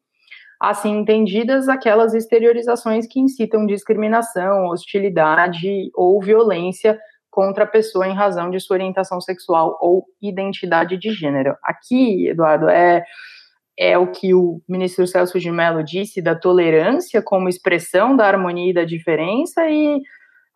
assim 0.59 0.99
entendidas 0.99 1.69
aquelas 1.69 2.13
exteriorizações 2.13 3.07
que 3.07 3.19
incitam 3.19 3.65
discriminação, 3.65 4.67
hostilidade 4.67 5.89
ou 5.93 6.21
violência 6.21 6.97
contra 7.29 7.65
a 7.65 7.67
pessoa 7.67 8.07
em 8.07 8.15
razão 8.15 8.49
de 8.49 8.59
sua 8.59 8.77
orientação 8.77 9.21
sexual 9.21 9.77
ou 9.79 10.05
identidade 10.21 10.97
de 10.97 11.11
gênero. 11.11 11.55
Aqui, 11.63 12.27
Eduardo, 12.29 12.67
é 12.67 13.03
é 13.79 13.95
o 13.95 14.11
que 14.11 14.33
o 14.33 14.59
ministro 14.67 15.05
Celso 15.05 15.39
de 15.39 15.51
Mello 15.51 15.83
disse 15.83 16.19
da 16.19 16.33
tolerância 16.33 17.21
como 17.21 17.47
expressão 17.47 18.15
da 18.15 18.25
harmonia 18.25 18.71
e 18.71 18.73
da 18.73 18.83
diferença 18.83 19.69
e 19.69 20.01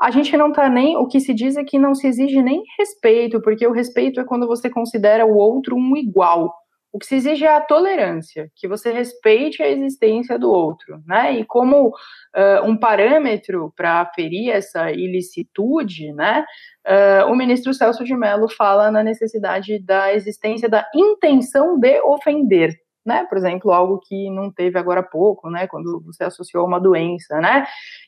a 0.02 0.10
gente 0.10 0.36
não 0.36 0.50
está 0.50 0.68
nem. 0.68 0.98
O 0.98 1.06
que 1.06 1.20
se 1.20 1.32
diz 1.32 1.56
é 1.56 1.64
que 1.64 1.78
não 1.78 1.94
se 1.94 2.08
exige 2.08 2.42
nem 2.42 2.64
respeito, 2.80 3.40
porque 3.40 3.68
o 3.68 3.72
respeito 3.72 4.20
é 4.20 4.24
quando 4.24 4.48
você 4.48 4.68
considera 4.68 5.24
o 5.28 5.36
outro 5.36 5.76
um 5.76 5.96
igual. 5.96 6.52
O 6.94 7.00
que 7.00 7.06
se 7.06 7.16
exige 7.16 7.46
é 7.46 7.56
a 7.56 7.62
tolerância, 7.62 8.52
que 8.54 8.68
você 8.68 8.92
respeite 8.92 9.64
a 9.64 9.70
existência 9.70 10.38
do 10.38 10.52
outro, 10.52 11.02
né? 11.08 11.40
E 11.40 11.46
como 11.46 11.88
uh, 11.88 12.66
um 12.66 12.76
parâmetro 12.78 13.74
para 13.78 14.02
aferir 14.02 14.50
essa 14.50 14.92
ilicitude, 14.92 16.12
né? 16.14 16.44
Uh, 16.86 17.32
o 17.32 17.36
ministro 17.36 17.74
Celso 17.74 18.04
de 18.04 18.16
Mello 18.16 18.50
fala 18.50 18.92
na 18.92 19.04
necessidade 19.04 19.80
da 19.80 20.14
existência 20.14 20.68
da 20.68 20.86
intenção 20.94 21.80
de 21.80 22.02
ofender, 22.02 22.76
né? 23.06 23.26
Por 23.28 23.38
exemplo, 23.38 23.72
algo 23.72 24.00
que 24.00 24.30
não 24.30 24.52
teve 24.52 24.78
agora 24.78 25.00
há 25.00 25.04
pouco, 25.04 25.50
né? 25.50 25.68
Quando 25.68 26.02
você 26.06 26.24
associou 26.24 26.66
uma 26.66 26.80
doença, 26.80 27.40
né? 27.40 27.66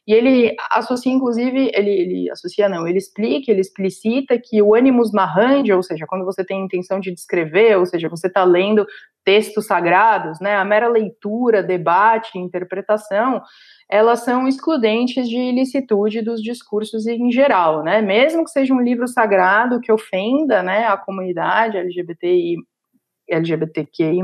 E 0.08 0.14
ele 0.14 0.56
associa, 0.72 1.12
inclusive, 1.12 1.72
ele, 1.74 1.90
ele 1.90 2.32
associa, 2.32 2.70
não, 2.70 2.88
ele 2.88 2.98
explica, 2.98 3.52
ele 3.52 3.62
explicita 3.62 4.38
que 4.38 4.62
o 4.62 4.76
animus 4.76 5.12
narrandi, 5.12 5.74
ou 5.74 5.82
seja, 5.82 6.06
quando 6.08 6.26
você 6.26 6.46
tem 6.46 6.62
a 6.62 6.66
intenção 6.66 7.00
de 7.00 7.12
descrever, 7.12 7.78
ou 7.78 7.86
seja, 7.86 8.10
você 8.10 8.28
está 8.28 8.44
lendo 8.44 8.86
textos 9.26 9.66
sagrados, 9.66 10.40
né? 10.40 10.56
A 10.56 10.66
mera 10.66 10.88
leitura, 10.88 11.64
debate, 11.64 12.38
interpretação, 12.38 13.42
elas 13.90 14.20
são 14.20 14.48
excludentes 14.48 15.28
de 15.28 15.38
ilicitude 15.38 16.22
dos 16.22 16.42
discursos 16.42 17.08
em 17.08 17.32
geral, 17.32 17.84
né? 17.84 18.02
Mesmo 18.02 18.44
que 18.44 18.52
seja 18.52 18.74
um 18.74 18.82
livro 18.82 19.08
sagrado 19.08 19.80
que 19.80 19.92
ofenda, 19.92 20.62
né, 20.62 20.86
a 20.86 20.98
comunidade 20.98 21.78
LGBTI 21.78 22.58
LGBTQI+, 23.28 24.22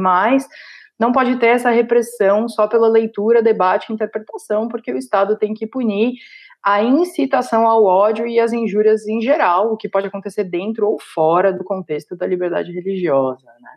não 0.99 1.11
pode 1.11 1.37
ter 1.37 1.47
essa 1.47 1.69
repressão 1.69 2.49
só 2.49 2.67
pela 2.67 2.89
leitura, 2.89 3.41
debate 3.41 3.89
e 3.89 3.93
interpretação, 3.93 4.67
porque 4.67 4.91
o 4.91 4.97
Estado 4.97 5.37
tem 5.37 5.53
que 5.53 5.65
punir 5.65 6.13
a 6.61 6.83
incitação 6.83 7.65
ao 7.65 7.85
ódio 7.85 8.27
e 8.27 8.37
as 8.39 8.51
injúrias 8.51 9.07
em 9.07 9.21
geral, 9.21 9.71
o 9.71 9.77
que 9.77 9.87
pode 9.87 10.07
acontecer 10.07 10.43
dentro 10.43 10.87
ou 10.87 10.99
fora 10.99 11.53
do 11.53 11.63
contexto 11.63 12.17
da 12.17 12.27
liberdade 12.27 12.71
religiosa, 12.71 13.47
né? 13.61 13.71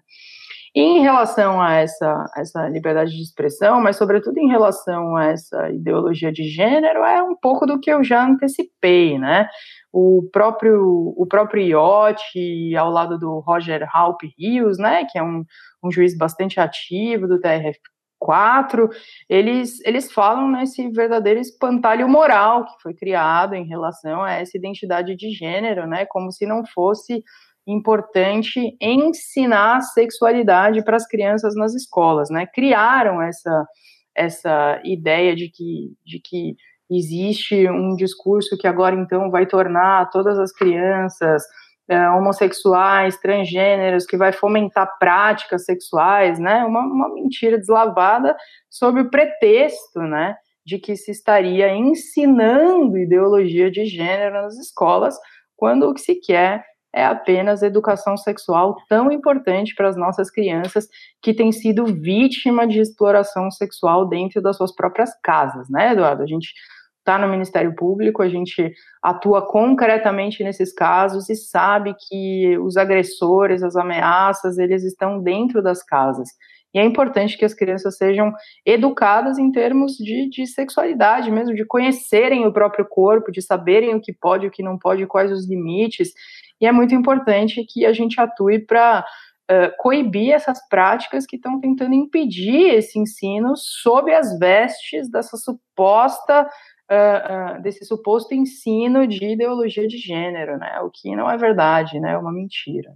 Em 0.74 1.02
relação 1.02 1.60
a 1.60 1.74
essa, 1.74 2.24
essa 2.34 2.66
liberdade 2.68 3.10
de 3.10 3.22
expressão, 3.22 3.80
mas 3.80 3.96
sobretudo 3.96 4.38
em 4.38 4.48
relação 4.48 5.16
a 5.16 5.26
essa 5.26 5.70
ideologia 5.70 6.32
de 6.32 6.44
gênero, 6.44 7.04
é 7.04 7.22
um 7.22 7.36
pouco 7.36 7.66
do 7.66 7.78
que 7.78 7.90
eu 7.90 8.02
já 8.02 8.24
antecipei, 8.24 9.18
né? 9.18 9.48
o 9.92 10.26
próprio 10.32 11.12
o 11.16 11.26
próprio 11.26 11.62
IOT 11.62 12.74
ao 12.76 12.90
lado 12.90 13.18
do 13.18 13.40
Roger 13.40 13.86
Halp 13.92 14.22
Rios, 14.38 14.78
né, 14.78 15.04
que 15.04 15.18
é 15.18 15.22
um, 15.22 15.44
um 15.84 15.90
juiz 15.90 16.16
bastante 16.16 16.58
ativo 16.58 17.28
do 17.28 17.38
TRF4, 17.38 18.88
eles, 19.28 19.80
eles 19.84 20.10
falam 20.10 20.50
nesse 20.50 20.88
verdadeiro 20.90 21.40
espantalho 21.40 22.08
moral 22.08 22.64
que 22.64 22.82
foi 22.82 22.94
criado 22.94 23.54
em 23.54 23.66
relação 23.66 24.22
a 24.22 24.32
essa 24.32 24.56
identidade 24.56 25.14
de 25.14 25.30
gênero, 25.30 25.86
né, 25.86 26.06
como 26.06 26.32
se 26.32 26.46
não 26.46 26.64
fosse 26.64 27.22
importante 27.66 28.76
ensinar 28.80 29.80
sexualidade 29.80 30.84
para 30.84 30.96
as 30.96 31.06
crianças 31.06 31.54
nas 31.54 31.74
escolas, 31.74 32.30
né? 32.30 32.46
Criaram 32.46 33.22
essa 33.22 33.66
essa 34.14 34.80
ideia 34.84 35.34
de 35.34 35.48
que 35.48 35.92
de 36.04 36.20
que 36.20 36.56
existe 36.90 37.68
um 37.70 37.96
discurso 37.96 38.58
que 38.58 38.66
agora 38.66 38.94
então 38.94 39.30
vai 39.30 39.46
tornar 39.46 40.10
todas 40.10 40.38
as 40.38 40.52
crianças 40.52 41.42
é, 41.88 42.08
homossexuais, 42.10 43.18
transgêneros, 43.18 44.06
que 44.06 44.16
vai 44.16 44.32
fomentar 44.32 44.98
práticas 44.98 45.64
sexuais, 45.64 46.38
né? 46.38 46.64
Uma, 46.64 46.80
uma 46.80 47.14
mentira 47.14 47.58
deslavada 47.58 48.36
sob 48.70 49.00
o 49.00 49.10
pretexto, 49.10 50.00
né? 50.00 50.36
De 50.64 50.78
que 50.78 50.94
se 50.96 51.10
estaria 51.10 51.74
ensinando 51.74 52.98
ideologia 52.98 53.70
de 53.70 53.84
gênero 53.86 54.42
nas 54.42 54.56
escolas, 54.58 55.16
quando 55.56 55.88
o 55.88 55.94
que 55.94 56.00
se 56.00 56.16
quer 56.16 56.64
é 56.94 57.04
apenas 57.04 57.62
educação 57.62 58.16
sexual 58.16 58.76
tão 58.88 59.10
importante 59.10 59.74
para 59.74 59.88
as 59.88 59.96
nossas 59.96 60.30
crianças 60.30 60.88
que 61.22 61.32
têm 61.32 61.50
sido 61.50 61.86
vítima 61.86 62.66
de 62.66 62.80
exploração 62.80 63.50
sexual 63.50 64.08
dentro 64.08 64.42
das 64.42 64.56
suas 64.56 64.74
próprias 64.74 65.10
casas, 65.22 65.68
né, 65.70 65.92
Eduardo? 65.92 66.22
A 66.22 66.26
gente 66.26 66.52
está 66.98 67.18
no 67.18 67.28
Ministério 67.28 67.74
Público, 67.74 68.22
a 68.22 68.28
gente 68.28 68.72
atua 69.02 69.44
concretamente 69.44 70.44
nesses 70.44 70.72
casos 70.72 71.28
e 71.28 71.34
sabe 71.34 71.94
que 72.08 72.56
os 72.58 72.76
agressores, 72.76 73.62
as 73.62 73.74
ameaças, 73.74 74.56
eles 74.56 74.84
estão 74.84 75.20
dentro 75.20 75.60
das 75.60 75.82
casas. 75.82 76.28
E 76.74 76.78
é 76.78 76.84
importante 76.84 77.36
que 77.36 77.44
as 77.44 77.52
crianças 77.52 77.96
sejam 77.96 78.32
educadas 78.64 79.38
em 79.38 79.50
termos 79.52 79.92
de, 79.96 80.28
de 80.30 80.46
sexualidade 80.46 81.30
mesmo, 81.30 81.54
de 81.54 81.64
conhecerem 81.66 82.46
o 82.46 82.52
próprio 82.52 82.86
corpo, 82.88 83.30
de 83.30 83.42
saberem 83.42 83.94
o 83.94 84.00
que 84.00 84.12
pode, 84.12 84.46
o 84.46 84.50
que 84.50 84.62
não 84.62 84.78
pode, 84.78 85.06
quais 85.06 85.30
os 85.30 85.48
limites. 85.48 86.12
E 86.60 86.66
é 86.66 86.72
muito 86.72 86.94
importante 86.94 87.64
que 87.68 87.84
a 87.84 87.92
gente 87.92 88.18
atue 88.18 88.58
para 88.58 89.04
uh, 89.50 89.76
coibir 89.78 90.32
essas 90.32 90.66
práticas 90.68 91.26
que 91.26 91.36
estão 91.36 91.60
tentando 91.60 91.94
impedir 91.94 92.74
esse 92.74 92.98
ensino 92.98 93.54
sob 93.56 94.12
as 94.12 94.38
vestes 94.38 95.10
dessa 95.10 95.36
suposta 95.36 96.48
Uh, 96.90 97.56
uh, 97.56 97.62
desse 97.62 97.86
suposto 97.86 98.34
ensino 98.34 99.06
de 99.06 99.24
ideologia 99.24 99.88
de 99.88 99.96
gênero, 99.96 100.58
né? 100.58 100.78
O 100.80 100.90
que 100.90 101.16
não 101.16 101.30
é 101.30 101.38
verdade, 101.38 101.98
né? 101.98 102.12
É 102.12 102.18
uma 102.18 102.32
mentira. 102.32 102.94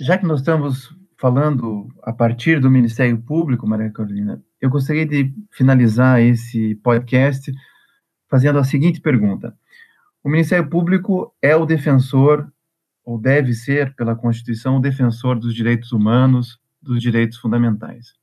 Já 0.00 0.16
que 0.16 0.24
nós 0.24 0.38
estamos 0.38 0.97
falando 1.18 1.88
a 2.02 2.12
partir 2.12 2.60
do 2.60 2.70
Ministério 2.70 3.20
Público, 3.20 3.66
Maria 3.66 3.90
Carolina, 3.90 4.42
eu 4.60 4.70
gostaria 4.70 5.04
de 5.04 5.34
finalizar 5.50 6.20
esse 6.20 6.76
podcast 6.76 7.52
fazendo 8.30 8.58
a 8.58 8.64
seguinte 8.64 9.00
pergunta: 9.00 9.54
O 10.22 10.30
Ministério 10.30 10.70
Público 10.70 11.34
é 11.42 11.54
o 11.56 11.66
defensor, 11.66 12.50
ou 13.04 13.18
deve 13.20 13.52
ser, 13.52 13.94
pela 13.96 14.14
Constituição, 14.14 14.76
o 14.76 14.80
defensor 14.80 15.38
dos 15.38 15.54
direitos 15.54 15.92
humanos, 15.92 16.58
dos 16.80 17.02
direitos 17.02 17.38
fundamentais. 17.38 18.14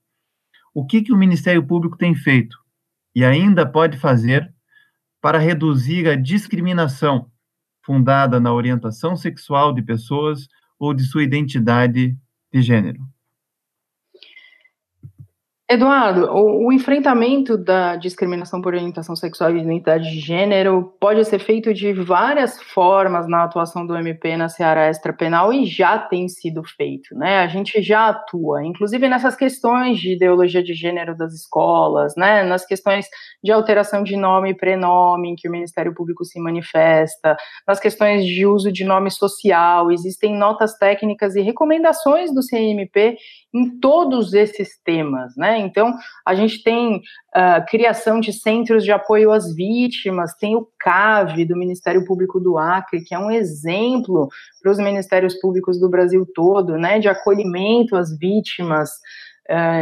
O 0.73 0.85
que, 0.85 1.01
que 1.01 1.13
o 1.13 1.17
Ministério 1.17 1.65
Público 1.65 1.97
tem 1.97 2.15
feito 2.15 2.57
e 3.13 3.23
ainda 3.23 3.65
pode 3.65 3.97
fazer 3.97 4.53
para 5.21 5.37
reduzir 5.37 6.07
a 6.07 6.15
discriminação 6.15 7.29
fundada 7.81 8.39
na 8.39 8.53
orientação 8.53 9.15
sexual 9.15 9.73
de 9.73 9.81
pessoas 9.81 10.47
ou 10.77 10.93
de 10.93 11.03
sua 11.03 11.23
identidade 11.23 12.17
de 12.55 12.61
gênero? 12.61 13.14
Eduardo, 15.67 16.25
o, 16.31 16.67
o, 16.67 16.71
enfrentamento 16.71 17.57
da 17.57 17.95
discriminação 17.95 18.61
por 18.61 18.75
orientação 18.75 19.15
sexual 19.15 19.49
e 19.49 19.61
identidade 19.61 20.11
de 20.11 20.19
gênero 20.19 20.93
pode 20.99 21.25
ser 21.25 21.39
feito 21.39 21.73
de 21.73 21.91
várias 21.91 22.61
formas 22.61 23.27
na 23.27 23.45
atuação 23.45 23.83
do 23.83 23.97
MP 23.97 24.37
na 24.37 24.47
seara 24.47 24.91
extrapenal 24.91 25.51
e 25.51 25.65
já 25.65 25.97
tem 25.97 26.29
sido 26.29 26.61
feito, 26.63 27.15
né? 27.17 27.39
A 27.39 27.47
gente 27.47 27.81
já 27.81 28.09
atua, 28.09 28.63
inclusive 28.63 29.09
nessas 29.09 29.35
questões 29.35 29.97
de 29.97 30.13
ideologia 30.13 30.61
de 30.61 30.75
gênero 30.75 31.17
das 31.17 31.33
escolas, 31.33 32.13
né? 32.15 32.43
Nas 32.43 32.63
questões 32.63 33.07
de 33.43 33.51
alteração 33.51 34.03
de 34.03 34.15
nome 34.15 34.51
e 34.51 34.55
prenome 34.55 35.29
em 35.29 35.35
que 35.35 35.49
o 35.49 35.51
Ministério 35.51 35.95
Público 35.95 36.23
se 36.23 36.39
manifesta, 36.39 37.35
nas 37.67 37.79
questões 37.79 38.23
de 38.23 38.45
uso 38.45 38.71
de 38.71 38.83
nome 38.83 39.09
social, 39.09 39.91
existem 39.91 40.37
notas 40.37 40.77
técnicas 40.77 41.35
e 41.35 41.41
recomendações 41.41 42.31
do 42.31 42.43
CNMP 42.43 43.17
em 43.51 43.79
todos 43.79 44.35
esses 44.35 44.79
temas, 44.83 45.35
né? 45.35 45.54
Então, 45.57 45.93
a 46.25 46.35
gente 46.35 46.63
tem 46.63 46.97
uh, 46.97 47.65
criação 47.67 48.19
de 48.19 48.33
centros 48.33 48.83
de 48.83 48.91
apoio 48.91 49.31
às 49.31 49.53
vítimas, 49.53 50.33
tem 50.35 50.55
o 50.55 50.67
CAV 50.79 51.45
do 51.45 51.57
Ministério 51.57 52.05
Público 52.05 52.39
do 52.39 52.57
Acre, 52.57 53.03
que 53.03 53.13
é 53.13 53.19
um 53.19 53.31
exemplo 53.31 54.27
para 54.61 54.71
os 54.71 54.77
ministérios 54.77 55.35
públicos 55.39 55.79
do 55.79 55.89
Brasil 55.89 56.25
todo, 56.33 56.77
né? 56.77 56.99
De 56.99 57.07
acolhimento 57.07 57.95
às 57.95 58.17
vítimas 58.17 58.91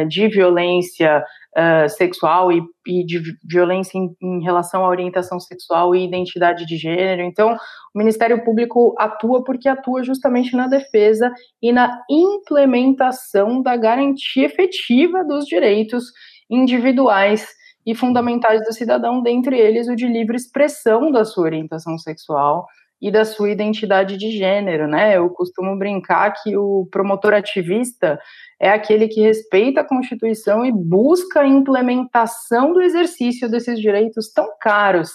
de 0.09 0.28
violência 0.28 1.24
uh, 1.57 1.89
sexual 1.89 2.51
e, 2.51 2.61
e, 2.88 3.05
de 3.05 3.22
violência 3.43 3.97
em, 3.97 4.16
em, 4.22 4.43
relação 4.43 4.84
à 4.86 4.89
orientação 4.89 5.39
sexual 5.39 5.95
e 5.95 6.05
identidade 6.05 6.66
de 6.66 6.76
gênero. 6.78 7.22
Então, 7.22 7.55
o 7.93 7.97
Ministério 7.97 8.43
Público 8.43 8.95
atua 8.97 9.43
porque 9.43 9.70
atua 9.70 10.03
justamente 10.03 10.55
na 10.55 10.68
defesa 10.68 11.32
e 11.61 11.72
na 11.72 12.01
implementação 12.09 13.61
da 13.61 13.78
garantia 13.78 14.45
efetiva 14.45 15.24
dos 15.24 15.45
direitos 15.45 16.05
individuais 16.49 17.47
e 17.86 17.93
fundamentais 17.93 18.61
do 18.66 18.74
cidadão, 18.74 19.22
dentre 19.22 19.57
eles 19.59 19.88
o 19.88 19.95
de 19.95 20.07
livre 20.07 20.38
expressão 20.38 21.11
da 21.11 21.26
sua 21.26 21.43
orientação 21.43 21.97
sexual 21.97 22.66
e 23.04 23.12
da 23.12 23.26
sua 23.26 23.49
identidade 23.49 24.16
de 24.16 24.32
gênero, 24.32 24.88
né? 24.88 25.18
Eu 25.18 25.30
costumo 25.30 25.78
brincar 25.78 26.32
que 26.41 26.56
o 26.56 26.88
promotor 26.89 27.34
ativista 27.34 28.18
é 28.58 28.70
aquele 28.70 29.10
que 29.10 29.20
respeita 29.20 29.82
a 29.82 29.86
Constituição 29.86 30.66
e 30.66 30.72
busca 30.72 31.41
a 31.41 31.47
implementação 31.47 32.72
do 32.72 32.82
exercício 32.82 33.51
desses 33.51 33.78
direitos 33.78 34.32
tão 34.32 34.47
caros 34.58 35.12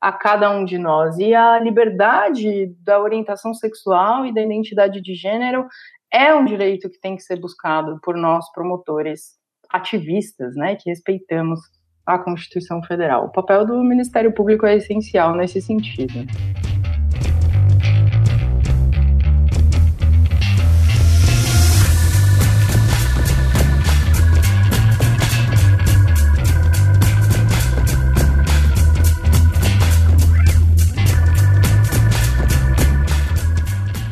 a 0.00 0.10
cada 0.10 0.50
um 0.50 0.64
de 0.64 0.76
nós. 0.76 1.18
E 1.18 1.32
a 1.32 1.60
liberdade 1.60 2.74
da 2.84 3.00
orientação 3.00 3.54
sexual 3.54 4.26
e 4.26 4.34
da 4.34 4.42
identidade 4.42 5.00
de 5.00 5.14
gênero 5.14 5.68
é 6.12 6.34
um 6.34 6.44
direito 6.44 6.90
que 6.90 6.98
tem 6.98 7.14
que 7.14 7.22
ser 7.22 7.38
buscado 7.38 8.00
por 8.02 8.16
nós 8.16 8.50
promotores 8.50 9.38
ativistas, 9.72 10.56
né, 10.56 10.74
que 10.74 10.90
respeitamos 10.90 11.60
a 12.04 12.18
Constituição 12.18 12.82
Federal. 12.82 13.26
O 13.26 13.30
papel 13.30 13.64
do 13.64 13.84
Ministério 13.84 14.34
Público 14.34 14.66
é 14.66 14.74
essencial 14.74 15.36
nesse 15.36 15.62
sentido. 15.62 16.26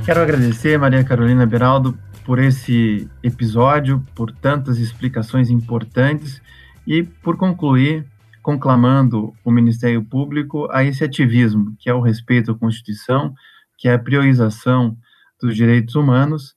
Quero 0.09 0.22
agradecer, 0.22 0.78
Maria 0.78 1.04
Carolina 1.04 1.44
Beraldo, 1.44 1.92
por 2.24 2.38
esse 2.38 3.06
episódio, 3.22 4.02
por 4.14 4.32
tantas 4.32 4.78
explicações 4.78 5.50
importantes 5.50 6.40
e 6.86 7.02
por 7.02 7.36
concluir 7.36 8.06
conclamando 8.40 9.34
o 9.44 9.50
Ministério 9.50 10.02
Público 10.02 10.66
a 10.72 10.82
esse 10.82 11.04
ativismo, 11.04 11.76
que 11.78 11.90
é 11.90 11.92
o 11.92 12.00
respeito 12.00 12.52
à 12.52 12.59
Constituição, 12.59 13.34
que 13.76 13.86
é 13.86 13.92
a 13.92 13.98
priorização 13.98 14.96
dos 15.38 15.54
direitos 15.54 15.94
humanos 15.94 16.56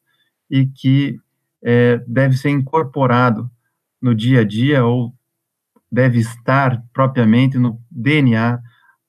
e 0.49 0.65
que 0.65 1.19
é, 1.61 2.01
deve 2.07 2.37
ser 2.37 2.51
incorporado 2.51 3.51
no 4.01 4.15
dia 4.15 4.39
a 4.39 4.43
dia 4.45 4.85
ou 4.85 5.13
deve 5.91 6.19
estar 6.19 6.81
propriamente 6.93 7.57
no 7.57 7.81
DNA 7.91 8.61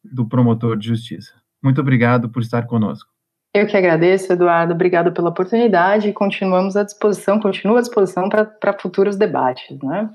do 0.03 0.27
promotor 0.27 0.77
de 0.77 0.89
justiça. 0.89 1.33
Muito 1.63 1.81
obrigado 1.81 2.29
por 2.29 2.43
estar 2.43 2.63
conosco. 2.63 3.12
Eu 3.55 3.67
que 3.67 3.77
agradeço, 3.77 4.33
Eduardo. 4.33 4.73
Obrigado 4.73 5.13
pela 5.13 5.29
oportunidade 5.29 6.13
continuamos 6.13 6.75
à 6.75 6.83
disposição, 6.83 7.39
continuo 7.39 7.77
à 7.77 7.81
disposição 7.81 8.29
para 8.29 8.79
futuros 8.81 9.17
debates. 9.17 9.79
Né? 9.83 10.09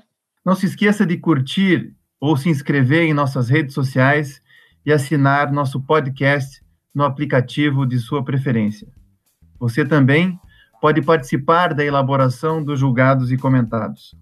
Não 0.44 0.56
se 0.56 0.66
esqueça 0.66 1.06
de 1.06 1.16
curtir 1.16 1.94
ou 2.20 2.36
se 2.36 2.48
inscrever 2.48 3.02
em 3.02 3.14
nossas 3.14 3.48
redes 3.48 3.74
sociais 3.74 4.42
e 4.84 4.92
assinar 4.92 5.52
nosso 5.52 5.80
podcast 5.80 6.60
no 6.92 7.04
aplicativo 7.04 7.86
de 7.86 7.98
sua 7.98 8.24
preferência. 8.24 8.88
Você 9.60 9.84
também 9.84 10.38
pode 10.80 11.00
participar 11.02 11.74
da 11.74 11.84
elaboração 11.84 12.62
dos 12.62 12.80
julgados 12.80 13.30
e 13.30 13.36
comentados. 13.36 14.16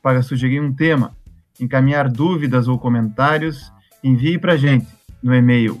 Para 0.00 0.22
sugerir 0.22 0.60
um 0.60 0.72
tema, 0.72 1.16
encaminhar 1.60 2.08
dúvidas 2.08 2.68
ou 2.68 2.78
comentários, 2.78 3.72
envie 4.04 4.38
para 4.38 4.52
a 4.52 4.56
gente 4.56 4.86
no 5.20 5.34
e-mail 5.34 5.80